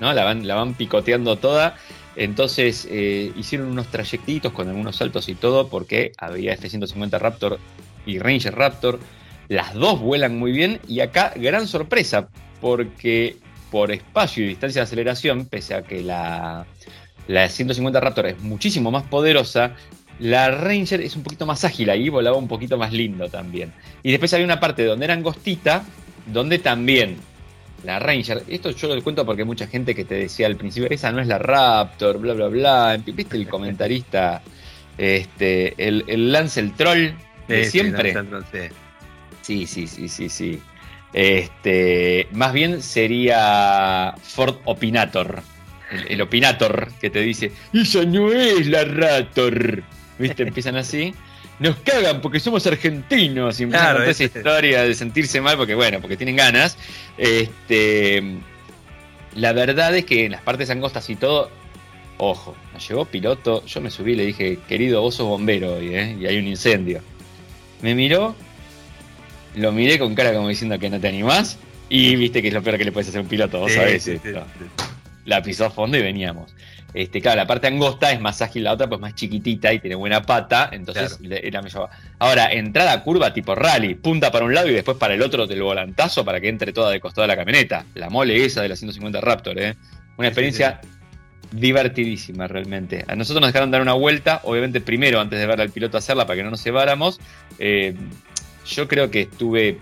¿No? 0.00 0.12
La, 0.12 0.24
van, 0.24 0.46
la 0.46 0.54
van 0.54 0.74
picoteando 0.74 1.36
toda. 1.36 1.76
Entonces 2.16 2.86
eh, 2.90 3.32
hicieron 3.36 3.68
unos 3.68 3.88
trayectitos 3.88 4.52
con 4.52 4.68
algunos 4.68 4.96
saltos 4.96 5.28
y 5.28 5.34
todo, 5.34 5.68
porque 5.68 6.12
había 6.18 6.52
F-150 6.54 7.18
Raptor 7.18 7.58
y 8.06 8.18
Ranger 8.18 8.54
Raptor. 8.54 9.00
Las 9.48 9.74
dos 9.74 10.00
vuelan 10.00 10.38
muy 10.38 10.52
bien 10.52 10.80
y 10.88 11.00
acá 11.00 11.32
gran 11.36 11.66
sorpresa 11.66 12.28
porque 12.60 13.36
por 13.70 13.90
espacio 13.90 14.44
y 14.44 14.48
distancia 14.48 14.80
de 14.80 14.84
aceleración, 14.84 15.46
pese 15.46 15.74
a 15.74 15.82
que 15.82 16.02
la, 16.02 16.64
la 17.26 17.48
150 17.48 18.00
Raptor 18.00 18.26
es 18.26 18.40
muchísimo 18.40 18.90
más 18.90 19.02
poderosa, 19.02 19.74
la 20.20 20.50
Ranger 20.50 21.00
es 21.00 21.16
un 21.16 21.22
poquito 21.22 21.46
más 21.46 21.64
ágil 21.64 21.90
ahí, 21.90 22.08
volaba 22.08 22.36
un 22.36 22.48
poquito 22.48 22.78
más 22.78 22.92
lindo 22.92 23.28
también. 23.28 23.72
Y 24.02 24.10
después 24.10 24.32
había 24.32 24.46
una 24.46 24.60
parte 24.60 24.84
donde 24.84 25.04
era 25.04 25.14
angostita, 25.14 25.84
donde 26.26 26.58
también 26.58 27.16
la 27.84 27.98
Ranger, 27.98 28.42
esto 28.48 28.70
yo 28.70 28.94
lo 28.94 29.02
cuento 29.02 29.26
porque 29.26 29.44
mucha 29.44 29.66
gente 29.66 29.94
que 29.94 30.04
te 30.04 30.14
decía 30.14 30.46
al 30.46 30.56
principio, 30.56 30.88
esa 30.90 31.12
no 31.12 31.20
es 31.20 31.26
la 31.26 31.38
Raptor, 31.38 32.18
bla, 32.18 32.32
bla, 32.32 32.48
bla. 32.48 33.00
¿Viste 33.04 33.36
el 33.36 33.48
comentarista? 33.48 34.42
Este, 34.96 35.74
el, 35.76 36.32
Lance 36.32 36.60
el 36.60 36.72
Troll 36.72 37.12
de 37.48 37.64
siempre. 37.64 38.14
Sí, 39.42 39.66
sí, 39.66 39.86
sí, 39.86 40.08
sí, 40.08 40.28
sí. 40.28 40.60
Este, 41.12 42.26
más 42.32 42.52
bien 42.52 42.80
sería 42.82 44.14
Ford 44.22 44.56
Opinator. 44.64 45.42
El, 46.08 46.22
Opinator 46.22 46.90
que 47.00 47.10
te 47.10 47.20
dice, 47.20 47.52
¡Esa 47.72 48.04
no 48.04 48.32
es 48.32 48.66
la 48.66 48.84
Raptor! 48.84 49.84
¿Viste? 50.18 50.42
Empiezan 50.42 50.76
así. 50.76 51.14
Nos 51.58 51.76
cagan 51.76 52.20
porque 52.20 52.40
somos 52.40 52.66
argentinos. 52.66 53.60
Y 53.60 53.66
claro, 53.66 54.02
esa 54.02 54.24
historia 54.24 54.82
de 54.82 54.94
sentirse 54.94 55.40
mal 55.40 55.56
porque, 55.56 55.74
bueno, 55.74 56.00
porque 56.00 56.16
tienen 56.16 56.36
ganas. 56.36 56.76
Este, 57.16 58.22
la 59.34 59.52
verdad 59.52 59.94
es 59.96 60.04
que 60.04 60.26
en 60.26 60.32
las 60.32 60.42
partes 60.42 60.70
angostas 60.70 61.08
y 61.10 61.16
todo, 61.16 61.50
ojo, 62.18 62.56
nos 62.72 62.88
llegó 62.88 63.04
piloto. 63.04 63.64
Yo 63.66 63.80
me 63.80 63.90
subí 63.90 64.12
y 64.12 64.16
le 64.16 64.26
dije, 64.26 64.58
querido, 64.68 65.00
vos 65.00 65.14
sos 65.14 65.26
bombero 65.26 65.74
hoy, 65.74 65.94
¿eh? 65.94 66.16
Y 66.20 66.26
hay 66.26 66.38
un 66.38 66.48
incendio. 66.48 67.00
Me 67.82 67.94
miró, 67.94 68.34
lo 69.56 69.72
miré 69.72 69.98
con 69.98 70.14
cara 70.14 70.32
como 70.32 70.48
diciendo 70.48 70.78
que 70.78 70.90
no 70.90 71.00
te 71.00 71.08
animás. 71.08 71.58
Y 71.88 72.16
viste 72.16 72.42
que 72.42 72.48
es 72.48 72.54
lo 72.54 72.62
peor 72.62 72.78
que 72.78 72.84
le 72.84 72.92
puedes 72.92 73.08
hacer 73.08 73.20
a 73.20 73.22
un 73.22 73.28
piloto, 73.28 73.60
vos 73.60 73.72
sabés. 73.72 74.10
la 75.26 75.42
pisó 75.42 75.66
a 75.66 75.70
fondo 75.70 75.96
y 75.96 76.02
veníamos. 76.02 76.52
Este, 76.94 77.20
claro, 77.20 77.38
la 77.38 77.46
parte 77.46 77.66
angosta 77.66 78.12
es 78.12 78.20
más 78.20 78.40
ágil, 78.40 78.62
la 78.62 78.72
otra 78.72 78.88
pues 78.88 79.00
más 79.00 79.16
chiquitita 79.16 79.72
y 79.72 79.80
tiene 79.80 79.96
buena 79.96 80.22
pata, 80.22 80.68
entonces 80.70 81.18
era 81.20 81.60
mejor. 81.60 81.90
Ahora, 82.20 82.52
entrada 82.52 83.02
curva 83.02 83.34
tipo 83.34 83.56
rally, 83.56 83.96
punta 83.96 84.30
para 84.30 84.44
un 84.44 84.54
lado 84.54 84.68
y 84.68 84.74
después 84.74 84.96
para 84.96 85.14
el 85.14 85.22
otro 85.22 85.48
del 85.48 85.60
volantazo 85.60 86.24
para 86.24 86.40
que 86.40 86.48
entre 86.48 86.72
toda 86.72 86.90
de 86.90 87.00
costado 87.00 87.22
de 87.22 87.28
la 87.28 87.36
camioneta. 87.36 87.84
La 87.94 88.10
mole 88.10 88.44
esa 88.44 88.62
de 88.62 88.68
la 88.68 88.76
150 88.76 89.20
Raptor, 89.20 89.58
¿eh? 89.58 89.74
Una 90.16 90.28
experiencia 90.28 90.80
divertidísima 91.50 92.46
realmente. 92.46 93.04
A 93.08 93.16
nosotros 93.16 93.40
nos 93.40 93.48
dejaron 93.48 93.72
dar 93.72 93.82
una 93.82 93.94
vuelta, 93.94 94.40
obviamente 94.44 94.80
primero 94.80 95.20
antes 95.20 95.40
de 95.40 95.46
ver 95.46 95.60
al 95.60 95.70
piloto 95.70 95.98
hacerla 95.98 96.26
para 96.26 96.36
que 96.36 96.44
no 96.44 96.50
nos 96.50 96.64
lleváramos. 96.64 97.18
Eh, 97.58 97.94
yo 98.66 98.86
creo 98.86 99.10
que 99.10 99.22
estuve 99.22 99.78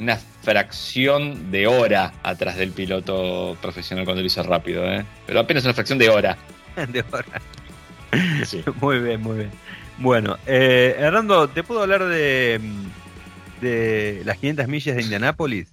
una 0.00 0.18
fracción 0.44 1.50
de 1.50 1.66
hora 1.66 2.12
atrás 2.22 2.56
del 2.56 2.70
piloto 2.70 3.56
profesional 3.62 4.04
cuando 4.04 4.20
lo 4.20 4.26
hizo 4.26 4.42
rápido, 4.42 4.84
¿eh? 4.84 5.04
pero 5.26 5.40
apenas 5.40 5.64
una 5.64 5.74
fracción 5.74 5.98
de 5.98 6.10
hora. 6.10 6.36
de 6.88 7.04
hora. 7.10 7.40
Muy 8.80 9.00
bien, 9.00 9.20
muy 9.20 9.38
bien. 9.38 9.50
Bueno, 9.98 10.36
eh, 10.46 10.94
Hernando, 10.98 11.48
¿te 11.48 11.64
puedo 11.64 11.82
hablar 11.82 12.04
de, 12.04 12.60
de 13.60 14.22
las 14.24 14.38
500 14.38 14.68
millas 14.68 14.94
de 14.94 15.02
Indianápolis? 15.02 15.68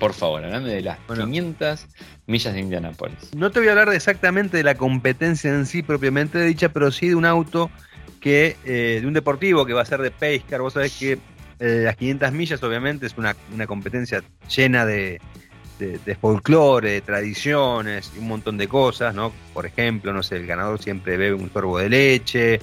Por 0.00 0.14
favor, 0.14 0.44
hablame 0.44 0.68
de 0.68 0.80
las 0.80 0.98
500 1.06 1.86
millas 2.26 2.54
de 2.54 2.60
Indianápolis. 2.60 3.34
No 3.36 3.52
te 3.52 3.60
voy 3.60 3.68
a 3.68 3.72
hablar 3.72 3.92
exactamente 3.92 4.56
de 4.56 4.64
la 4.64 4.74
competencia 4.74 5.50
en 5.50 5.66
sí 5.66 5.82
propiamente 5.82 6.42
dicha, 6.42 6.70
pero 6.70 6.90
sí 6.90 7.08
de 7.08 7.14
un 7.14 7.24
auto 7.24 7.70
que, 8.20 8.56
eh, 8.64 8.98
de 9.00 9.06
un 9.06 9.12
deportivo 9.12 9.66
que 9.66 9.74
va 9.74 9.82
a 9.82 9.84
ser 9.84 10.00
de 10.00 10.10
Pacecar. 10.10 10.60
Vos 10.60 10.72
sabés 10.72 10.96
que 10.98 11.18
eh, 11.60 11.82
las 11.84 11.96
500 11.96 12.32
millas 12.32 12.62
obviamente 12.62 13.06
es 13.06 13.14
una, 13.18 13.34
competencia 13.66 14.22
llena 14.48 14.86
de, 14.86 15.20
de, 15.78 16.14
folclore, 16.14 16.92
de 16.92 17.00
tradiciones 17.02 18.12
y 18.16 18.18
un 18.18 18.28
montón 18.28 18.56
de 18.56 18.66
cosas, 18.66 19.14
¿no? 19.14 19.30
Por 19.52 19.66
ejemplo, 19.66 20.14
no 20.14 20.22
sé, 20.22 20.36
el 20.36 20.46
ganador 20.46 20.82
siempre 20.82 21.18
bebe 21.18 21.34
un 21.34 21.52
sorbo 21.52 21.78
de 21.78 21.90
leche, 21.90 22.54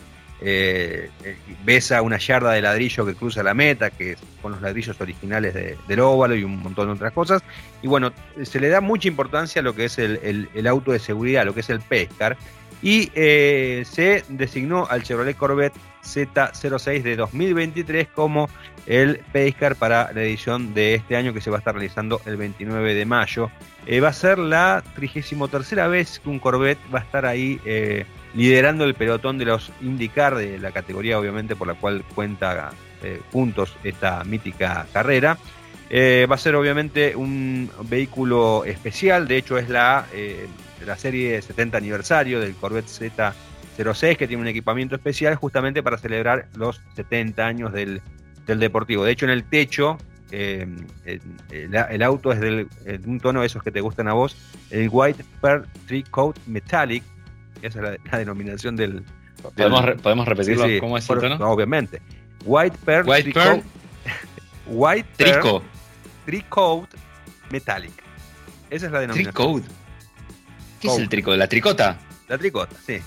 eh, 0.42 1.12
eh, 1.24 1.38
besa 1.64 2.02
una 2.02 2.18
yarda 2.18 2.52
de 2.54 2.62
ladrillo 2.64 3.06
que 3.06 3.14
cruza 3.14 3.44
la 3.44 3.54
meta, 3.54 3.92
que 3.92 4.18
con 4.42 4.54
los 4.54 4.62
ladrillos 4.64 5.00
originales 5.00 5.54
del 5.54 6.00
óvalo 6.00 6.34
y 6.34 6.44
un 6.44 6.58
montón 6.58 6.88
de 6.88 6.94
otras 6.94 7.14
cosas. 7.14 7.44
Y 7.84 7.88
bueno, 7.88 8.12
se 8.42 8.60
le 8.60 8.70
da 8.70 8.82
mucha 8.82 9.08
importancia 9.08 9.60
a 9.60 9.64
lo 9.64 9.76
que 9.76 9.86
es 9.86 10.00
el, 10.00 10.50
el 10.52 10.68
auto 10.68 10.92
de 10.92 10.98
seguridad, 10.98 11.46
lo 11.46 11.54
que 11.54 11.60
es 11.60 11.70
el 11.70 11.82
Pescar, 11.82 12.36
y 12.82 13.12
se 13.14 14.24
designó 14.28 14.88
al 14.90 15.04
Chevrolet 15.04 15.38
Corvette 15.38 15.76
Z06 16.08 17.02
de 17.04 17.16
2023 17.16 18.08
como 18.08 18.50
el 18.88 19.20
Pacecar 19.34 19.76
para 19.76 20.12
la 20.14 20.24
edición 20.24 20.74
de 20.74 20.96
este 20.96 21.16
año 21.16 21.34
que 21.34 21.42
se 21.42 21.50
va 21.50 21.58
a 21.58 21.60
estar 21.60 21.76
realizando 21.76 22.22
el 22.26 22.38
29 22.38 22.94
de 22.94 23.06
mayo. 23.06 23.52
Eh, 23.86 24.00
va 24.00 24.10
a 24.10 24.14
ser 24.14 24.40
la 24.40 24.84
33 24.96 25.90
vez 25.90 26.20
que 26.20 26.30
un 26.30 26.40
Corvette 26.40 26.80
va 26.94 27.00
a 27.00 27.04
estar 27.04 27.26
ahí 27.26 27.60
eh, 27.66 28.06
liderando 28.34 28.86
el 28.86 28.96
pelotón 28.96 29.38
de 29.38 29.46
los 29.46 29.72
IndyCar, 29.82 30.36
de 30.36 30.58
la 30.58 30.72
categoría 30.72 31.20
obviamente 31.20 31.56
por 31.56 31.68
la 31.68 31.74
cual 31.74 32.04
cuenta 32.16 32.72
eh, 33.04 33.22
puntos 33.32 33.76
esta 33.84 34.24
mítica 34.24 34.88
carrera. 34.94 35.38
va 35.92 36.36
a 36.36 36.38
ser 36.38 36.56
obviamente 36.56 37.16
un 37.16 37.70
vehículo 37.84 38.64
especial, 38.66 39.28
de 39.28 39.38
hecho 39.38 39.58
es 39.58 39.70
la, 39.70 40.06
la 40.86 40.98
serie 40.98 41.42
70 41.42 41.78
aniversario 41.78 42.40
del 42.40 42.56
Corvette 42.56 42.90
Z06 43.78 44.18
que 44.18 44.28
tiene 44.28 44.42
un 44.42 44.48
equipamiento 44.48 44.96
especial 44.96 45.36
justamente 45.36 45.84
para 45.84 45.98
celebrar 45.98 46.48
los 46.56 46.82
70 46.96 47.46
años 47.46 47.74
del 47.74 48.02
del 48.48 48.60
deportivo. 48.60 49.04
De 49.04 49.12
hecho, 49.12 49.26
en 49.26 49.32
el 49.32 49.44
techo, 49.44 49.98
eh, 50.32 50.68
el, 51.52 52.04
auto 52.04 52.32
es 52.32 52.40
de 52.40 52.68
un 53.06 53.20
tono 53.20 53.42
de 53.42 53.48
esos 53.48 53.62
que 53.62 53.72
te 53.72 53.82
gustan 53.82 54.08
a 54.08 54.14
vos, 54.14 54.36
el 54.72 54.90
White 54.92 55.24
Pearl 55.42 55.68
Tree 55.86 56.04
Coat 56.10 56.40
Metallic, 56.48 57.04
esa 57.62 57.80
es 57.80 58.00
la, 58.12 58.18
denominación 58.18 58.76
del... 58.76 59.04
¿Podemos, 59.56 60.26
repetirlo? 60.26 60.66
¿Cómo 60.80 60.98
es 60.98 61.08
el 61.10 61.20
tono? 61.20 61.52
obviamente. 61.52 62.02
White 62.44 62.78
Pearl 62.84 63.08
White 63.08 63.32
Pearl, 63.32 63.64
White 64.66 65.10
Trico. 65.16 65.64
Coat 66.50 66.90
Metallic. 67.52 68.04
Esa 68.70 68.88
es 68.88 68.92
la 68.92 69.00
denominación. 69.02 69.34
Tricoat. 69.34 69.64
¿Qué 70.82 70.88
es 70.88 70.98
el 70.98 71.10
trico? 71.10 71.36
¿La 71.36 71.48
tricota? 71.48 71.98
La 72.28 72.38
tricota, 72.38 72.76
sí. 72.86 73.00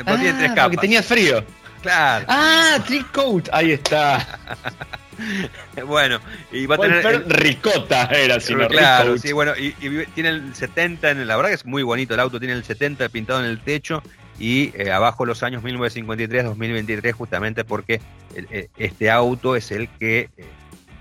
Ah, 0.00 0.16
tiene 0.16 0.32
tres 0.38 0.48
capas. 0.50 0.64
Porque 0.64 0.76
tenía 0.78 1.02
frío. 1.02 1.44
Claro. 1.82 2.26
Ah, 2.28 2.78
Trick 2.86 3.10
Coat. 3.12 3.48
Ahí 3.52 3.72
está. 3.72 4.38
bueno, 5.86 6.20
y 6.50 6.66
va 6.66 6.76
a 6.76 6.78
tener. 6.78 7.28
ricota 7.28 8.06
era, 8.06 8.40
sino 8.40 8.68
Claro, 8.68 9.18
sí, 9.18 9.32
bueno, 9.32 9.52
y, 9.56 9.72
tiene 10.14 10.30
el 10.30 10.54
70 10.54 11.10
en 11.10 11.26
la 11.26 11.36
verdad 11.36 11.50
que 11.50 11.56
es 11.56 11.66
muy 11.66 11.82
bonito 11.82 12.14
el 12.14 12.20
auto, 12.20 12.38
tiene 12.38 12.54
el 12.54 12.64
70 12.64 13.08
pintado 13.08 13.40
en 13.40 13.46
el 13.46 13.60
techo 13.60 14.02
y 14.38 14.72
eh, 14.74 14.90
abajo 14.90 15.26
los 15.26 15.42
años 15.42 15.62
1953-2023, 15.62 17.12
justamente 17.12 17.64
porque 17.64 18.00
eh, 18.34 18.68
este 18.76 19.10
auto 19.10 19.54
es 19.54 19.70
el 19.70 19.88
que 19.88 20.30
eh, 20.36 20.44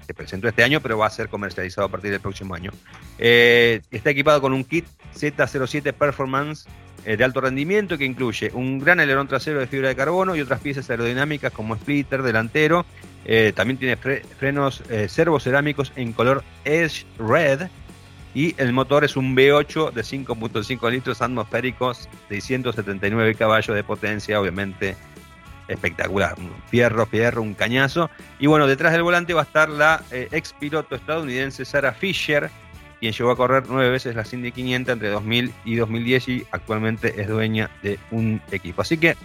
se 0.05 0.13
presentó 0.13 0.47
este 0.47 0.63
año, 0.63 0.81
pero 0.81 0.97
va 0.97 1.07
a 1.07 1.09
ser 1.09 1.29
comercializado 1.29 1.87
a 1.87 1.91
partir 1.91 2.11
del 2.11 2.19
próximo 2.19 2.53
año. 2.53 2.71
está 3.17 4.09
equipado 4.09 4.41
con 4.41 4.53
un 4.53 4.63
kit 4.63 4.85
Z07 5.15 5.93
Performance 5.93 6.67
eh, 6.67 6.90
de 7.05 7.23
alto 7.23 7.41
rendimiento 7.41 7.97
que 7.97 8.05
incluye 8.05 8.51
un 8.53 8.79
gran 8.79 8.99
alerón 8.99 9.27
trasero 9.27 9.59
de 9.59 9.67
fibra 9.67 9.89
de 9.89 9.95
carbono 9.95 10.35
y 10.35 10.41
otras 10.41 10.61
piezas 10.61 10.89
aerodinámicas 10.89 11.51
como 11.51 11.75
splitter 11.75 12.21
delantero. 12.21 12.85
Eh, 13.25 13.53
también 13.55 13.77
tiene 13.77 13.97
frenos 13.97 14.83
eh, 14.89 15.07
servocerámicos 15.07 15.91
en 15.95 16.13
color 16.13 16.43
Edge 16.65 17.05
Red. 17.17 17.67
Y 18.33 18.55
el 18.57 18.71
motor 18.71 19.03
es 19.03 19.17
un 19.17 19.35
V8 19.35 19.91
de 19.91 20.01
5.5 20.03 20.89
litros 20.89 21.21
atmosféricos, 21.21 22.07
679 22.29 23.35
caballos 23.35 23.75
de 23.75 23.83
potencia, 23.83 24.39
obviamente 24.39 24.95
espectacular. 25.67 26.35
Un 26.37 26.51
fierro, 26.69 27.05
fierro, 27.05 27.41
un 27.41 27.53
cañazo. 27.53 28.09
Y 28.39 28.47
bueno, 28.47 28.67
detrás 28.67 28.93
del 28.93 29.03
volante 29.03 29.33
va 29.33 29.41
a 29.41 29.43
estar 29.43 29.69
la 29.69 30.01
ex 30.11 30.53
piloto 30.53 30.95
estadounidense 30.95 31.65
Sarah 31.65 31.91
Fisher, 31.91 32.49
quien 33.01 33.13
llegó 33.13 33.31
a 33.31 33.35
correr 33.35 33.63
nueve 33.67 33.89
veces 33.89 34.15
la 34.15 34.23
Indy 34.31 34.51
500 34.51 34.93
entre 34.93 35.09
2000 35.09 35.51
y 35.65 35.75
2010 35.75 36.29
y 36.29 36.45
actualmente 36.51 37.19
es 37.19 37.27
dueña 37.27 37.71
de 37.81 37.97
un 38.11 38.39
equipo. 38.51 38.83
Así 38.83 38.97
que 38.97 39.17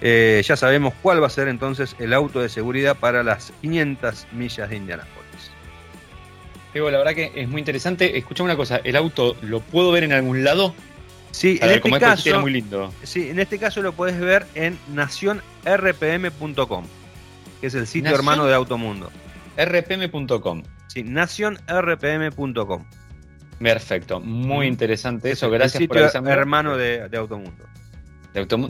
eh, 0.00 0.40
ya 0.46 0.56
sabemos 0.56 0.94
cuál 1.02 1.20
va 1.20 1.26
a 1.26 1.30
ser 1.30 1.48
entonces 1.48 1.96
el 1.98 2.14
auto 2.14 2.40
de 2.40 2.48
seguridad 2.48 2.96
para 2.96 3.24
las 3.24 3.52
500 3.60 4.28
millas 4.32 4.70
de 4.70 4.76
Indianapolis. 4.76 5.50
Diego, 6.72 6.92
la 6.92 6.98
verdad 6.98 7.14
que 7.14 7.32
es 7.34 7.48
muy 7.48 7.58
interesante. 7.58 8.16
Escucha 8.16 8.44
una 8.44 8.54
cosa, 8.54 8.80
¿el 8.84 8.94
auto 8.94 9.36
lo 9.42 9.58
puedo 9.58 9.90
ver 9.90 10.04
en 10.04 10.12
algún 10.12 10.44
lado? 10.44 10.72
Sí, 11.32 11.58
en 11.60 11.70
este 11.70 11.90
caso, 11.98 12.40
muy 12.40 12.52
lindo. 12.52 12.94
Sí, 13.02 13.30
en 13.30 13.40
este 13.40 13.58
caso 13.58 13.82
lo 13.82 13.94
puedes 13.94 14.20
ver 14.20 14.46
en 14.54 14.78
nacionrpm.com, 14.94 16.84
que 17.60 17.66
es 17.66 17.74
el 17.74 17.88
sitio 17.88 18.14
hermano 18.14 18.46
de 18.46 18.54
Automundo. 18.54 19.10
rpm.com. 19.56 20.62
Sí, 20.86 21.02
nacionrpm.com. 21.02 22.84
Perfecto, 23.60 24.20
muy 24.20 24.66
interesante 24.66 25.30
eso. 25.30 25.50
Gracias 25.50 25.86
por 25.86 25.98
avisarme. 25.98 26.30
hermano 26.30 26.76
de, 26.76 27.08
Automundo. 27.16 27.64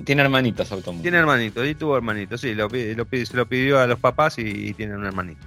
tiene 0.05 0.23
hermanitos 0.23 0.71
Automundo. 0.73 1.03
Tiene 1.03 1.19
hermanitos, 1.19 1.67
y 1.67 1.75
tuvo 1.75 1.97
hermanitos, 1.97 2.41
sí, 2.41 2.55
lo, 2.55 2.69
se 2.71 3.37
lo 3.37 3.47
pidió 3.47 3.79
a 3.81 3.87
los 3.87 3.99
papás 3.99 4.39
y 4.39 4.73
tiene 4.75 4.97
un 4.97 5.05
hermanito. 5.05 5.47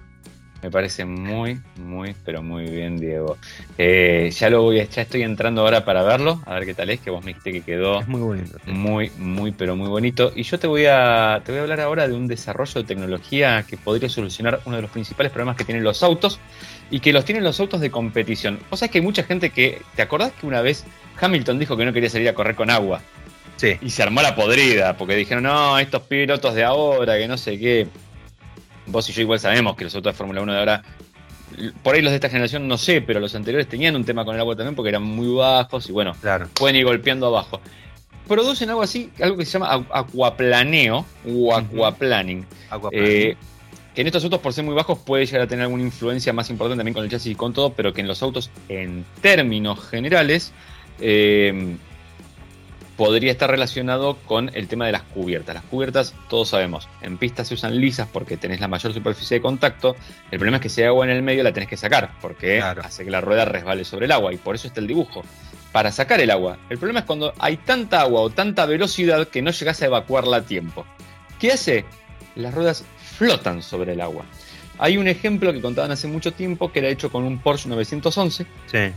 Me 0.61 0.69
parece 0.69 1.05
muy, 1.05 1.59
muy, 1.77 2.15
pero 2.23 2.43
muy 2.43 2.69
bien, 2.69 2.97
Diego. 2.99 3.37
Eh, 3.79 4.29
ya 4.31 4.49
lo 4.51 4.61
voy, 4.61 4.85
ya 4.85 5.01
estoy 5.01 5.23
entrando 5.23 5.61
ahora 5.61 5.83
para 5.83 6.03
verlo, 6.03 6.39
a 6.45 6.53
ver 6.53 6.65
qué 6.65 6.75
tal 6.75 6.91
es, 6.91 6.99
que 6.99 7.09
vos 7.09 7.23
me 7.23 7.29
dijiste 7.29 7.51
que 7.51 7.61
quedó 7.61 8.03
muy 8.03 8.21
bonito. 8.21 8.59
Muy, 8.67 9.11
muy, 9.17 9.51
pero 9.53 9.75
muy 9.75 9.89
bonito. 9.89 10.31
Y 10.35 10.43
yo 10.43 10.59
te 10.59 10.67
voy 10.67 10.85
a, 10.85 11.41
te 11.43 11.51
voy 11.51 11.59
a 11.59 11.63
hablar 11.63 11.81
ahora 11.81 12.07
de 12.07 12.13
un 12.13 12.27
desarrollo 12.27 12.81
de 12.81 12.83
tecnología 12.83 13.65
que 13.67 13.75
podría 13.75 14.07
solucionar 14.07 14.61
uno 14.65 14.75
de 14.75 14.83
los 14.83 14.91
principales 14.91 15.31
problemas 15.31 15.55
que 15.55 15.65
tienen 15.65 15.83
los 15.83 16.03
autos 16.03 16.39
y 16.91 16.99
que 16.99 17.13
los 17.13 17.25
tienen 17.25 17.43
los 17.43 17.59
autos 17.59 17.81
de 17.81 17.89
competición. 17.89 18.59
O 18.69 18.77
sea, 18.77 18.89
que 18.89 18.99
hay 18.99 19.03
mucha 19.03 19.23
gente 19.23 19.49
que, 19.49 19.81
¿te 19.95 20.01
acordás 20.01 20.33
que 20.33 20.45
una 20.45 20.61
vez 20.61 20.85
Hamilton 21.19 21.57
dijo 21.57 21.75
que 21.77 21.85
no 21.85 21.93
quería 21.93 22.09
salir 22.09 22.29
a 22.29 22.33
correr 22.33 22.55
con 22.55 22.69
agua? 22.69 23.01
Sí. 23.55 23.77
Y 23.81 23.89
se 23.89 24.03
armó 24.03 24.21
la 24.21 24.35
podrida, 24.35 24.97
porque 24.97 25.15
dijeron, 25.15 25.43
no, 25.43 25.79
estos 25.79 26.03
pilotos 26.03 26.53
de 26.53 26.63
ahora, 26.63 27.17
que 27.17 27.27
no 27.27 27.37
sé 27.37 27.57
qué 27.57 27.87
vos 28.87 29.09
y 29.09 29.13
yo 29.13 29.21
igual 29.21 29.39
sabemos 29.39 29.75
que 29.75 29.85
los 29.85 29.95
autos 29.95 30.13
de 30.13 30.17
Fórmula 30.17 30.41
1 30.41 30.53
de 30.53 30.59
ahora, 30.59 30.83
por 31.83 31.95
ahí 31.95 32.01
los 32.01 32.11
de 32.11 32.15
esta 32.15 32.29
generación 32.29 32.67
no 32.67 32.77
sé, 32.77 33.01
pero 33.01 33.19
los 33.19 33.33
anteriores 33.35 33.67
tenían 33.67 33.95
un 33.95 34.03
tema 34.03 34.25
con 34.25 34.35
el 34.35 34.41
agua 34.41 34.55
también 34.55 34.75
porque 34.75 34.89
eran 34.89 35.03
muy 35.03 35.33
bajos 35.35 35.89
y 35.89 35.91
bueno, 35.91 36.15
pueden 36.53 36.75
ir 36.75 36.85
golpeando 36.85 37.27
abajo. 37.27 37.61
Producen 38.27 38.69
algo 38.69 38.81
así, 38.81 39.09
algo 39.21 39.37
que 39.37 39.45
se 39.45 39.53
llama 39.53 39.85
acuaplaneo 39.91 41.05
o 41.27 41.55
aquaplaning. 41.55 42.45
Eh, 42.91 43.35
que 43.35 43.37
en 43.95 44.07
estos 44.07 44.23
autos, 44.23 44.39
por 44.39 44.53
ser 44.53 44.63
muy 44.63 44.75
bajos, 44.75 44.99
puede 44.99 45.25
llegar 45.25 45.41
a 45.41 45.47
tener 45.47 45.63
alguna 45.63 45.83
influencia 45.83 46.31
más 46.33 46.49
importante 46.49 46.79
también 46.79 46.93
con 46.93 47.03
el 47.03 47.09
chasis 47.09 47.33
y 47.33 47.35
con 47.35 47.53
todo, 47.53 47.73
pero 47.73 47.93
que 47.93 48.01
en 48.01 48.07
los 48.07 48.23
autos, 48.23 48.49
en 48.69 49.05
términos 49.21 49.85
generales, 49.89 50.53
eh, 50.99 51.75
podría 53.01 53.31
estar 53.31 53.49
relacionado 53.49 54.15
con 54.27 54.51
el 54.53 54.67
tema 54.67 54.85
de 54.85 54.91
las 54.91 55.01
cubiertas. 55.01 55.55
Las 55.55 55.63
cubiertas, 55.63 56.13
todos 56.29 56.49
sabemos, 56.49 56.87
en 57.01 57.17
pistas 57.17 57.47
se 57.47 57.55
usan 57.55 57.81
lisas 57.81 58.07
porque 58.07 58.37
tenés 58.37 58.59
la 58.59 58.67
mayor 58.67 58.93
superficie 58.93 59.37
de 59.37 59.41
contacto. 59.41 59.95
El 60.29 60.37
problema 60.37 60.57
es 60.57 60.61
que 60.61 60.69
si 60.69 60.81
hay 60.81 60.87
agua 60.87 61.05
en 61.05 61.11
el 61.11 61.23
medio 61.23 61.43
la 61.43 61.51
tenés 61.51 61.67
que 61.67 61.77
sacar 61.77 62.11
porque 62.21 62.61
hace 62.61 63.03
que 63.03 63.09
la 63.09 63.19
rueda 63.19 63.45
resbale 63.45 63.85
sobre 63.85 64.05
el 64.05 64.11
agua 64.11 64.31
y 64.33 64.37
por 64.37 64.53
eso 64.53 64.67
está 64.67 64.79
el 64.79 64.87
dibujo. 64.87 65.23
Para 65.71 65.91
sacar 65.91 66.19
el 66.19 66.29
agua. 66.29 66.59
El 66.69 66.77
problema 66.77 66.99
es 66.99 67.05
cuando 67.05 67.33
hay 67.39 67.57
tanta 67.57 68.01
agua 68.01 68.21
o 68.21 68.29
tanta 68.29 68.67
velocidad 68.67 69.27
que 69.29 69.41
no 69.41 69.49
llegas 69.49 69.81
a 69.81 69.85
evacuarla 69.85 70.37
a 70.37 70.41
tiempo. 70.43 70.85
¿Qué 71.39 71.53
hace? 71.53 71.85
Las 72.35 72.53
ruedas 72.53 72.85
flotan 73.17 73.61
sobre 73.61 73.93
el 73.93 74.01
agua. 74.01 74.25
Hay 74.77 74.97
un 74.97 75.07
ejemplo 75.07 75.53
que 75.53 75.61
contaban 75.61 75.91
hace 75.91 76.07
mucho 76.07 76.33
tiempo 76.33 76.71
que 76.71 76.79
era 76.79 76.89
hecho 76.89 77.11
con 77.11 77.23
un 77.23 77.39
Porsche 77.39 77.69
911. 77.69 78.45
Sí 78.67 78.93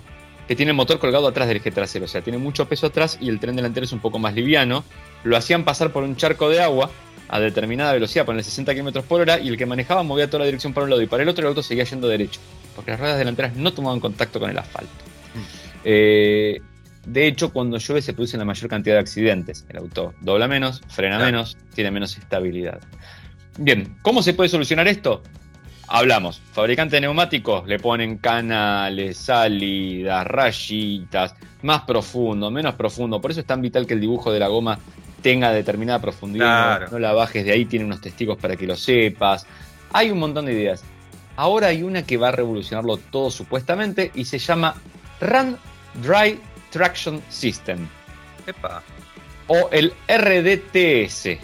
que 0.47 0.57
tiene 0.57 0.71
el 0.71 0.77
motor 0.77 0.99
colgado 0.99 1.27
atrás 1.27 1.49
del 1.49 1.59
eje 1.59 1.71
trasero, 1.71 2.05
o 2.05 2.09
sea, 2.09 2.23
tiene 2.23 2.39
mucho 2.39 2.69
peso 2.69 2.87
atrás 2.87 3.19
y 3.21 3.29
el 3.29 3.41
tren 3.41 3.57
delantero 3.57 3.85
es 3.85 3.93
un 3.93 4.01
poco 4.01 4.19
más 4.19 4.35
liviano. 4.35 4.85
Lo 5.23 5.37
hacían 5.37 5.65
pasar 5.65 5.91
por 5.91 6.03
un 6.03 6.17
charco 6.17 6.49
de 6.49 6.63
agua 6.63 6.91
a 7.29 7.41
determinada 7.41 7.93
velocidad, 7.95 8.27
poner 8.27 8.45
60 8.45 8.75
km 8.75 9.03
por 9.03 9.23
hora, 9.23 9.41
y 9.41 9.49
el 9.49 9.57
que 9.57 9.67
manejaba 9.67 10.03
movía 10.03 10.29
toda 10.29 10.41
la 10.41 10.45
dirección 10.47 10.75
para 10.75 10.85
un 10.85 10.91
lado 10.91 11.03
y 11.03 11.07
para 11.07 11.23
el 11.23 11.29
otro, 11.29 11.43
el 11.43 11.49
auto 11.49 11.63
seguía 11.63 11.85
yendo 11.85 12.07
derecho, 12.09 12.41
porque 12.77 12.91
las 12.91 13.01
ruedas 13.01 13.19
delanteras 13.19 13.57
no 13.57 13.73
tomaban 13.73 14.01
contacto 14.01 14.39
con 14.39 14.51
el 14.51 14.59
asfalto. 14.59 14.93
Mm. 15.35 15.39
Eh, 15.85 16.61
de 17.07 17.27
hecho, 17.27 17.53
cuando 17.53 17.79
llueve 17.79 18.03
se 18.03 18.13
produce 18.13 18.37
la 18.37 18.45
mayor 18.45 18.69
cantidad 18.69 18.97
de 18.97 19.01
accidentes. 19.01 19.67
El 19.69 19.79
auto 19.79 20.15
dobla 20.21 20.49
menos, 20.49 20.83
frena 20.89 21.19
menos, 21.19 21.57
tiene 21.75 21.91
menos 21.91 22.17
estabilidad. 22.17 22.81
Bien, 23.59 23.97
¿cómo 24.03 24.23
se 24.23 24.35
puede 24.35 24.49
solucionar 24.49 24.89
esto? 24.89 25.23
hablamos, 25.89 26.41
fabricante 26.53 26.97
de 26.97 27.03
neumáticos 27.03 27.67
le 27.67 27.79
ponen 27.79 28.19
canales, 28.19 29.17
salidas, 29.17 30.27
rayitas, 30.27 31.35
más 31.63 31.83
profundo, 31.83 32.51
menos 32.51 32.75
profundo. 32.75 33.21
Por 33.21 33.31
eso 33.31 33.41
es 33.41 33.47
tan 33.47 33.61
vital 33.61 33.87
que 33.87 33.95
el 33.95 34.01
dibujo 34.01 34.33
de 34.33 34.41
la 34.41 34.49
goma 34.49 34.79
tenga 35.23 35.53
determinada 35.53 36.01
profundidad, 36.01 36.91
no, 36.91 36.99
la 36.99 37.13
bajes 37.13 37.45
de 37.45 37.53
ahí, 37.53 37.65
tiene 37.65 37.85
unos 37.85 38.01
testigos 38.01 38.37
para 38.39 38.57
que 38.57 38.67
lo 38.67 38.77
sepas. 38.77 39.47
Hay 39.93 40.11
un 40.11 40.19
montón 40.19 40.47
de 40.47 40.53
ideas. 40.53 40.85
Ahora 41.37 41.69
hay 41.69 41.83
una 41.83 42.05
que 42.05 42.17
va 42.17 42.29
a 42.29 42.33
revolucionarlo 42.33 42.97
todo 42.97 43.31
supuestamente 43.31 44.11
y 44.15 44.25
se 44.25 44.39
llama 44.39 44.75
Run 45.21 45.57
Dry 46.03 46.39
Traction 46.71 47.23
System. 47.29 47.89
O 49.47 49.69
el 49.71 49.93
RDTS. 50.09 51.39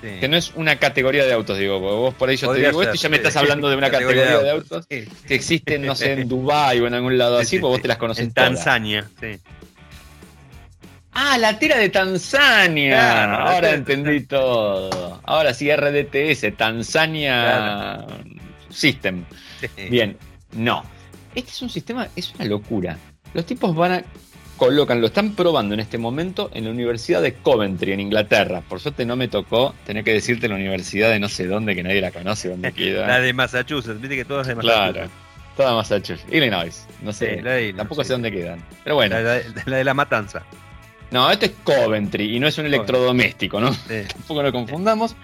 Que 0.00 0.28
no 0.28 0.36
es 0.36 0.52
una 0.54 0.76
categoría 0.76 1.24
de 1.24 1.32
autos, 1.32 1.58
digo, 1.58 1.78
vos 1.78 2.14
por 2.14 2.30
ahí 2.30 2.36
yo 2.36 2.52
te 2.52 2.60
digo 2.60 2.82
esto 2.82 2.94
y 2.94 2.98
ya 2.98 3.08
me 3.10 3.16
estás 3.16 3.36
hablando 3.36 3.68
de 3.68 3.76
una 3.76 3.90
categoría, 3.90 4.38
de 4.38 4.50
autos, 4.50 4.86
que 4.86 5.06
existen, 5.28 5.82
no 5.82 5.94
sé, 5.94 6.12
en 6.12 6.28
Dubái 6.28 6.80
o 6.80 6.86
en 6.86 6.94
algún 6.94 7.18
lado 7.18 7.38
así, 7.38 7.58
porque 7.58 7.72
vos 7.72 7.82
te 7.82 7.88
las 7.88 7.98
conoces. 7.98 8.24
En 8.24 8.32
Tanzania, 8.32 9.08
sí. 9.20 9.38
Ah, 11.12 11.36
la 11.38 11.58
tira 11.58 11.76
de 11.76 11.88
Tanzania. 11.88 13.34
Ahora 13.34 13.72
entendí 13.72 14.20
todo. 14.20 15.20
Ahora 15.24 15.52
sí, 15.52 15.68
RDTS, 15.74 16.56
Tanzania 16.56 18.06
System. 18.70 19.24
Bien, 19.90 20.16
no. 20.52 20.84
Este 21.34 21.50
es 21.50 21.62
un 21.62 21.68
sistema, 21.68 22.08
es 22.16 22.32
una 22.34 22.44
locura. 22.46 22.96
Los 23.34 23.44
tipos 23.44 23.74
van 23.74 23.92
a 23.92 24.04
colocan, 24.60 25.00
lo 25.00 25.06
están 25.06 25.32
probando 25.32 25.72
en 25.72 25.80
este 25.80 25.96
momento 25.96 26.50
en 26.52 26.64
la 26.64 26.70
Universidad 26.70 27.22
de 27.22 27.32
Coventry, 27.32 27.92
en 27.92 28.00
Inglaterra. 28.00 28.60
Por 28.60 28.78
suerte 28.78 29.06
no 29.06 29.16
me 29.16 29.26
tocó 29.26 29.74
tener 29.86 30.04
que 30.04 30.12
decirte 30.12 30.48
la 30.48 30.54
universidad 30.54 31.08
de 31.08 31.18
no 31.18 31.30
sé 31.30 31.46
dónde, 31.46 31.74
que 31.74 31.82
nadie 31.82 32.02
la 32.02 32.10
conoce, 32.10 32.50
dónde 32.50 32.70
queda. 32.74 33.06
La 33.06 33.20
de 33.20 33.32
Massachusetts, 33.32 33.98
viste 33.98 34.16
que 34.16 34.26
todas 34.26 34.46
de 34.46 34.54
Massachusetts. 34.54 34.92
Claro, 34.92 35.10
toda 35.56 35.74
Massachusetts. 35.76 36.30
Illinois, 36.30 36.86
no 37.00 37.10
sé, 37.10 37.42
tampoco 37.74 38.04
sé 38.04 38.12
dónde 38.12 38.30
quedan. 38.30 38.62
Pero 38.84 38.96
bueno. 38.96 39.16
La, 39.18 39.76
de 39.78 39.84
la 39.84 39.94
matanza. 39.94 40.42
No, 41.10 41.30
esto 41.30 41.46
es 41.46 41.52
Coventry 41.64 42.36
y 42.36 42.38
no 42.38 42.46
es 42.46 42.58
un 42.58 42.66
electrodoméstico, 42.66 43.62
¿no? 43.62 43.74
Tampoco 44.12 44.42
lo 44.42 44.52
confundamos. 44.52 45.16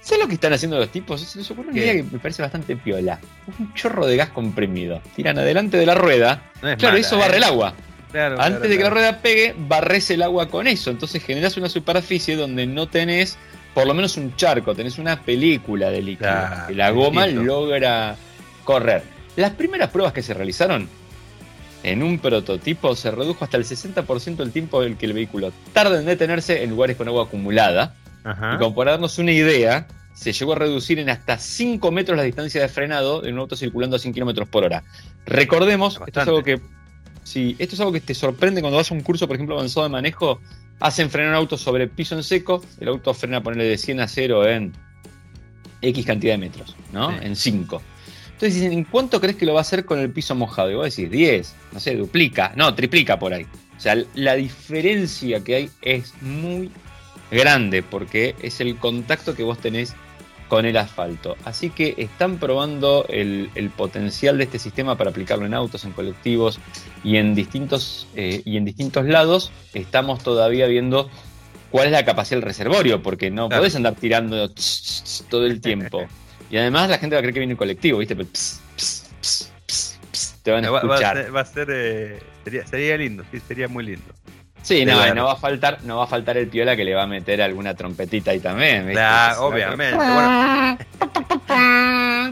¿Sabes 0.00 0.24
lo 0.24 0.28
que 0.28 0.34
están 0.34 0.52
haciendo 0.52 0.76
los 0.76 0.88
tipos? 0.88 1.20
Se 1.20 1.38
les 1.38 1.48
ocurre 1.52 1.68
una 1.68 1.78
idea 1.78 1.92
que 1.92 2.02
me 2.02 2.18
parece 2.18 2.42
bastante 2.42 2.74
piola. 2.74 3.20
Un 3.60 3.72
chorro 3.74 4.04
de 4.08 4.16
gas 4.16 4.30
comprimido. 4.30 5.00
Tiran 5.14 5.38
adelante 5.38 5.76
de 5.76 5.86
la 5.86 5.94
rueda. 5.94 6.50
claro, 6.78 6.96
eso 6.96 7.16
barre 7.16 7.36
el 7.36 7.44
agua. 7.44 7.72
Antes 8.14 8.68
de 8.68 8.76
que 8.76 8.84
la 8.84 8.90
rueda 8.90 9.18
pegue, 9.18 9.54
barres 9.56 10.10
el 10.10 10.22
agua 10.22 10.48
con 10.48 10.66
eso. 10.66 10.90
Entonces 10.90 11.22
generas 11.22 11.56
una 11.56 11.68
superficie 11.68 12.36
donde 12.36 12.66
no 12.66 12.88
tenés 12.88 13.38
por 13.74 13.86
lo 13.86 13.94
menos 13.94 14.16
un 14.16 14.36
charco, 14.36 14.74
tenés 14.74 14.98
una 14.98 15.22
película 15.22 15.90
de 15.90 16.02
líquido. 16.02 16.30
que 16.68 16.74
la 16.74 16.90
goma 16.90 17.26
logra 17.26 18.16
correr. 18.64 19.02
Las 19.36 19.52
primeras 19.52 19.90
pruebas 19.90 20.12
que 20.12 20.22
se 20.22 20.34
realizaron 20.34 20.88
en 21.82 22.02
un 22.02 22.18
prototipo 22.18 22.94
se 22.94 23.10
redujo 23.10 23.44
hasta 23.44 23.56
el 23.56 23.64
60% 23.64 24.36
del 24.36 24.52
tiempo 24.52 24.82
en 24.82 24.96
que 24.96 25.06
el 25.06 25.14
vehículo 25.14 25.52
tarda 25.72 25.98
en 25.98 26.04
detenerse 26.04 26.62
en 26.62 26.70
lugares 26.70 26.96
con 26.96 27.08
agua 27.08 27.24
acumulada. 27.24 27.96
Y 28.24 28.58
como 28.58 28.74
para 28.74 28.92
darnos 28.92 29.18
una 29.18 29.32
idea, 29.32 29.88
se 30.14 30.32
llegó 30.32 30.52
a 30.52 30.56
reducir 30.56 30.98
en 30.98 31.08
hasta 31.08 31.38
5 31.38 31.90
metros 31.90 32.16
la 32.16 32.22
distancia 32.22 32.60
de 32.60 32.68
frenado 32.68 33.22
de 33.22 33.32
un 33.32 33.38
auto 33.38 33.56
circulando 33.56 33.96
a 33.96 33.98
100 33.98 34.12
km 34.12 34.46
por 34.46 34.64
hora. 34.64 34.84
Recordemos, 35.26 36.00
esto 36.06 36.20
es 36.20 36.28
algo 36.28 36.42
que 36.42 36.60
Sí, 37.24 37.56
esto 37.58 37.74
es 37.74 37.80
algo 37.80 37.92
que 37.92 38.00
te 38.00 38.14
sorprende 38.14 38.60
cuando 38.60 38.76
vas 38.76 38.90
a 38.90 38.94
un 38.94 39.00
curso, 39.00 39.26
por 39.26 39.36
ejemplo, 39.36 39.56
avanzado 39.56 39.84
de 39.84 39.90
manejo, 39.90 40.40
hacen 40.80 41.10
frenar 41.10 41.30
un 41.30 41.36
auto 41.36 41.56
sobre 41.56 41.86
piso 41.86 42.16
en 42.16 42.24
seco, 42.24 42.64
el 42.80 42.88
auto 42.88 43.14
frena 43.14 43.42
ponerle 43.42 43.64
de 43.64 43.78
100 43.78 44.00
a 44.00 44.08
0 44.08 44.48
en 44.48 44.72
X 45.80 46.06
cantidad 46.06 46.34
de 46.34 46.38
metros, 46.38 46.76
¿no? 46.92 47.10
En 47.20 47.36
5. 47.36 47.82
Entonces 48.32 48.54
dicen, 48.54 48.72
¿en 48.72 48.84
cuánto 48.84 49.20
crees 49.20 49.36
que 49.36 49.46
lo 49.46 49.54
va 49.54 49.60
a 49.60 49.62
hacer 49.62 49.84
con 49.84 50.00
el 50.00 50.10
piso 50.10 50.34
mojado? 50.34 50.70
Y 50.70 50.74
vos 50.74 50.84
decís, 50.84 51.10
10, 51.10 51.54
no 51.72 51.80
sé, 51.80 51.94
duplica, 51.94 52.52
no, 52.56 52.74
triplica 52.74 53.18
por 53.18 53.32
ahí. 53.32 53.46
O 53.76 53.80
sea, 53.80 53.96
la 54.14 54.34
diferencia 54.34 55.42
que 55.44 55.54
hay 55.54 55.70
es 55.82 56.12
muy 56.20 56.70
grande 57.30 57.82
porque 57.82 58.34
es 58.42 58.60
el 58.60 58.76
contacto 58.76 59.34
que 59.34 59.42
vos 59.42 59.58
tenés 59.58 59.94
con 60.48 60.66
el 60.66 60.76
asfalto. 60.76 61.36
Así 61.44 61.70
que 61.70 61.94
están 61.98 62.38
probando 62.38 63.06
el, 63.08 63.50
potencial 63.76 64.38
de 64.38 64.44
este 64.44 64.58
sistema 64.58 64.96
para 64.96 65.10
aplicarlo 65.10 65.46
en 65.46 65.54
autos, 65.54 65.84
en 65.84 65.92
colectivos 65.92 66.60
y 67.04 67.16
en 67.16 67.34
distintos, 67.34 68.06
eh, 68.16 68.42
y 68.44 68.56
en 68.56 68.64
distintos 68.64 69.06
lados. 69.06 69.52
Estamos 69.74 70.22
todavía 70.22 70.66
viendo 70.66 71.10
cuál 71.70 71.86
es 71.86 71.92
la 71.92 72.04
capacidad 72.04 72.36
del 72.36 72.46
reservorio, 72.46 73.02
porque 73.02 73.30
no 73.30 73.48
podés 73.48 73.74
andar 73.76 73.94
tirando 73.94 74.50
todo 75.28 75.46
el 75.46 75.60
tiempo. 75.62 76.06
Y 76.50 76.58
además 76.58 76.90
la 76.90 76.98
gente 76.98 77.16
va 77.16 77.20
a 77.20 77.22
creer 77.22 77.34
que 77.34 77.40
viene 77.40 77.52
en 77.52 77.56
colectivo, 77.56 77.98
¿viste? 77.98 78.14
te 80.42 80.50
van 80.50 80.64
a 80.64 80.68
escuchar. 80.68 81.34
Va, 81.34 81.40
a 81.40 81.44
ser, 81.44 81.68
eh, 81.70 82.18
sería, 82.44 82.66
sería 82.66 82.96
lindo, 82.96 83.24
sí, 83.30 83.40
sería 83.40 83.68
muy 83.68 83.84
lindo. 83.84 84.12
Sí, 84.62 84.84
no, 84.84 85.14
no 85.14 85.24
va 85.24 85.32
a 85.32 85.36
faltar, 85.36 85.78
no 85.82 85.98
va 85.98 86.04
a 86.04 86.06
faltar 86.06 86.36
el 86.36 86.46
piola 86.46 86.76
que 86.76 86.84
le 86.84 86.94
va 86.94 87.02
a 87.02 87.06
meter 87.06 87.42
alguna 87.42 87.74
trompetita 87.74 88.30
ahí 88.30 88.38
también. 88.38 88.90
Claro, 88.90 89.46
obviamente. 89.46 89.96
Bueno, 89.96 90.78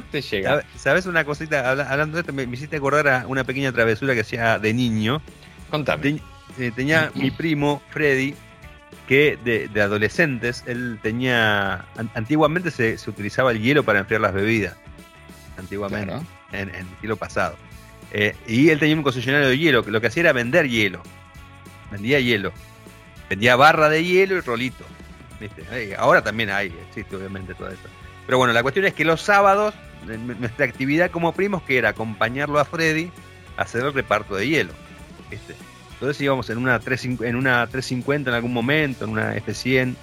te 0.13 0.23
llega. 0.23 0.65
¿Sabes 0.77 1.07
una 1.07 1.25
cosita? 1.25 1.69
Hablando 1.71 2.17
de 2.17 2.21
esto, 2.21 2.33
me, 2.33 2.45
hiciste 2.45 2.77
acordar 2.77 3.09
a 3.09 3.25
una 3.27 3.43
pequeña 3.43 3.73
travesura 3.73 4.15
que 4.15 4.21
hacía 4.21 4.61
de 4.61 4.73
niño. 4.73 5.21
Contame. 5.71 6.21
Eh, 6.59 6.71
tenía 6.75 7.11
mi 7.15 7.33
primo, 7.33 7.83
Freddy, 7.91 8.35
que 9.09 9.37
de, 9.45 9.83
adolescentes, 9.83 10.63
él 10.69 11.01
tenía. 11.03 11.85
antiguamente 12.15 12.71
se, 12.71 12.97
utilizaba 13.09 13.51
el 13.51 13.61
hielo 13.61 13.83
para 13.83 13.99
enfriar 13.99 14.21
las 14.21 14.35
bebidas. 14.35 14.77
Antiguamente, 15.59 16.15
en, 16.53 16.69
el 16.69 16.87
siglo 17.01 17.17
pasado. 17.17 17.57
Eh, 18.13 18.37
y 18.47 18.71
él 18.71 18.79
tenía 18.79 18.95
un 18.95 19.03
concesionario 19.03 19.49
de 19.49 19.59
hielo, 19.59 19.85
que 19.85 19.91
lo 19.91 20.01
que 20.01 20.07
hacía 20.07 20.23
era 20.23 20.33
vender 20.33 20.69
hielo 20.69 21.03
vendía 21.91 22.21
hielo. 22.21 22.53
Vendía 23.29 23.57
barra 23.57 23.89
de 23.89 24.05
hielo 24.05 24.37
y 24.37 24.41
rolito. 24.41 24.85
Ahora 25.99 26.23
también 26.23 26.51
hay, 26.51 26.75
existe 26.89 27.17
obviamente 27.17 27.55
todo 27.55 27.69
eso. 27.69 27.89
Pero 28.27 28.39
bueno, 28.39 28.53
la 28.53 28.63
cuestión 28.63 28.85
es 28.87 28.95
que 28.95 29.05
los 29.05 29.23
sábados, 29.23 29.75
nuestra 30.05 30.67
actividad 30.67 31.11
como 31.11 31.33
primos, 31.33 31.63
que 31.63 31.79
era 31.79 31.91
acompañarlo 31.91 32.59
a 32.59 32.65
Freddy 32.65 33.11
a 33.57 33.63
hacer 33.63 33.85
el 33.85 33.93
reparto 33.93 34.37
de 34.37 34.49
hielo. 34.49 34.73
Entonces 35.93 36.21
íbamos 36.21 36.49
en 36.51 36.59
una, 36.59 36.79
3, 36.79 37.05
en 37.05 37.37
una 37.37 37.67
350 37.67 38.31
en 38.31 38.37
algún 38.37 38.53
momento, 38.53 39.05
en 39.05 39.11
una 39.11 39.35
F100, 39.37 39.97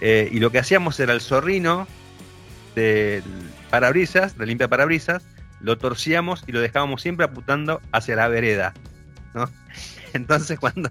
eh, 0.00 0.28
y 0.32 0.40
lo 0.40 0.50
que 0.50 0.58
hacíamos 0.58 0.98
era 1.00 1.12
el 1.12 1.20
zorrino 1.20 1.86
del 2.74 3.22
parabrisas, 3.70 4.36
de 4.36 4.46
limpia 4.46 4.68
parabrisas, 4.68 5.22
lo 5.60 5.78
torcíamos 5.78 6.44
y 6.46 6.52
lo 6.52 6.60
dejábamos 6.60 7.02
siempre 7.02 7.24
apuntando 7.24 7.80
hacia 7.92 8.16
la 8.16 8.28
vereda. 8.28 8.74
¿no? 9.34 9.48
Entonces 10.14 10.58
cuando... 10.58 10.90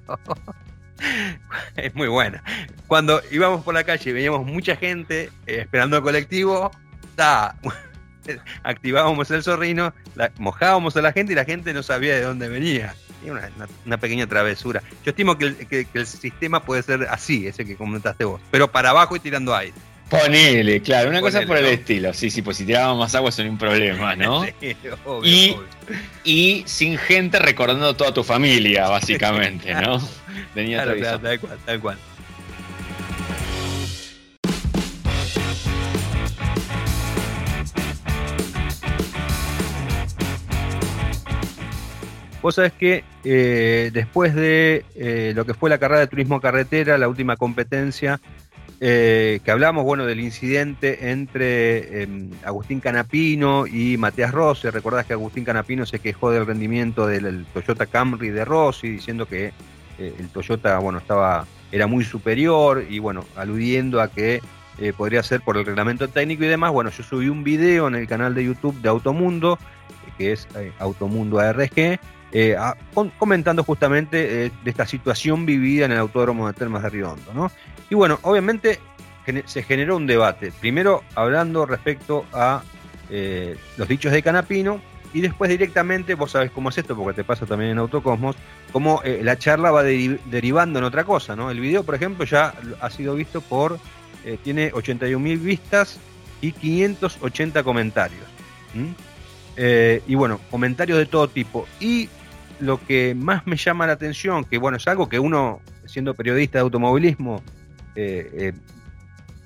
es 1.76 1.95
muy 1.95 2.07
buena. 2.07 2.43
Cuando 2.88 3.22
íbamos 3.32 3.63
por 3.63 3.74
la 3.74 3.84
calle 3.84 4.09
y 4.09 4.13
veíamos 4.13 4.45
mucha 4.45 4.76
gente 4.76 5.32
eh, 5.47 5.59
esperando 5.61 5.97
el 5.97 6.03
colectivo, 6.03 6.72
activábamos 8.63 9.32
el 9.32 9.43
zorrino, 9.43 9.93
mojábamos 10.38 10.95
a 10.97 11.01
la 11.01 11.11
gente 11.11 11.34
y 11.34 11.36
la 11.36 11.45
gente 11.45 11.74
no 11.74 11.84
sabía 11.84 12.15
de 12.15 12.22
dónde 12.22 12.49
venía. 12.49 12.95
Una, 13.24 13.51
una, 13.86 13.97
pequeña 13.99 14.26
travesura. 14.26 14.82
Yo 15.05 15.11
estimo 15.11 15.38
que 15.38 15.45
el, 15.45 15.88
el, 15.93 16.07
sistema 16.07 16.63
puede 16.63 16.82
ser 16.82 17.07
así, 17.07 17.45
ese 17.45 17.65
que 17.65 17.76
comentaste 17.76 18.26
vos, 18.26 18.41
pero 18.49 18.72
para 18.72 18.89
abajo 18.89 19.15
y 19.15 19.19
tirando 19.19 19.55
aire. 19.55 19.76
Ponele, 20.12 20.82
claro, 20.82 21.09
una 21.09 21.22
cosa 21.22 21.43
por 21.43 21.55
el 21.55 21.68
estilo. 21.68 22.14
Sí, 22.14 22.30
sí, 22.30 22.41
pues 22.41 22.57
si 22.57 22.66
tirábamos 22.66 22.99
más 22.99 23.16
agua 23.16 23.32
son 23.32 23.47
un 23.47 23.57
problema, 23.57 24.14
¿no? 24.18 24.45
y, 25.24 25.55
y 26.26 26.64
sin 26.66 26.97
gente 26.97 27.39
recordando 27.39 27.95
toda 27.95 28.14
tu 28.14 28.22
familia, 28.22 28.89
básicamente, 28.89 29.74
¿no? 29.74 30.01
Venía 30.53 30.84
claro, 30.84 31.20
tal 31.22 31.39
cual, 31.39 31.57
tal 31.66 31.80
cual. 31.80 31.97
Vos 42.41 42.55
sabés 42.55 42.74
que 42.74 43.05
eh, 43.24 43.91
después 43.93 44.36
de 44.36 44.84
eh, 44.95 45.32
lo 45.36 45.45
que 45.45 45.53
fue 45.53 45.70
la 45.70 45.78
carrera 45.78 46.01
de 46.01 46.07
turismo 46.07 46.41
carretera, 46.41 46.97
la 46.97 47.07
última 47.07 47.38
competencia, 47.38 48.20
eh, 48.84 49.39
que 49.45 49.51
hablamos, 49.51 49.84
bueno, 49.84 50.07
del 50.07 50.19
incidente 50.19 51.11
entre 51.11 52.01
em, 52.01 52.32
Agustín 52.43 52.79
Canapino 52.79 53.67
y 53.67 53.95
Matías 53.97 54.32
Rossi. 54.32 54.71
Recordás 54.71 55.05
que 55.05 55.13
Agustín 55.13 55.45
Canapino 55.45 55.86
se 55.86 55.99
quejó 55.99 56.32
del 56.32 56.47
rendimiento 56.47 57.05
del 57.05 57.45
Toyota 57.53 57.86
Camry 57.86 58.29
de 58.29 58.43
Rossi, 58.43 58.89
diciendo 58.89 59.27
que 59.27 59.53
el 59.99 60.29
Toyota, 60.29 60.79
bueno, 60.79 60.97
estaba, 60.97 61.45
era 61.71 61.86
muy 61.86 62.03
superior 62.03 62.84
y, 62.89 62.97
bueno, 62.97 63.23
aludiendo 63.36 64.01
a 64.01 64.07
que 64.07 64.41
podría 64.97 65.21
ser 65.21 65.41
por 65.41 65.57
el 65.57 65.65
reglamento 65.65 66.07
técnico 66.07 66.43
y 66.43 66.47
demás. 66.47 66.71
Bueno, 66.71 66.89
yo 66.89 67.03
subí 67.03 67.29
un 67.29 67.43
video 67.43 67.88
en 67.88 67.93
el 67.93 68.07
canal 68.07 68.34
de 68.34 68.45
YouTube 68.45 68.82
de 68.82 68.89
Automundo, 68.89 69.59
que 70.17 70.32
es 70.32 70.47
Automundo 70.79 71.38
ARG, 71.38 71.99
eh, 72.34 72.55
comentando 73.17 73.63
justamente 73.63 74.45
eh, 74.45 74.51
de 74.63 74.69
esta 74.69 74.86
situación 74.86 75.45
vivida 75.45 75.86
en 75.86 75.91
el 75.91 75.97
Autódromo 75.97 76.47
de 76.47 76.53
Termas 76.53 76.84
de 76.84 76.89
Riondo. 76.89 77.34
¿no? 77.34 77.51
Y 77.92 77.96
bueno, 77.96 78.20
obviamente 78.22 78.80
se 79.46 79.64
generó 79.64 79.98
un 79.98 80.08
debate, 80.08 80.54
primero 80.62 81.04
hablando 81.14 81.66
respecto 81.66 82.26
a 82.32 82.64
eh, 83.10 83.58
los 83.76 83.86
dichos 83.89 84.14
de 84.14 84.24
Canapino 84.24 84.80
y 85.14 85.20
después 85.20 85.52
directamente, 85.52 86.16
vos 86.16 86.32
sabés 86.32 86.52
cómo 86.52 86.70
es 86.70 86.78
esto, 86.78 86.96
porque 86.96 87.18
te 87.18 87.26
pasa 87.26 87.46
también 87.46 87.72
en 87.72 87.80
Autocosmos, 87.80 88.38
cómo 88.72 89.02
la 89.04 89.38
charla 89.38 89.72
va 89.72 89.84
derivando 89.84 90.80
en 90.80 90.86
otra 90.86 91.04
cosa. 91.04 91.36
¿no? 91.36 91.52
El 91.52 91.60
video, 91.60 91.84
por 91.84 91.96
ejemplo, 91.96 92.24
ya 92.24 92.54
ha 92.80 92.89
sido 92.89 93.14
visto 93.14 93.42
por, 93.42 93.78
tiene 94.42 94.72
81.000 94.72 95.39
vistas 95.42 96.00
y 96.39 96.54
580 96.54 97.62
comentarios. 97.62 98.24
y 100.08 100.16
bueno, 100.16 100.39
comentarios 100.50 100.98
de 100.98 101.08
todo 101.08 101.28
tipo. 101.28 101.68
Y 101.82 102.08
lo 102.62 102.80
que 102.80 103.14
más 103.16 103.46
me 103.46 103.58
llama 103.58 103.86
la 103.86 103.94
atención, 103.94 104.46
que 104.46 104.58
bueno, 104.58 104.78
es 104.78 104.88
algo 104.88 105.10
que 105.10 105.20
uno, 105.20 105.60
siendo 105.88 106.14
periodista 106.14 106.60
de 106.60 106.62
automovilismo, 106.62 107.44
eh, 107.96 108.30
eh, 108.34 108.54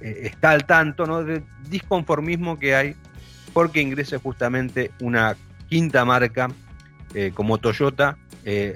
eh, 0.02 0.20
está 0.24 0.52
al 0.52 0.66
tanto, 0.66 1.06
¿no? 1.06 1.24
Del 1.24 1.44
disconformismo 1.70 2.60
que 2.60 2.76
hay 2.76 2.96
porque 3.54 3.82
ingrese 3.82 4.18
justamente 4.18 4.92
una 5.00 5.36
quinta 5.70 6.04
marca 6.06 6.50
como 7.34 7.58
Toyota 7.60 8.18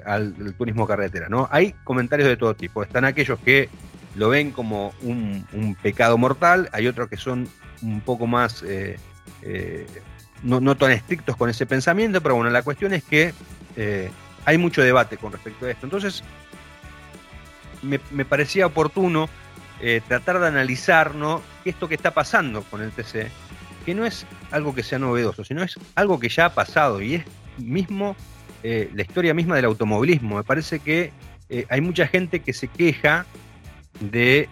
al, 0.06 0.54
turismo 0.56 0.86
carretera, 0.86 1.28
¿no? 1.28 1.46
Hay 1.52 1.74
comentarios 1.84 2.26
de 2.26 2.38
todo 2.38 2.54
tipo. 2.54 2.82
Están 2.82 3.04
aquellos 3.04 3.38
que 3.40 3.68
lo 4.14 4.30
ven 4.30 4.50
como 4.50 4.94
un, 5.02 5.76
pecado 5.82 6.16
mortal, 6.16 6.70
hay 6.72 6.86
otros 6.86 7.10
que 7.10 7.18
son 7.18 7.46
un 7.82 8.00
poco 8.00 8.26
más 8.26 8.64
no, 10.42 10.60
no, 10.60 10.74
tan 10.74 10.92
estrictos 10.92 11.36
con 11.36 11.50
ese 11.50 11.66
pensamiento, 11.66 12.22
pero 12.22 12.36
bueno, 12.36 12.48
la 12.48 12.62
cuestión 12.62 12.94
es 12.94 13.04
que 13.04 13.34
hay 14.46 14.56
mucho 14.56 14.82
debate 14.82 15.18
con 15.18 15.32
respecto 15.32 15.66
a 15.66 15.70
esto. 15.70 15.84
Entonces, 15.84 16.24
me, 17.82 18.24
parecía 18.24 18.66
oportuno 18.66 19.28
eh, 19.82 20.02
tratar 20.06 20.38
de 20.40 20.46
analizar 20.46 21.14
¿no? 21.14 21.40
esto 21.64 21.88
que 21.88 21.94
está 21.94 22.10
pasando 22.10 22.62
con 22.64 22.82
el 22.82 22.90
TC, 22.90 23.28
que 23.86 23.94
no 23.94 24.04
es 24.04 24.26
algo 24.50 24.74
que 24.74 24.82
sea 24.82 24.98
novedoso, 24.98 25.42
sino 25.42 25.62
es 25.62 25.78
algo 25.94 26.20
que 26.20 26.28
ya 26.28 26.46
ha 26.46 26.54
pasado 26.54 27.00
y 27.00 27.14
es 27.14 27.24
mismo 27.56 28.14
eh, 28.62 28.90
la 28.94 29.02
historia 29.02 29.32
misma 29.32 29.56
del 29.56 29.64
automovilismo. 29.64 30.36
Me 30.36 30.44
parece 30.44 30.80
que 30.80 31.12
eh, 31.48 31.64
hay 31.70 31.80
mucha 31.80 32.06
gente 32.06 32.40
que 32.40 32.52
se 32.52 32.68
queja 32.68 33.24
de 34.00 34.48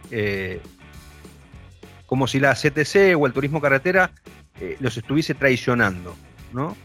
como 2.07 2.27
si 2.27 2.41
la 2.41 2.55
CTC 2.55 3.15
o 3.19 3.27
el 3.27 3.33
turismo 3.35 3.61
carretera 3.61 4.11
los 4.81 4.97
estuviese 4.97 5.35
traicionando, 5.35 6.17
¿no? 6.53 6.77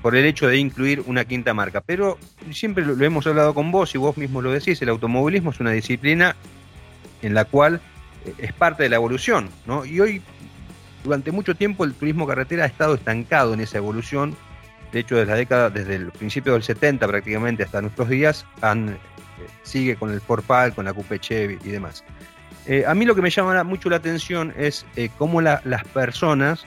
Por 0.00 0.16
el 0.16 0.24
hecho 0.24 0.48
de 0.48 0.56
incluir 0.56 1.02
una 1.06 1.26
quinta 1.26 1.54
marca. 1.54 1.82
Pero 1.82 2.18
siempre 2.52 2.84
lo, 2.84 3.02
hemos 3.04 3.26
hablado 3.26 3.54
con 3.54 3.70
vos 3.70 3.94
y 3.94 3.98
vos 3.98 4.16
mismo 4.16 4.40
lo 4.42 4.50
decís, 4.50 4.80
el 4.82 4.88
automovilismo 4.88 5.50
es 5.50 5.60
una 5.60 5.70
disciplina 5.72 6.34
en 7.26 7.34
la 7.34 7.44
cual 7.44 7.80
eh, 8.24 8.34
es 8.38 8.52
parte 8.52 8.82
de 8.84 8.88
la 8.88 8.96
evolución. 8.96 9.50
¿no? 9.66 9.84
Y 9.84 10.00
hoy, 10.00 10.22
durante 11.04 11.32
mucho 11.32 11.54
tiempo, 11.54 11.84
el 11.84 11.94
turismo 11.94 12.26
carretera 12.26 12.64
ha 12.64 12.66
estado 12.66 12.94
estancado 12.94 13.54
en 13.54 13.60
esa 13.60 13.78
evolución. 13.78 14.36
De 14.92 15.00
hecho, 15.00 15.16
desde 15.16 15.30
la 15.30 15.36
década, 15.36 15.70
desde 15.70 15.96
el 15.96 16.10
principio 16.12 16.52
del 16.52 16.62
70 16.62 17.06
prácticamente 17.06 17.62
hasta 17.62 17.82
nuestros 17.82 18.08
días, 18.08 18.46
eh, 18.62 18.96
sigue 19.62 19.96
con 19.96 20.12
el 20.12 20.20
Ford 20.20 20.44
con 20.74 20.84
la 20.84 20.94
Coupe 20.94 21.18
Chevy 21.18 21.58
y 21.64 21.70
demás. 21.70 22.04
a 22.86 22.94
mí 22.94 23.04
lo 23.04 23.14
que 23.14 23.22
me 23.22 23.30
llama 23.30 23.62
mucho 23.64 23.90
la 23.90 23.96
atención 23.96 24.52
es 24.56 24.86
cómo 25.18 25.40
las 25.40 25.84
personas 25.92 26.66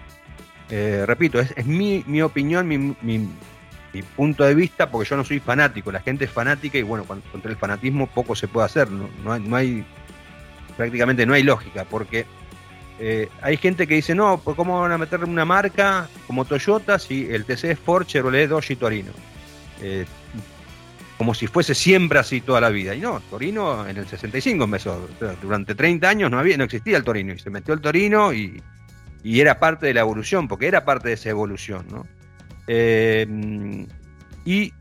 eh, 0.70 1.04
repito, 1.06 1.40
es, 1.40 1.66
mi, 1.66 2.22
opinión, 2.22 2.68
mi, 2.68 2.96
punto 4.16 4.44
de 4.44 4.54
vista, 4.54 4.90
porque 4.90 5.10
yo 5.10 5.18
no 5.18 5.24
soy 5.24 5.40
fanático, 5.40 5.92
la 5.92 6.02
gente 6.02 6.26
es 6.26 6.32
fanática 6.32 6.78
y 6.78 6.84
bueno, 6.84 7.06
contra 7.06 7.52
el 7.52 7.58
fanatismo 7.58 8.08
poco 8.08 8.36
se 8.36 8.48
puede 8.48 8.66
hacer, 8.66 8.88
no, 8.92 9.56
hay, 9.56 9.84
prácticamente 10.80 11.26
no 11.26 11.34
hay 11.34 11.44
lógica, 11.44 11.84
porque 11.84 12.26
eh, 13.00 13.28
hay 13.42 13.58
gente 13.58 13.86
que 13.86 13.96
dice, 13.96 14.16
no, 14.16 14.40
pues 14.42 14.56
¿cómo 14.56 14.80
van 14.80 14.94
a 14.94 14.98
meter 14.98 15.22
una 15.26 15.44
marca 15.44 16.08
como 16.26 16.46
Toyota 16.46 16.98
si 16.98 17.28
el 17.30 17.44
TC 17.44 17.66
es 17.66 17.80
Ford, 17.80 18.06
Chevrolet, 18.06 18.48
Dodge 18.48 18.72
y 18.72 18.76
Torino? 18.78 19.12
Eh, 19.82 20.06
como 21.18 21.34
si 21.34 21.48
fuese 21.48 21.76
siempre 21.76 22.18
así 22.18 22.40
toda 22.40 22.62
la 22.62 22.70
vida. 22.70 22.96
Y 22.96 23.02
no, 23.02 23.20
Torino 23.30 23.86
en 23.90 23.98
el 23.98 24.08
65 24.08 24.64
empezó. 24.64 25.10
durante 25.42 25.76
30 25.76 26.08
años 26.08 26.32
no, 26.32 26.40
había, 26.40 26.56
no 26.56 26.64
existía 26.64 26.96
el 26.96 27.04
Torino. 27.04 27.34
Y 27.34 27.40
se 27.40 27.50
metió 27.50 27.74
el 27.74 27.82
Torino 27.82 28.32
y, 28.32 28.64
y 29.22 29.42
era 29.42 29.60
parte 29.60 29.88
de 29.88 29.96
la 29.96 30.00
evolución, 30.00 30.48
porque 30.48 30.68
era 30.68 30.86
parte 30.86 31.10
de 31.10 31.16
esa 31.16 31.30
evolución, 31.30 31.86
¿no? 31.92 32.08
Eh, 32.68 33.28
y 34.46 34.72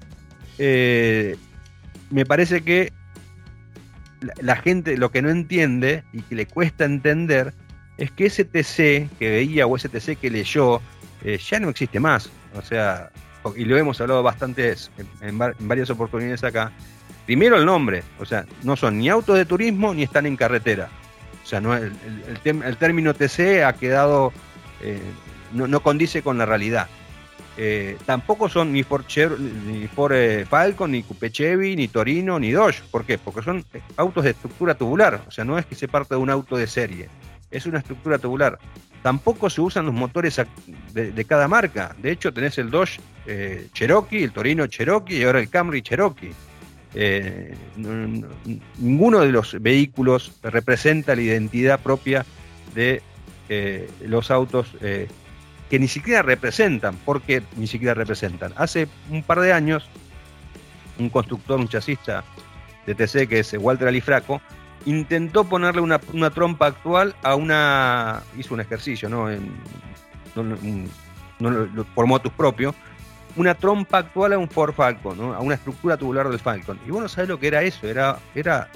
me 2.10 2.24
parece 2.24 2.60
que 2.62 2.92
la, 4.40 4.56
gente 4.56 4.96
lo 4.96 5.10
que 5.10 5.22
no 5.22 5.30
entiende 5.30 6.04
y 6.12 6.22
que 6.22 6.34
le 6.34 6.46
cuesta 6.46 6.84
entender 6.84 7.54
es 7.96 8.10
que 8.10 8.26
ese 8.26 8.44
TC 8.44 9.08
que 9.18 9.30
veía 9.30 9.66
o 9.66 9.76
ese 9.76 9.88
TC 9.88 10.16
que 10.16 10.30
leyó 10.30 10.80
eh, 11.24 11.38
ya 11.38 11.60
no 11.60 11.68
existe 11.68 12.00
más. 12.00 12.30
O 12.54 12.62
sea, 12.62 13.10
y 13.56 13.64
lo 13.64 13.76
hemos 13.76 14.00
hablado 14.00 14.22
bastantes 14.22 14.90
en, 15.20 15.38
varias 15.38 15.90
oportunidades 15.90 16.44
acá. 16.44 16.72
Primero 17.26 17.56
el 17.56 17.66
nombre, 17.66 18.02
o 18.18 18.24
sea, 18.24 18.46
no 18.62 18.76
son 18.76 18.98
ni 18.98 19.08
autos 19.08 19.36
de 19.36 19.44
turismo 19.44 19.92
ni 19.92 20.02
están 20.02 20.26
en 20.26 20.36
carretera. 20.36 20.88
O 21.44 21.46
sea, 21.46 21.60
no, 21.60 21.74
el, 21.74 21.92
el, 22.44 22.76
término 22.76 23.14
TC 23.14 23.64
ha 23.64 23.72
quedado, 23.74 24.32
eh, 24.82 25.00
no, 25.52 25.80
condice 25.80 26.22
con 26.22 26.38
la 26.38 26.46
realidad. 26.46 26.88
Eh, 27.60 27.98
tampoco 28.06 28.48
son 28.48 28.72
ni 28.72 28.84
Ford, 28.84 29.04
ni 29.66 29.88
eh, 30.12 30.46
Falcon, 30.48 30.92
ni 30.92 31.02
Coupe 31.02 31.32
Chevy, 31.32 31.74
ni 31.74 31.88
Torino, 31.88 32.38
ni 32.38 32.52
Dodge. 32.52 32.82
¿Por 32.88 33.04
qué? 33.04 33.18
Porque 33.18 33.42
son 33.42 33.64
autos 33.96 34.22
de 34.22 34.30
estructura 34.30 34.74
tubular. 34.74 35.24
O 35.26 35.30
sea, 35.32 35.44
no 35.44 35.58
es 35.58 35.66
que 35.66 35.74
se 35.74 35.88
parte 35.88 36.14
de 36.14 36.20
un 36.20 36.30
auto 36.30 36.56
de 36.56 36.68
serie. 36.68 37.08
Es 37.50 37.66
una 37.66 37.78
estructura 37.78 38.18
tubular. 38.18 38.58
Tampoco 39.02 39.50
se 39.50 39.60
usan 39.60 39.86
los 39.86 39.94
motores 39.94 40.40
de, 40.92 41.24
cada 41.24 41.48
marca. 41.48 41.96
De 42.00 42.12
hecho, 42.12 42.32
tenés 42.32 42.58
el 42.58 42.70
Dodge 42.70 43.00
Cherokee, 43.72 44.22
el 44.22 44.32
Torino 44.32 44.66
Cherokee 44.66 45.18
y 45.18 45.24
ahora 45.24 45.40
el 45.40 45.48
Camry 45.48 45.82
Cherokee. 45.82 46.32
Eh, 46.94 47.54
ninguno 48.78 49.20
de 49.20 49.32
los 49.32 49.60
vehículos 49.60 50.32
representa 50.42 51.14
la 51.14 51.22
identidad 51.22 51.80
propia 51.80 52.24
de 52.74 53.02
eh, 53.48 53.88
los 54.04 54.30
autos 54.30 54.74
que 55.70 55.78
ni 55.78 55.88
siquiera 55.88 56.22
representan. 56.22 56.96
¿Por 56.96 57.22
qué 57.22 57.42
ni 57.56 57.66
siquiera 57.66 57.94
representan? 57.94 58.52
Hace 58.56 58.88
un 59.10 59.22
par 59.22 59.40
de 59.40 59.52
años, 59.52 59.88
un 60.98 61.10
constructor, 61.10 61.58
un 61.58 61.68
chasista 61.68 62.24
de 62.86 62.94
TC, 62.94 63.28
que 63.28 63.40
es 63.40 63.54
Walter 63.58 63.88
Alifraco, 63.88 64.40
intentó 64.86 65.44
ponerle 65.44 65.80
una, 65.80 65.98
trompa 66.30 66.66
actual 66.66 67.14
a 67.22 67.34
una. 67.34 68.22
hizo 68.36 68.54
un 68.54 68.60
ejercicio, 68.60 69.08
¿no? 69.08 69.30
En, 69.30 69.52
por 71.94 72.06
motus 72.06 72.32
propio, 72.32 72.74
una 73.36 73.54
trompa 73.54 73.98
actual 73.98 74.32
a 74.32 74.38
un 74.38 74.48
Ford 74.48 74.74
Falcon, 74.74 75.18
¿no? 75.18 75.34
a 75.34 75.40
una 75.40 75.54
estructura 75.54 75.96
tubular 75.96 76.28
del 76.28 76.38
Falcon. 76.38 76.78
Y 76.86 76.90
vos 76.90 77.02
no 77.02 77.08
sabés 77.08 77.28
lo 77.28 77.38
que 77.38 77.48
era 77.48 77.62
eso, 77.62 77.86
era, 77.86 78.18
era, 78.34 78.68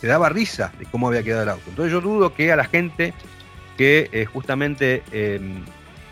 te 0.00 0.06
daba 0.06 0.28
risa 0.28 0.72
de 0.78 0.86
cómo 0.86 1.08
había 1.08 1.22
quedado 1.22 1.42
el 1.42 1.48
auto. 1.50 1.64
Entonces 1.68 1.92
yo 1.92 2.00
dudo 2.00 2.34
que 2.34 2.52
a 2.52 2.56
la 2.56 2.64
gente 2.64 3.12
que 3.76 4.08
eh, 4.12 4.24
justamente 4.24 5.02
em, 5.12 5.64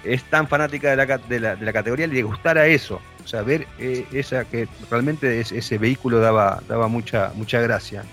es 0.05 0.25
tan 0.25 0.49
fanática 0.49 0.91
de 0.91 0.97
la, 0.97 1.19
de, 1.19 1.41
la, 1.41 1.57
de 1.57 1.65
la, 1.65 1.73
categoría 1.73 2.07
le 2.07 2.23
gustara 2.23 2.67
eso. 2.67 3.01
O 3.25 3.29
sea, 3.29 3.43
ver 3.43 3.67
eh, 3.79 4.05
esa 4.13 4.45
que 4.45 4.69
realmente 4.91 5.41
ese 5.41 5.79
vehículo 5.79 6.21
daba, 6.21 6.63
daba 6.69 6.89
mucha, 6.89 7.33
mucha 7.35 7.61
gracia. 7.61 8.05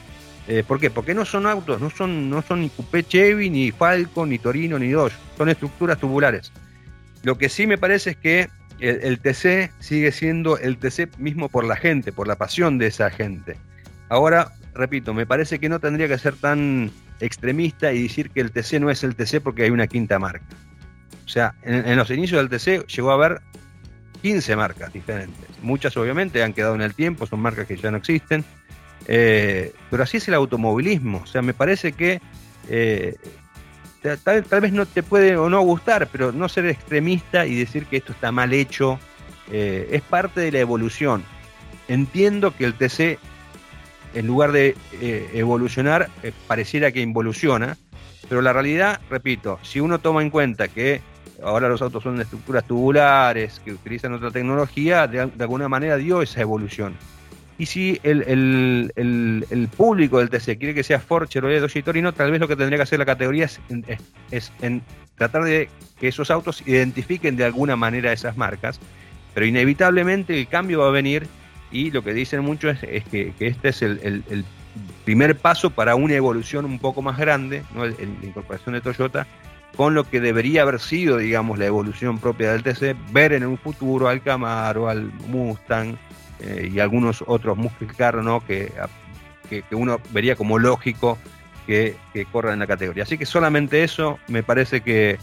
Eh, 0.48 0.64
¿Por 0.68 0.80
qué? 0.80 0.90
Porque 0.90 1.14
no 1.14 1.26
son 1.26 1.46
autos, 1.46 1.80
no 1.80 1.90
son, 1.90 2.30
no 2.30 2.42
son 2.42 2.62
ni 2.62 2.70
Coupé 2.70 3.04
Chevy, 3.04 3.50
ni 3.50 3.72
Falcon, 3.72 4.30
ni 4.30 4.40
Torino, 4.40 4.80
ni 4.80 4.90
Dodge. 4.90 5.14
Son 5.38 5.50
estructuras 5.50 6.00
tubulares. 6.00 6.52
Lo 7.24 7.38
que 7.38 7.50
sí 7.50 7.68
me 7.68 7.78
parece 7.78 8.12
es 8.12 8.18
que 8.18 8.50
el, 8.80 9.20
TC 9.20 9.72
sigue 9.80 10.12
siendo 10.12 10.58
el 10.58 10.78
TC 10.78 11.18
mismo 11.18 11.50
por 11.50 11.66
la 11.66 11.76
gente, 11.76 12.12
por 12.12 12.28
la 12.28 12.36
pasión 12.36 12.78
de 12.78 12.88
esa 12.88 13.10
gente. 13.10 13.58
Ahora, 14.08 14.54
repito, 14.74 15.14
me 15.14 15.26
parece 15.26 15.60
que 15.60 15.70
no 15.70 15.80
tendría 15.80 16.08
que 16.08 16.18
ser 16.18 16.36
tan 16.36 16.92
extremista 17.20 17.92
y 17.92 18.04
decir 18.04 18.30
que 18.30 18.42
el 18.42 18.52
TC 18.52 18.80
no 18.80 18.90
es 18.90 19.04
el 19.04 19.16
TC 19.16 19.42
porque 19.42 19.64
hay 19.64 19.70
una 19.70 19.88
quinta 19.88 20.18
marca. 20.18 20.46
O 21.30 21.32
sea, 21.32 21.54
en, 21.62 21.96
los 21.96 22.10
inicios 22.10 22.42
del 22.42 22.50
TC 22.50 22.88
llegó 22.88 23.12
a 23.12 23.14
haber 23.14 23.40
15 24.24 24.56
marcas 24.56 24.92
diferentes. 24.92 25.46
Muchas 25.62 25.96
obviamente 25.96 26.42
han 26.42 26.54
quedado 26.54 26.74
en 26.74 26.82
el 26.82 26.96
tiempo, 26.96 27.28
son 27.28 27.40
marcas 27.40 27.68
que 27.68 27.78
ya 27.78 27.92
no 27.92 27.98
existen. 27.98 28.44
Eh, 29.08 29.72
pero 29.92 30.02
así 30.02 30.18
es 30.18 30.28
el 30.28 30.34
automovilismo. 30.34 31.22
O 31.24 31.28
sea, 31.28 31.44
me 31.44 31.54
parece 31.54 31.92
que 31.92 32.20
eh, 32.68 33.16
tal, 34.24 34.42
vez 34.60 34.74
no 34.74 34.88
te 34.88 35.04
puede 35.04 35.38
o 35.38 35.52
no 35.52 35.62
gustar, 35.62 36.08
pero 36.12 36.32
no 36.32 36.50
ser 36.50 36.66
extremista 36.66 37.46
y 37.46 37.54
decir 37.54 37.86
que 37.86 37.98
esto 37.98 38.12
está 38.12 38.32
mal 38.32 38.52
hecho 38.52 39.00
eh, 39.52 39.88
es 39.92 40.02
parte 40.02 40.42
de 40.42 40.52
la 40.52 40.60
evolución. 40.62 41.24
Entiendo 41.88 42.56
que 42.56 42.66
el 42.66 42.74
TC, 42.74 43.20
en 44.16 44.26
lugar 44.26 44.52
de 44.52 44.76
evolucionar, 45.34 46.10
pareciera 46.48 46.92
que 46.92 47.02
involuciona, 47.02 47.78
pero 48.28 48.42
la 48.42 48.52
realidad, 48.52 49.00
repito, 49.12 49.60
si 49.62 49.80
uno 49.80 50.00
toma 50.00 50.24
en 50.24 50.32
cuenta 50.32 50.68
que 50.68 51.02
ahora 51.44 51.70
los 51.70 51.82
autos 51.82 52.04
son 52.04 52.18
de 52.18 52.24
estructuras 52.24 52.66
tubulares, 52.66 53.62
que 53.64 53.74
utilizan 53.74 54.14
otra 54.14 54.32
tecnología, 54.32 55.08
de, 55.08 55.20
alguna 55.40 55.70
manera 55.70 55.98
dio 55.98 56.22
esa 56.22 56.42
evolución. 56.42 56.96
Y 57.58 57.66
si 57.66 58.00
el, 58.04 59.70
público 59.76 60.20
del 60.20 60.30
TC 60.30 60.58
quiere 60.58 60.74
que 60.74 60.84
sea 60.84 61.00
Ford, 61.00 61.28
Chevrolet, 61.28 61.60
Dodge 61.60 61.80
y 61.80 61.84
Torino, 61.84 62.14
tal 62.14 62.32
vez 62.32 62.40
lo 62.40 62.48
que 62.48 62.56
tendría 62.56 62.78
que 62.78 62.84
hacer 62.84 63.00
la 63.00 63.06
categoría 63.06 63.46
es, 63.46 63.60
es, 64.32 64.54
en 64.62 64.82
tratar 65.16 65.44
de 65.44 65.70
que 66.00 66.08
esos 66.08 66.32
autos 66.32 66.66
identifiquen 66.66 67.36
de 67.36 67.44
alguna 67.44 67.76
manera 67.76 68.14
esas 68.14 68.38
marcas, 68.38 68.80
pero 69.34 69.46
inevitablemente 69.46 70.38
el 70.40 70.48
cambio 70.48 70.80
va 70.80 70.88
a 70.88 70.92
venir 70.92 71.28
y 71.72 71.92
lo 71.92 72.02
que 72.04 72.14
dicen 72.14 72.42
muchos 72.42 72.78
es, 72.84 73.04
que, 73.06 73.34
este 73.40 73.70
es 73.70 73.82
el, 73.82 74.24
primer 75.04 75.36
paso 75.36 75.72
para 75.72 75.96
una 75.96 76.14
evolución 76.14 76.66
un 76.66 76.80
poco 76.80 77.02
más 77.02 77.18
grande, 77.18 77.64
¿no? 77.76 77.86
la 77.86 77.96
incorporación 78.24 78.76
de 78.76 78.82
Toyota, 78.82 79.28
con 79.76 79.94
lo 79.94 80.04
que 80.04 80.20
debería 80.20 80.64
haber 80.64 80.80
sido, 80.80 81.18
digamos, 81.18 81.58
la 81.58 81.66
evolución 81.66 82.20
propia 82.20 82.52
del 82.52 82.64
TC, 82.64 82.96
ver 83.12 83.34
en 83.34 83.46
un 83.46 83.58
futuro 83.58 84.08
al 84.08 84.22
Camaro, 84.22 84.90
al 84.90 85.12
Mustang 85.28 85.98
eh, 86.42 86.70
y 86.74 86.80
algunos 86.80 87.24
otros 87.26 87.58
Muscle 87.58 87.88
Car, 87.88 88.16
¿no? 88.16 88.46
Que, 88.46 88.72
uno 89.72 90.00
vería 90.12 90.36
como 90.36 90.60
lógico 90.60 91.18
que, 91.66 91.96
que, 92.14 92.26
corran 92.26 92.54
en 92.54 92.60
la 92.60 92.68
categoría. 92.68 93.04
Así 93.04 93.18
que 93.18 93.26
solamente 93.26 93.84
eso 93.84 94.20
me 94.28 94.44
parece 94.44 94.82
que, 94.82 95.18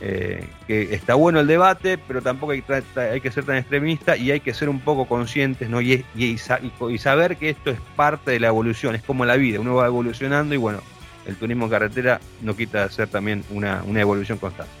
eh, 0.00 0.46
que 0.68 0.94
está 0.94 1.14
bueno 1.14 1.40
el 1.40 1.46
debate, 1.46 1.98
pero 1.98 2.22
tampoco 2.22 2.52
hay, 2.52 2.62
que 2.62 3.30
ser 3.32 3.44
tan 3.44 3.56
extremista 3.56 4.16
y 4.16 4.30
hay 4.30 4.38
que 4.40 4.54
ser 4.54 4.68
un 4.68 4.78
poco 4.78 5.06
conscientes 5.06 5.68
¿no? 5.68 5.80
y, 5.80 6.04
y 6.14 6.38
saber 6.38 7.36
que 7.36 7.50
esto 7.50 7.70
es 7.70 7.80
parte 7.96 8.30
de 8.30 8.40
la 8.40 8.48
evolución, 8.48 8.94
es 8.94 9.02
como 9.02 9.24
la 9.24 9.36
vida, 9.36 9.58
uno 9.58 9.74
va 9.74 9.86
evolucionando 9.86 10.54
y 10.54 10.58
bueno, 10.58 10.82
el 11.28 11.36
turismo 11.36 11.68
carretera 11.68 12.20
no 12.42 12.56
quita 12.56 12.88
ser 12.90 13.08
también 13.08 13.44
una, 13.50 13.82
evolución 13.94 14.38
constante. 14.38 14.72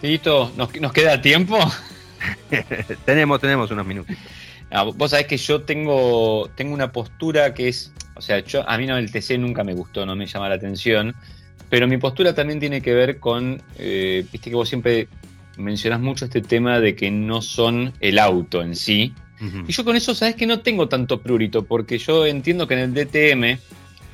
Tito, 0.00 0.50
¿nos, 0.56 0.74
¿nos 0.80 0.92
queda 0.92 1.20
tiempo? 1.20 1.58
tenemos, 3.04 3.38
tenemos 3.40 3.70
unos 3.70 3.86
minutos. 3.86 4.16
Ah, 4.70 4.84
vos 4.84 5.10
sabés 5.10 5.26
que 5.26 5.36
yo 5.36 5.62
tengo, 5.62 6.48
tengo 6.54 6.72
una 6.72 6.90
postura 6.90 7.52
que 7.52 7.68
es, 7.68 7.92
o 8.14 8.22
sea, 8.22 8.40
yo, 8.40 8.68
a 8.68 8.78
mí 8.78 8.86
no 8.86 8.96
el 8.96 9.12
TC 9.12 9.38
nunca 9.38 9.62
me 9.62 9.74
gustó, 9.74 10.06
no 10.06 10.16
me 10.16 10.26
llama 10.26 10.48
la 10.48 10.54
atención, 10.54 11.14
pero 11.68 11.86
mi 11.86 11.98
postura 11.98 12.34
también 12.34 12.58
tiene 12.58 12.80
que 12.80 12.94
ver 12.94 13.18
con, 13.18 13.62
eh, 13.78 14.24
viste 14.32 14.48
que 14.48 14.56
vos 14.56 14.68
siempre 14.68 15.08
mencionás 15.58 16.00
mucho 16.00 16.24
este 16.24 16.40
tema 16.40 16.80
de 16.80 16.96
que 16.96 17.10
no 17.10 17.42
son 17.42 17.92
el 18.00 18.18
auto 18.18 18.62
en 18.62 18.74
sí. 18.74 19.12
Y 19.66 19.72
yo 19.72 19.86
con 19.86 19.96
eso, 19.96 20.14
sabes 20.14 20.34
que 20.34 20.46
no 20.46 20.60
tengo 20.60 20.86
tanto 20.86 21.22
prurito, 21.22 21.64
porque 21.64 21.96
yo 21.96 22.26
entiendo 22.26 22.68
que 22.68 22.74
en 22.74 22.80
el 22.80 22.92
DTM 22.94 23.58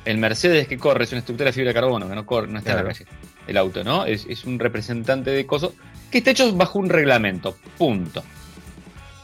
el 0.07 0.17
Mercedes 0.17 0.69
que 0.69 0.77
corre 0.77 1.03
es 1.03 1.11
una 1.11 1.19
estructura 1.19 1.49
de 1.49 1.53
fibra 1.53 1.69
de 1.69 1.73
carbono, 1.73 2.07
que 2.07 2.15
no, 2.15 2.25
corre, 2.25 2.47
no 2.47 2.59
está 2.59 2.71
en 2.71 2.77
la 2.77 2.83
calle, 2.85 3.05
el 3.45 3.57
auto, 3.57 3.83
¿no? 3.83 4.05
Es, 4.05 4.45
un 4.45 4.57
representante 4.57 5.31
de 5.31 5.45
cosas 5.45 5.71
que 6.09 6.19
está 6.19 6.31
hecho 6.31 6.51
bajo 6.53 6.79
un 6.79 6.87
reglamento, 6.87 7.57
punto. 7.77 8.23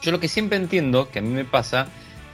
Yo 0.02 0.12
lo 0.12 0.20
que 0.20 0.28
siempre 0.28 0.58
entiendo, 0.58 1.08
que 1.10 1.20
a 1.20 1.22
mí 1.22 1.30
me 1.30 1.46
pasa, 1.46 1.86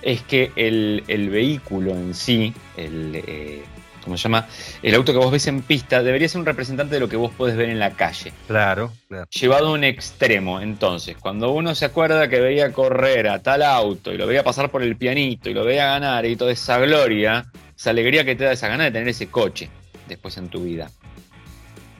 es 0.02 0.22
que 0.22 0.50
el, 0.56 1.30
vehículo 1.30 1.92
en 1.92 2.12
sí, 2.12 2.52
el, 2.76 3.22
eh, 3.24 3.62
¿cómo 4.02 4.16
se 4.16 4.24
llama? 4.24 4.48
El 4.82 4.96
auto 4.96 5.12
que 5.12 5.18
vos 5.18 5.30
ves 5.30 5.46
en 5.46 5.62
pista 5.62 6.02
debería 6.02 6.28
ser 6.28 6.40
un 6.40 6.46
representante 6.46 6.94
de 6.94 7.00
lo 7.00 7.08
que 7.08 7.16
vos 7.16 7.30
podés 7.30 7.56
ver 7.56 7.68
en 7.68 7.78
la 7.78 7.92
calle. 7.92 8.32
Claro, 8.48 8.92
claro. 9.06 9.28
Llevado 9.30 9.68
a 9.68 9.72
un 9.74 9.84
extremo. 9.84 10.60
Entonces, 10.60 11.16
cuando 11.16 11.52
uno 11.52 11.76
se 11.76 11.84
acuerda 11.84 12.26
que 12.26 12.40
veía 12.40 12.72
correr 12.72 13.28
a 13.28 13.40
tal 13.40 13.62
auto 13.62 14.12
y 14.12 14.18
lo 14.18 14.26
veía 14.26 14.42
pasar 14.42 14.72
por 14.72 14.82
el 14.82 14.96
pianito 14.96 15.48
y 15.48 15.54
lo 15.54 15.64
veía 15.64 15.86
ganar 15.86 16.26
y 16.26 16.34
toda 16.34 16.50
esa 16.50 16.78
gloria, 16.78 17.46
esa 17.80 17.90
alegría 17.90 18.26
que 18.26 18.36
te 18.36 18.44
da 18.44 18.52
esa 18.52 18.68
gana 18.68 18.84
de 18.84 18.90
tener 18.90 19.08
ese 19.08 19.28
coche 19.28 19.70
después 20.06 20.36
en 20.36 20.48
tu 20.50 20.62
vida. 20.62 20.90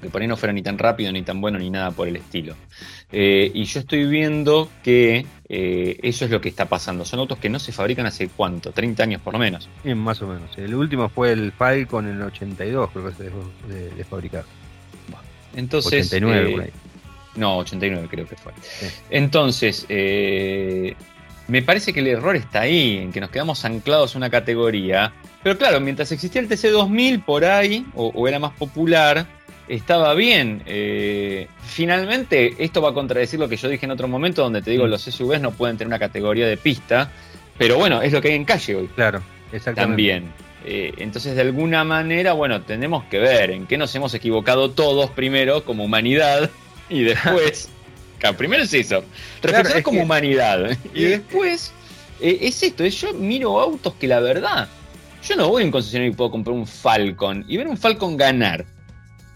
Que 0.03 0.11
por 0.11 0.21
ahí 0.21 0.29
no 0.29 0.37
fuera 0.37 0.53
ni 0.53 0.63
tan 0.63 0.77
rápido, 0.77 1.11
ni 1.11 1.23
tan 1.23 1.41
bueno, 1.41 1.59
ni 1.59 1.71
nada 1.71 1.91
por 1.91 2.07
el 2.07 2.17
estilo. 2.17 2.55
Eh, 3.11 3.51
y 3.55 3.65
yo 3.65 3.81
estoy 3.81 4.05
viendo 4.05 4.69
que 4.83 5.25
eh, 5.49 5.99
eso 6.03 6.27
es 6.27 6.31
lo 6.31 6.39
que 6.43 6.51
está 6.51 6.67
pasando. 6.67 7.07
Son 7.07 7.21
autos 7.21 7.39
que 7.39 7.49
no 7.49 7.59
se 7.59 7.73
fabrican 7.73 8.05
hace 8.05 8.29
cuánto, 8.29 8.73
30 8.73 9.03
años 9.03 9.23
por 9.23 9.33
lo 9.33 9.39
menos. 9.39 9.71
Sí, 9.83 9.95
más 9.95 10.21
o 10.21 10.27
menos. 10.27 10.51
El 10.59 10.75
último 10.75 11.09
fue 11.09 11.33
el 11.33 11.51
Falcon 11.51 12.07
en 12.09 12.17
el 12.17 12.23
82, 12.25 12.91
creo 12.91 13.09
que 13.09 13.15
se 13.15 13.23
dejó 13.25 13.51
de, 13.67 14.05
fabricar. 14.05 14.45
entonces. 15.57 16.07
89, 16.13 16.41
eh, 16.41 16.53
por 16.53 16.63
ahí. 16.65 16.71
No, 17.37 17.57
89 17.57 18.07
creo 18.11 18.29
que 18.29 18.37
fue. 18.37 18.53
Entonces, 19.09 19.87
me 21.51 21.63
parece 21.63 21.93
que 21.93 22.01
el 22.01 22.07
error 22.07 22.37
está 22.37 22.63
ahí, 22.63 22.99
en 22.99 23.13
que 23.13 23.21
nos 23.21 23.31
quedamos 23.31 23.65
anclados 23.65 24.15
a 24.15 24.19
una 24.19 24.31
categoría 24.31 25.13
pero 25.43 25.57
claro, 25.57 25.81
mientras 25.81 26.13
existía 26.13 26.41
el 26.41 26.49
TC2000 26.49 27.25
por 27.25 27.45
ahí, 27.45 27.87
o, 27.95 28.29
era 28.29 28.39
más 28.39 28.53
popular, 28.53 29.27
estaba 29.69 30.15
bien. 30.15 30.63
Eh, 30.67 31.49
finalmente, 31.63 32.57
esto 32.59 32.83
va 32.83 32.91
a 32.91 32.95
contradecir 32.95 33.41
lo 33.41 33.49
que 33.49 33.57
yo 33.57 33.69
dije 33.69 33.87
en 33.87 33.93
otro 33.93 34.07
momento, 34.07 34.43
donde 34.43 34.61
te 34.61 34.71
digo, 34.71 34.87
mm. 34.87 34.91
los 34.91 35.03
SUVs 35.03 35.41
no 35.41 35.53
pueden 35.53 35.79
tener 35.79 35.89
una 35.89 35.99
categoría 35.99 36.47
de 36.47 36.57
pista, 36.59 37.11
pero 37.57 37.79
bueno, 37.79 38.03
es 38.03 38.13
lo 38.13 38.21
que 38.21 38.29
hay 38.29 38.35
en 38.35 38.45
calle 38.45 38.77
hoy. 38.77 38.89
Claro, 38.89 39.23
exactamente. 39.51 39.81
También. 39.81 40.33
Eh, 40.67 40.93
entonces, 40.99 41.35
de 41.35 41.41
alguna 41.41 41.85
manera, 41.85 42.35
bueno, 42.35 42.61
tenemos 42.61 43.05
que 43.05 43.19
ver 43.19 43.51
en 43.51 43.67
qué 43.67 43.79
nos 43.79 43.95
hemos 43.95 44.13
equivocado 44.13 44.73
todos 44.73 45.11
primero 45.11 45.65
como 45.65 45.85
humanidad 45.85 46.51
y 46.91 47.03
después... 47.05 47.71
claro, 48.21 48.37
primero 48.37 48.63
es 48.63 48.73
eso, 48.73 49.03
reflexionar 49.43 49.83
como 49.83 50.03
humanidad. 50.03 50.79
Y 50.95 51.03
después 51.05 51.73
eh, 52.21 52.39
es 52.43 52.63
esto, 52.63 52.85
es 52.85 53.01
yo 53.01 53.13
miro 53.15 53.61
autos 53.61 53.95
que 53.95 54.07
la 54.07 54.21
verdad 54.21 54.69
yo 55.23 55.37
no 55.37 55.49
voy 55.49 55.63
a 55.63 55.67
un 55.67 55.71
concesionario 55.71 56.13
y 56.13 56.15
puedo 56.15 56.31
comprar 56.31 56.57
un 56.57 56.67
Falcon 56.67 57.45
y 57.47 57.57
ver 57.57 57.69
un 57.69 57.77
Falcon 57.77 58.17
ganar. 58.17 58.65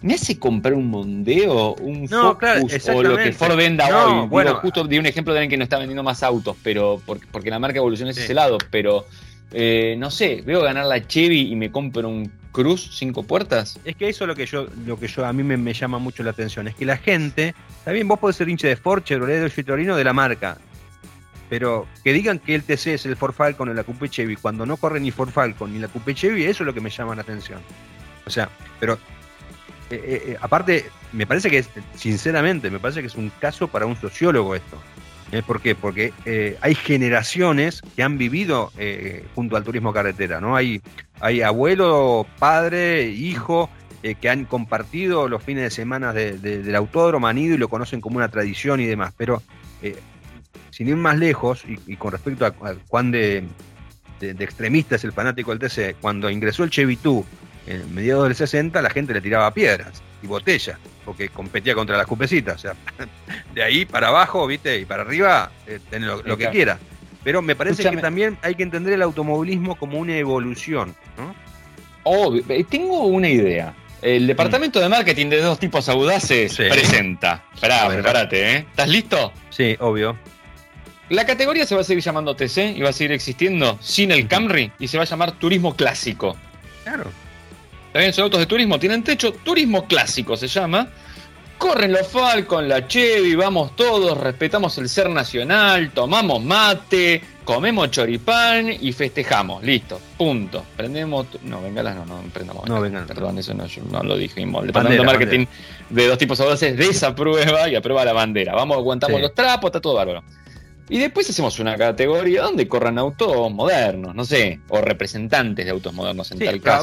¿Me 0.02 0.14
hace 0.14 0.38
comprar 0.38 0.74
un 0.74 0.88
Mondeo, 0.88 1.74
un 1.76 2.06
Focus 2.06 2.88
o 2.88 3.02
lo 3.02 3.16
que 3.16 3.32
Ford 3.32 3.56
venda 3.56 3.88
hoy? 3.88 4.28
Bueno, 4.28 4.56
justo 4.56 4.84
di 4.84 4.98
un 4.98 5.06
ejemplo 5.06 5.32
de 5.32 5.40
alguien 5.40 5.50
que 5.50 5.56
no 5.56 5.64
está 5.64 5.78
vendiendo 5.78 6.02
más 6.02 6.22
autos, 6.22 6.56
pero 6.62 7.00
porque, 7.06 7.50
la 7.50 7.58
marca 7.58 7.78
evoluciona 7.78 8.10
es 8.10 8.18
ese 8.18 8.34
lado, 8.34 8.58
pero 8.70 9.06
eh, 9.50 9.96
no 9.98 10.10
sé, 10.10 10.42
veo 10.44 10.62
ganar 10.62 10.84
la 10.86 11.06
Chevy 11.06 11.50
y 11.50 11.56
me 11.56 11.70
compro 11.70 12.08
un 12.08 12.30
Cruz 12.54 12.88
cinco 12.92 13.24
puertas. 13.24 13.80
Es 13.84 13.96
que 13.96 14.08
eso 14.08 14.24
es 14.24 14.28
lo 14.28 14.36
que 14.36 14.46
yo, 14.46 14.68
lo 14.86 14.96
que 14.96 15.08
yo 15.08 15.26
a 15.26 15.32
mí 15.32 15.42
me, 15.42 15.72
llama 15.74 15.98
mucho 15.98 16.22
la 16.22 16.30
atención, 16.30 16.68
es 16.68 16.76
que 16.76 16.86
la 16.86 16.96
gente, 16.96 17.52
bien, 17.84 18.06
vos 18.06 18.20
podés 18.20 18.36
ser 18.36 18.48
hincha 18.48 18.68
de 18.68 18.76
Ford, 18.76 19.02
Chevrolet, 19.02 19.52
Torino 19.66 19.96
de 19.96 20.04
la 20.04 20.12
marca, 20.12 20.56
pero 21.50 21.88
que 22.04 22.12
digan 22.12 22.38
que 22.38 22.54
el 22.54 22.62
TC 22.62 22.94
es 22.94 23.06
el 23.06 23.16
Ford 23.16 23.34
Falcon 23.34 23.70
o 23.70 23.74
la 23.74 23.82
Coupe 23.82 24.08
Chevy 24.08 24.36
cuando 24.36 24.64
no 24.64 24.76
corre 24.76 25.00
ni 25.00 25.10
Ford 25.10 25.30
Falcon 25.30 25.72
ni 25.72 25.80
la 25.80 25.88
Coupe 25.88 26.14
Chevy, 26.14 26.44
eso 26.44 26.62
es 26.62 26.66
lo 26.66 26.72
que 26.72 26.80
me 26.80 26.90
llama 26.90 27.16
la 27.16 27.22
atención. 27.22 27.60
O 28.24 28.30
sea, 28.30 28.48
pero 28.78 28.98
eh, 29.90 30.36
aparte, 30.40 30.86
me 31.12 31.26
parece 31.26 31.50
que, 31.50 31.64
sinceramente, 31.96 32.70
me 32.70 32.78
parece 32.78 33.00
que 33.00 33.08
es 33.08 33.16
un 33.16 33.32
caso 33.40 33.66
para 33.66 33.84
un 33.84 33.96
sociólogo 33.96 34.54
esto. 34.54 34.78
¿Por 35.46 35.60
qué? 35.60 35.74
Porque 35.74 36.12
hay 36.60 36.74
generaciones 36.74 37.82
que 37.96 38.02
han 38.02 38.18
vivido 38.18 38.72
junto 39.34 39.56
al 39.56 39.64
turismo 39.64 39.92
carretera, 39.92 40.40
¿no? 40.40 40.54
Hay, 40.54 40.80
hay 41.20 41.42
abuelo, 41.42 42.26
padre, 42.38 43.08
hijo, 43.08 43.68
eh, 44.04 44.16
que 44.16 44.28
han 44.28 44.44
compartido 44.44 45.28
los 45.28 45.42
fines 45.42 45.62
de 45.62 45.70
semana 45.70 46.12
del 46.12 46.74
autódromo, 46.74 47.26
han 47.26 47.38
ido 47.38 47.54
y 47.54 47.56
lo 47.56 47.70
conocen 47.70 48.02
como 48.02 48.18
una 48.18 48.28
tradición 48.28 48.78
y 48.80 48.84
demás. 48.84 49.14
Pero 49.16 49.42
eh, 49.80 49.96
sin 50.68 50.88
ir 50.88 50.96
más 50.96 51.16
lejos, 51.16 51.64
y, 51.64 51.96
con 51.96 52.12
respecto 52.12 52.44
a, 52.44 52.50
cuán 52.50 53.10
de, 53.10 53.44
extremista 54.20 54.96
es 54.96 55.04
el 55.04 55.12
fanático 55.12 55.56
del 55.56 55.58
TC, 55.58 55.96
cuando 56.02 56.28
ingresó 56.28 56.64
el 56.64 56.70
Chevy 56.70 56.98
en 57.66 57.94
mediados 57.94 58.24
del 58.24 58.34
60, 58.34 58.80
la 58.82 58.90
gente 58.90 59.14
le 59.14 59.20
tiraba 59.20 59.52
piedras 59.52 60.02
y 60.22 60.26
botellas, 60.26 60.78
porque 61.04 61.28
competía 61.28 61.74
contra 61.74 61.96
las 61.96 62.06
cupecitas. 62.06 62.56
O 62.56 62.58
sea, 62.58 62.74
de 63.54 63.62
ahí 63.62 63.84
para 63.84 64.08
abajo, 64.08 64.46
¿viste? 64.46 64.78
Y 64.78 64.84
para 64.84 65.02
arriba, 65.02 65.50
eh, 65.66 65.80
lo, 65.98 66.36
que 66.36 66.48
quiera. 66.48 66.78
Pero 67.22 67.40
me 67.40 67.56
parece 67.56 67.88
que 67.88 67.96
también 67.96 68.38
hay 68.42 68.54
que 68.54 68.62
entender 68.62 68.92
el 68.92 69.02
automovilismo 69.02 69.76
como 69.76 69.98
una 69.98 70.16
evolución, 70.16 70.94
¿no? 71.16 71.34
Oh, 72.02 72.34
tengo 72.68 73.06
una 73.06 73.30
idea. 73.30 73.74
El 74.02 74.26
departamento 74.26 74.78
de 74.78 74.90
marketing 74.90 75.30
de 75.30 75.40
dos 75.40 75.58
tipos 75.58 75.88
audaces 75.88 76.54
presenta. 76.56 77.42
Esperá, 77.54 77.88
prepárate, 77.88 78.56
¿eh? 78.56 78.66
¿Estás 78.68 78.88
listo? 78.90 79.32
Sí, 79.48 79.74
obvio. 79.80 80.18
La 81.08 81.24
categoría 81.24 81.64
se 81.64 81.74
va 81.74 81.80
a 81.80 81.84
seguir 81.84 82.02
llamando 82.02 82.36
TC 82.36 82.76
y 82.76 82.82
va 82.82 82.90
a 82.90 82.92
seguir 82.92 83.12
existiendo 83.12 83.78
sin 83.80 84.10
el 84.10 84.28
Camry 84.28 84.72
y 84.78 84.88
se 84.88 84.98
va 84.98 85.04
a 85.04 85.06
llamar 85.06 85.32
Turismo 85.32 85.74
Clásico. 85.74 86.36
Claro. 86.82 87.10
También 87.94 88.12
son 88.12 88.24
autos 88.24 88.40
de 88.40 88.46
turismo, 88.46 88.76
tienen 88.76 89.04
techo, 89.04 89.34
Turismo 89.34 89.86
Clásico 89.86 90.36
se 90.36 90.48
llama. 90.48 90.88
Corren 91.56 91.92
los 91.92 92.08
Falcon, 92.08 92.68
la 92.68 92.88
Chevy, 92.88 93.36
vamos 93.36 93.76
todos, 93.76 94.18
respetamos 94.18 94.76
el 94.78 94.88
ser 94.88 95.08
nacional, 95.08 95.92
tomamos 95.92 96.42
mate, 96.42 97.22
comemos 97.44 97.92
choripán 97.92 98.72
y 98.80 98.92
festejamos. 98.92 99.62
Listo, 99.62 100.00
punto. 100.18 100.64
Prendemos. 100.76 101.28
No, 101.44 101.62
bengalas 101.62 101.94
no, 101.94 102.04
no 102.04 102.20
prendamos. 102.32 102.68
No, 102.68 102.80
vengan. 102.80 103.06
Perdón, 103.06 103.38
eso 103.38 103.54
no, 103.54 103.64
no 103.92 104.02
lo 104.02 104.16
dijimos. 104.16 104.62
El 104.62 104.66
departamento 104.66 105.04
de 105.04 105.06
marketing 105.06 105.46
de 105.88 106.08
dos 106.08 106.18
tipos 106.18 106.40
audaces 106.40 106.76
desaprueba 106.76 107.68
y 107.68 107.76
aprueba 107.76 108.04
la 108.04 108.12
bandera. 108.12 108.56
Vamos, 108.56 108.76
aguantamos 108.76 109.20
los 109.20 109.32
trapos, 109.36 109.68
está 109.68 109.80
todo 109.80 109.94
bárbaro. 109.94 110.24
Y 110.88 110.98
después 110.98 111.28
hacemos 111.30 111.58
una 111.60 111.76
categoría 111.76 112.42
donde 112.42 112.68
corran 112.68 112.98
autos 112.98 113.50
modernos, 113.52 114.14
no 114.14 114.24
sé, 114.24 114.60
o 114.68 114.80
representantes 114.80 115.64
de 115.64 115.70
autos 115.70 115.94
modernos 115.94 116.30
en 116.32 116.38
tal 116.38 116.60
caso. 116.60 116.82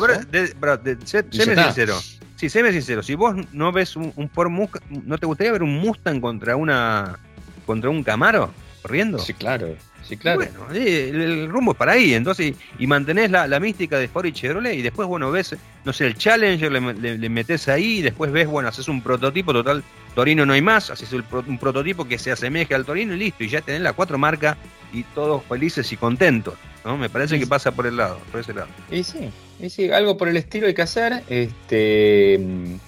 séme 1.32 1.56
sincero. 1.64 2.00
Sí, 2.36 2.50
séme 2.50 2.72
sincero. 2.72 3.04
Si 3.04 3.14
vos 3.14 3.36
no 3.52 3.72
ves 3.72 3.96
un, 3.96 4.12
un 4.16 4.28
Ford 4.30 4.50
Mustang, 4.50 4.82
¿no 5.06 5.18
te 5.20 5.28
gustaría 5.28 5.52
ver 5.52 5.62
un 5.62 5.78
Mustang 5.78 6.20
contra 6.20 6.56
una 6.56 7.20
contra 7.68 7.92
un 7.92 8.04
Camaro 8.04 8.52
corriendo? 8.82 9.20
Sí, 9.20 9.34
claro. 9.36 9.76
Sí, 10.12 10.18
claro. 10.18 10.40
Bueno, 10.40 10.74
el, 10.74 11.48
rumbo 11.48 11.72
es 11.72 11.78
para 11.78 11.94
ahí, 11.94 12.14
entonces, 12.14 12.54
y, 12.78 12.86
mantenés 12.86 13.32
la, 13.32 13.60
mística 13.62 13.98
de 13.98 14.10
Ford 14.10 14.26
y 14.26 14.34
Chevrolet, 14.34 14.76
y 14.76 14.82
después, 14.82 15.08
bueno, 15.08 15.32
ves, 15.32 15.56
no 15.86 15.94
sé, 15.94 16.06
el 16.06 16.18
Challenger, 16.18 16.70
le, 16.70 17.30
metes 17.30 17.70
ahí, 17.70 18.00
y 18.00 18.02
después 18.02 18.30
ves, 18.30 18.46
bueno, 18.46 18.68
haces 18.68 18.90
un 18.90 19.02
prototipo, 19.02 19.54
total, 19.54 19.82
Torino 20.14 20.46
no 20.46 20.52
hay 20.52 20.62
más, 20.62 20.90
haces 20.90 21.14
un 21.14 21.58
prototipo 21.58 22.06
que 22.06 22.18
se 22.18 22.30
asemeje 22.30 22.76
al 22.76 22.84
Torino 22.84 23.14
y 23.14 23.20
listo, 23.20 23.46
y 23.46 23.48
ya 23.48 23.62
tenés 23.62 23.80
la 23.80 23.94
cuatro 23.94 24.18
marcas 24.18 24.58
y 24.92 25.04
todos 25.16 25.46
felices 25.46 25.90
y 25.94 25.96
contentos, 25.96 26.56
¿no? 26.84 26.98
Me 26.98 27.10
parece 27.10 27.40
que 27.40 27.48
pasa 27.48 27.72
por 27.72 27.88
el 27.88 27.96
lado, 27.96 28.20
por 28.32 28.42
ese 28.42 28.54
lado. 28.54 28.68
Y 28.92 29.04
sí, 29.04 29.30
y 29.62 29.70
sí, 29.70 29.92
algo 29.92 30.18
por 30.18 30.28
el 30.28 30.36
estilo 30.36 30.68
hay 30.68 30.74
que 30.74 30.82
hacer, 30.82 31.24
este, 31.30 32.38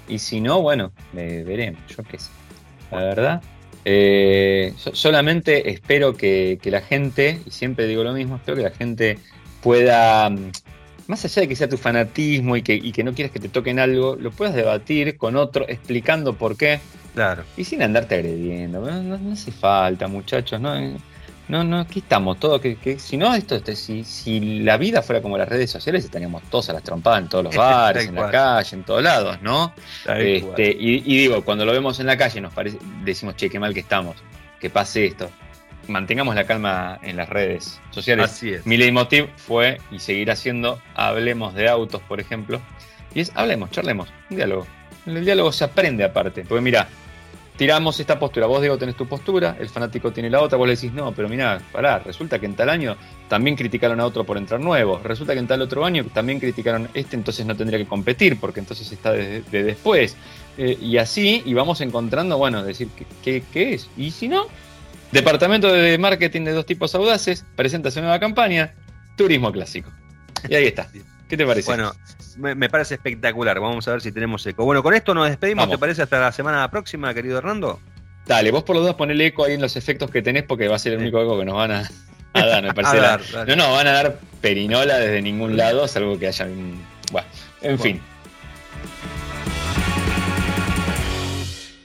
y 0.10 0.20
si 0.20 0.42
no, 0.42 0.62
bueno, 0.62 0.92
veremos, 1.14 1.80
yo 1.88 2.04
qué 2.04 2.20
sé, 2.20 2.32
la 2.92 2.98
verdad. 2.98 3.42
Eh, 3.86 4.74
solamente 4.78 5.72
espero 5.72 6.16
que, 6.16 6.60
la 6.66 6.82
gente, 6.82 7.40
y 7.46 7.52
siempre 7.52 7.88
digo 7.88 8.04
lo 8.04 8.14
mismo, 8.14 8.38
espero 8.38 8.58
que 8.58 8.64
la 8.64 8.72
gente 8.72 9.18
pueda, 9.62 10.30
mm, 10.30 10.52
más 11.08 11.26
allá 11.26 11.42
de 11.42 11.48
que 11.48 11.56
sea 11.56 11.68
tu 11.68 11.78
fanatismo 11.78 12.56
y 12.56 12.62
que, 12.62 12.76
y 12.76 12.92
que 12.92 13.04
no 13.04 13.14
quieras 13.14 13.32
que 13.32 13.40
te 13.40 13.50
toquen 13.50 13.80
algo, 13.80 14.16
lo 14.16 14.32
puedas 14.32 14.56
debatir 14.56 15.18
con 15.18 15.36
otro 15.36 15.66
explicando 15.68 16.34
por 16.34 16.56
qué. 16.56 16.80
Claro. 17.14 17.44
Y 17.58 17.64
sin 17.64 17.84
andarte 17.84 18.16
agrediendo. 18.16 18.80
No, 18.80 19.34
hace 19.34 19.52
falta, 19.52 20.08
muchachos. 20.08 20.60
¿no? 20.60 20.74
No, 21.54 21.64
no, 21.64 21.82
aquí 21.82 22.00
estamos 22.00 22.40
todos. 22.40 22.60
Que, 22.60 22.98
si 22.98 23.16
no, 23.16 23.36
esto, 23.36 23.56
este, 23.56 23.76
si, 23.76 24.04
si 24.04 24.62
la 24.62 24.76
vida 24.78 25.04
fuera 25.04 25.22
como 25.22 25.38
las 25.38 25.48
redes 25.48 25.70
sociales, 25.70 26.04
estaríamos 26.04 26.42
todos 26.50 26.72
a 26.72 26.74
las 26.74 26.82
trompadas 26.82 27.22
en 27.22 27.30
todos 27.30 27.44
los 27.44 27.56
bares, 27.58 28.08
en 28.08 28.16
la 28.16 28.32
calle, 28.32 28.76
en 28.76 28.84
todos 28.84 29.04
lados, 29.04 29.40
¿no? 29.44 29.72
Este, 30.04 30.76
y, 30.76 31.00
digo, 31.02 31.46
cuando 31.46 31.64
lo 31.64 31.72
vemos 31.72 32.00
en 32.00 32.08
la 32.08 32.18
calle, 32.18 32.42
nos 32.42 32.56
parece, 32.56 32.80
decimos, 33.04 33.36
che, 33.36 33.52
qué 33.52 33.60
mal 33.60 33.72
que 33.72 33.82
estamos, 33.82 34.16
que 34.60 34.72
pase 34.72 35.06
esto. 35.06 35.30
Mantengamos 35.88 36.34
la 36.34 36.46
calma 36.46 36.98
en 37.04 37.18
las 37.18 37.30
redes 37.30 37.80
sociales. 37.92 38.32
Así 38.32 38.52
es. 38.52 38.66
Mi 38.66 38.76
leitmotiv 38.76 39.28
fue 39.36 39.80
y 39.92 40.00
seguirá 40.00 40.36
siendo 40.36 40.82
hablemos 40.96 41.54
de 41.54 41.70
autos, 41.70 42.02
por 42.02 42.20
ejemplo. 42.20 42.62
Y 43.14 43.20
es 43.20 43.32
hablemos, 43.36 43.70
charlemos, 43.70 44.10
un 44.32 44.38
diálogo. 44.38 44.66
El 45.06 45.24
diálogo 45.24 45.52
se 45.52 45.66
aprende 45.66 46.04
aparte. 46.04 46.46
Porque 46.46 46.62
mira, 46.64 46.88
tiramos 47.56 48.00
esta 48.00 48.20
postura. 48.20 48.48
Vos, 48.48 48.62
Diego, 48.62 48.78
tenés 48.78 48.96
tu 48.96 49.08
postura, 49.08 49.56
el 49.60 49.70
fanático 49.70 50.12
tiene 50.12 50.30
la 50.30 50.42
otra, 50.42 50.58
vos 50.58 50.68
le 50.68 50.76
decís, 50.76 50.94
no, 50.94 51.12
pero 51.14 51.30
mirá, 51.30 51.62
pará, 51.72 52.00
resulta 52.00 52.40
que 52.40 52.46
en 52.46 52.56
tal 52.56 52.70
año 52.70 52.98
también 53.28 53.56
criticaron 53.56 54.00
a 54.00 54.06
otro 54.06 54.24
por 54.24 54.38
entrar 54.38 54.60
nuevo, 54.60 55.00
resulta 55.04 55.34
que 55.34 55.40
en 55.40 55.48
tal 55.48 55.62
otro 55.62 55.86
año 55.86 56.06
también 56.14 56.40
criticaron 56.40 56.90
este, 56.94 57.16
entonces 57.16 57.46
no 57.46 57.56
tendría 57.56 57.80
que 57.80 57.86
competir, 57.86 58.40
porque 58.40 58.60
entonces 58.60 58.92
está 58.92 59.12
de, 59.12 59.42
después. 59.42 60.16
Eh, 60.58 60.78
y 60.80 60.98
así, 60.98 61.42
y 61.46 61.54
vamos 61.54 61.82
encontrando, 61.82 62.38
bueno, 62.38 62.64
decir, 62.64 62.90
¿qué, 63.24 63.44
¿qué, 63.52 63.74
es? 63.74 63.90
Y 63.98 64.12
si 64.12 64.28
no, 64.28 64.48
Departamento 65.12 65.72
de 65.72 65.98
Marketing 65.98 66.42
de 66.42 66.52
dos 66.52 66.66
tipos 66.66 66.94
audaces, 66.96 67.46
presenta 67.56 67.92
su 67.92 68.02
nueva 68.02 68.20
campaña, 68.20 68.74
Turismo 69.16 69.52
Clásico. 69.52 69.92
Y 70.48 70.56
ahí 70.56 70.66
está. 70.66 70.90
¿Qué 71.30 71.38
te 71.38 71.46
parece? 71.46 71.68
Bueno, 71.68 71.94
me, 72.38 72.70
parece 72.70 72.96
espectacular. 72.96 73.60
Vamos 73.60 73.88
a 73.88 73.92
ver 73.92 74.02
si 74.02 74.12
tenemos 74.12 74.46
eco. 74.46 74.66
Bueno, 74.66 74.84
con 74.84 74.94
esto 74.94 75.14
nos 75.14 75.28
despedimos. 75.28 75.70
¿Te 75.70 75.78
parece 75.78 76.02
hasta 76.02 76.20
la 76.20 76.32
semana 76.32 76.70
próxima, 76.70 77.14
querido 77.14 77.38
Hernando? 77.38 77.80
Dale, 78.26 78.52
vos 78.52 78.64
por 78.64 78.76
los 78.76 78.86
dos 78.86 78.96
ponele 78.96 79.28
eco 79.28 79.44
ahí 79.44 79.54
en 79.54 79.62
los 79.62 79.76
efectos 79.76 80.10
que 80.10 80.22
tenés 80.22 80.44
porque 80.44 80.68
va 80.68 80.78
a 80.78 80.80
ser 80.80 80.94
el 80.94 81.00
único 81.00 81.22
eco 81.22 81.38
que 81.38 81.46
nos 81.46 81.56
van 81.56 81.72
a, 81.72 81.90
dar, 82.34 82.64
me 82.64 82.74
parece. 82.74 83.46
No, 83.48 83.56
no, 83.56 83.74
van 83.74 83.88
a 83.88 83.92
dar 83.92 84.20
perinola 84.42 84.98
desde 84.98 85.22
ningún 85.22 85.58
lado, 85.58 85.88
salvo 85.88 86.18
que 86.18 86.28
haya 86.28 86.46
un... 86.46 86.82
Bueno, 87.12 87.28
en 87.62 87.80
fin. 87.80 88.02